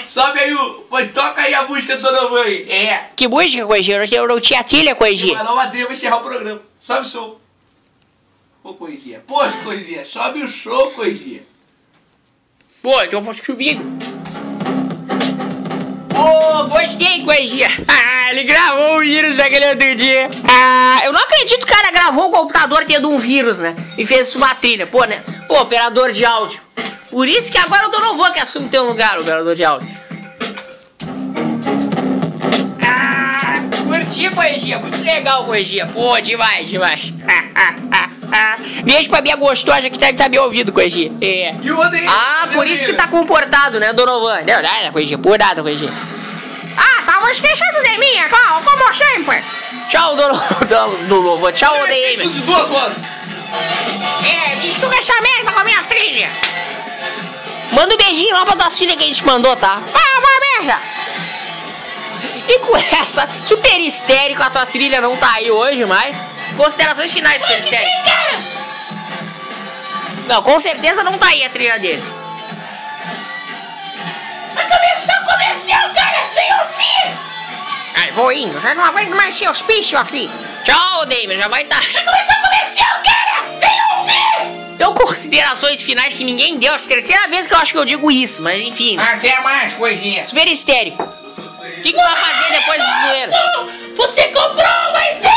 [0.08, 0.86] Sobe aí o...
[1.14, 2.70] Toca aí a música do Donovan aí.
[2.70, 3.10] É.
[3.16, 3.98] Que música, Coisinha?
[4.12, 5.36] Eu não tinha trilha, Coisinha.
[5.36, 6.62] Vai dar uma trilha pra encerrar o programa.
[6.82, 7.36] Sobe o som.
[8.68, 9.24] Ô, Coisinha.
[9.26, 11.42] Poxa, Coisinha, sobe o show, Coisinha.
[12.82, 13.80] Pô, então eu vou subir.
[16.10, 17.70] Pô, gostei, coisinha.
[17.88, 20.30] Ah, ele gravou o vírus naquele outro dia.
[20.46, 23.74] Ah, eu não acredito que o cara gravou o computador tendo um vírus, né?
[23.98, 24.86] E fez uma trilha.
[24.86, 25.24] Pô, né?
[25.48, 26.60] Pô, operador de áudio.
[27.10, 29.90] Por isso que agora o Donovan que assume teu lugar, o operador de áudio.
[32.82, 33.54] Ah,
[33.86, 34.78] curti, coisinha.
[34.78, 35.88] Muito legal, coisinha.
[35.88, 37.14] Pô, demais, demais.
[38.84, 41.12] Beijo pra minha gostosa que deve tá me ouvindo, coisinha.
[41.22, 41.56] É.
[41.62, 42.10] E o Odeio?
[42.10, 44.40] Ah, por isso que tá comportado, né, Donovan?
[44.48, 45.92] Não, nada, coisinha, por nada, coisinha.
[46.78, 49.44] Ah, tava esquecendo de mim, é claro, como sempre.
[49.90, 50.42] Tchau, Dono-
[51.08, 51.52] Donovan.
[51.52, 52.22] Tchau, ODM.
[52.24, 53.04] Tudo de duas vozes.
[54.24, 56.30] É, mistura essa merda com a minha trilha.
[57.72, 59.82] Manda um beijinho lá pra tuas filhas que a gente mandou, tá?
[59.94, 60.82] Ah, vai merda.
[62.50, 66.16] E com essa super histérico, a tua trilha não tá aí hoje mais.
[66.58, 67.92] Considerações finais, histérico.
[70.28, 72.04] Não, com certeza não tá aí a trilha dele.
[74.54, 76.18] Vai começar o comercial, cara!
[76.34, 77.18] Vem ouvir!
[77.96, 80.30] Ai, vou indo, já não aguento mais seus bichos aqui.
[80.66, 81.80] Tchau, Damon, já vai estar.
[81.80, 83.44] Vai começar o comercial, cara!
[83.60, 84.74] Vem ouvir!
[84.74, 86.74] Então, considerações finais que ninguém deu.
[86.74, 88.98] É a terceira vez que eu acho que eu digo isso, mas enfim.
[89.00, 90.26] Até mais, coisinha.
[90.26, 91.04] Super histérico.
[91.04, 93.32] O que, que tu vai fazer depois do zoeiro?
[93.96, 94.68] Você comprou
[95.12, 95.37] estrela nosso!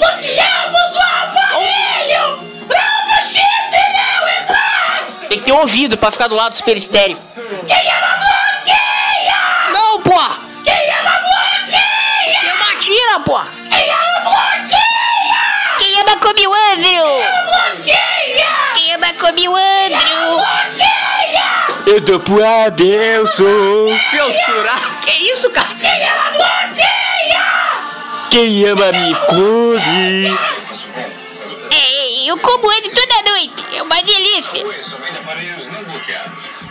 [0.00, 2.26] Bloqueamos o aparelho!
[2.66, 5.04] Pra o chip não entrar!
[5.28, 7.18] Tem que ter ouvido pra ficar do lado do super estéreo.
[7.66, 9.40] Quem ama bloqueia!
[9.74, 10.38] Não, porra!
[10.64, 12.40] Quem ama bloqueia!
[12.40, 13.48] Tem uma tira, porra!
[13.70, 14.80] Quem ama bloqueia!
[15.78, 17.06] Quem ama come o Andrew?
[17.44, 18.48] Bloqueia!
[18.74, 20.38] Quem ama come o Andrew?
[20.38, 21.10] Bloqueia!
[21.86, 23.98] Eu dou pro Adelson.
[24.10, 24.78] Seu surá.
[25.02, 25.74] Que isso, cara?
[25.80, 27.69] Quem ama bloqueia!
[28.30, 30.38] Quem ama me come.
[31.72, 33.76] É, eu como ele toda noite.
[33.76, 34.64] É uma delícia.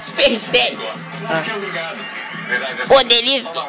[0.02, 0.80] Super estéreo.
[2.88, 3.65] Pô, delícia.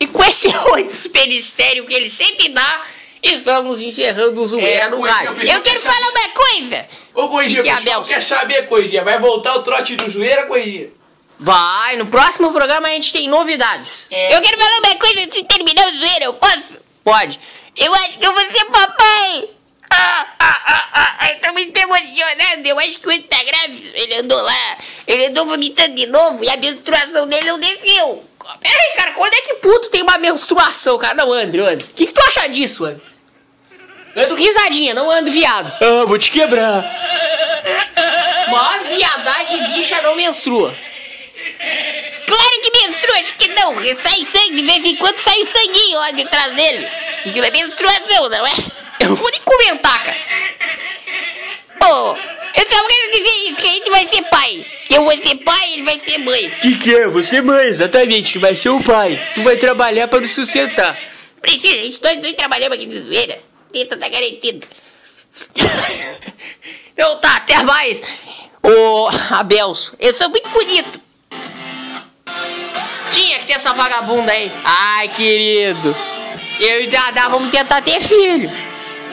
[0.00, 2.82] E com esse oito super estéreo que ele sempre dá,
[3.22, 5.32] estamos encerrando o zoeira É, no rádio.
[5.42, 6.86] eu Eu quero que- falar uma coisa.
[7.14, 9.02] Ô, Coisinha, Que é, quer saber, Coisinha.
[9.02, 10.88] Vai voltar o trote do joelho, Coisinha?
[11.38, 14.08] Vai, no próximo programa a gente tem novidades.
[14.10, 14.34] É.
[14.34, 16.76] Eu quero falar uma coisa antes de terminar o zoeira, eu posso?
[17.04, 17.38] Pode.
[17.76, 19.48] Eu acho que eu vou ser papai.
[19.90, 22.66] Ah, ah, ah, ah, eu tô muito emocionado.
[22.66, 23.90] Eu acho que o Andy tá grávido.
[23.94, 28.24] Ele andou lá, ele andou vomitando de novo e a menstruação dele não desceu.
[28.60, 31.14] Pera aí, cara, quando é que puto tem uma menstruação, cara?
[31.14, 31.84] Não, André, André.
[31.84, 33.00] O que, que tu acha disso, André?
[34.14, 35.72] Eu ando risadinha, não ando viado.
[35.82, 36.82] Ah, vou te quebrar.
[38.48, 40.74] Mó viadagem bicha não menstrua.
[42.26, 43.74] Claro que menstrua, acho que não.
[43.96, 46.86] Sai sangue, de vez em quando sai um sanguinho lá de trás dele.
[47.26, 48.52] Aquilo é menstruação, não é?
[49.00, 50.16] Eu não vou nem comentar, cara.
[51.84, 52.16] Ô,
[52.54, 54.66] eu só quero dizer isso, que a gente vai ser pai.
[54.90, 56.50] Eu vou ser pai, ele vai ser mãe.
[56.62, 57.06] Que que é?
[57.08, 58.34] Você é mãe, exatamente.
[58.34, 59.20] Tu vai ser o pai.
[59.34, 60.98] Tu vai trabalhar pra nos sustentar.
[61.40, 63.38] Precisa, a gente nós dois trabalhamos aqui de zoeira.
[63.72, 64.66] Tenta tá garantido.
[66.92, 68.02] então tá, até mais.
[68.62, 71.05] Ô, Abelso, eu sou muito bonito.
[73.26, 74.52] Tinha que ter essa vagabunda aí.
[74.64, 75.96] Ai, querido.
[76.60, 78.48] Eu e Dada vamos tentar ter filho.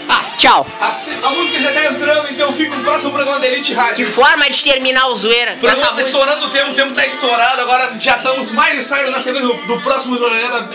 [0.07, 0.67] Ah, tchau.
[0.79, 0.87] A,
[1.27, 4.05] a música já tá entrando, então fica no próximo programa da Elite Que Rádio.
[4.05, 5.53] forma de terminar o zoeira.
[5.53, 6.09] O programa tá música.
[6.09, 9.53] estourando o tempo, o tempo tá estourado, agora já estamos mais ensaios na sequência do,
[9.65, 10.69] do próximo Zoeira.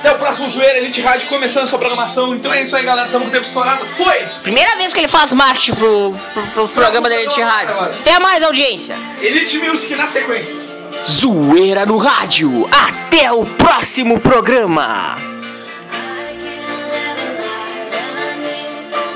[0.00, 2.34] Até o próximo Zoeira, Elite Rádio começando sua programação.
[2.34, 3.86] Então é isso aí, galera, estamos com o tempo estourado.
[3.96, 4.26] Foi!
[4.42, 7.80] Primeira vez que ele faz marketing pro, pro, pros programas da Elite Rádio.
[7.80, 8.98] Até mais, audiência.
[9.22, 10.63] Elite Music na sequência.
[11.06, 12.66] Zoeira no rádio.
[12.72, 15.33] Até o próximo programa.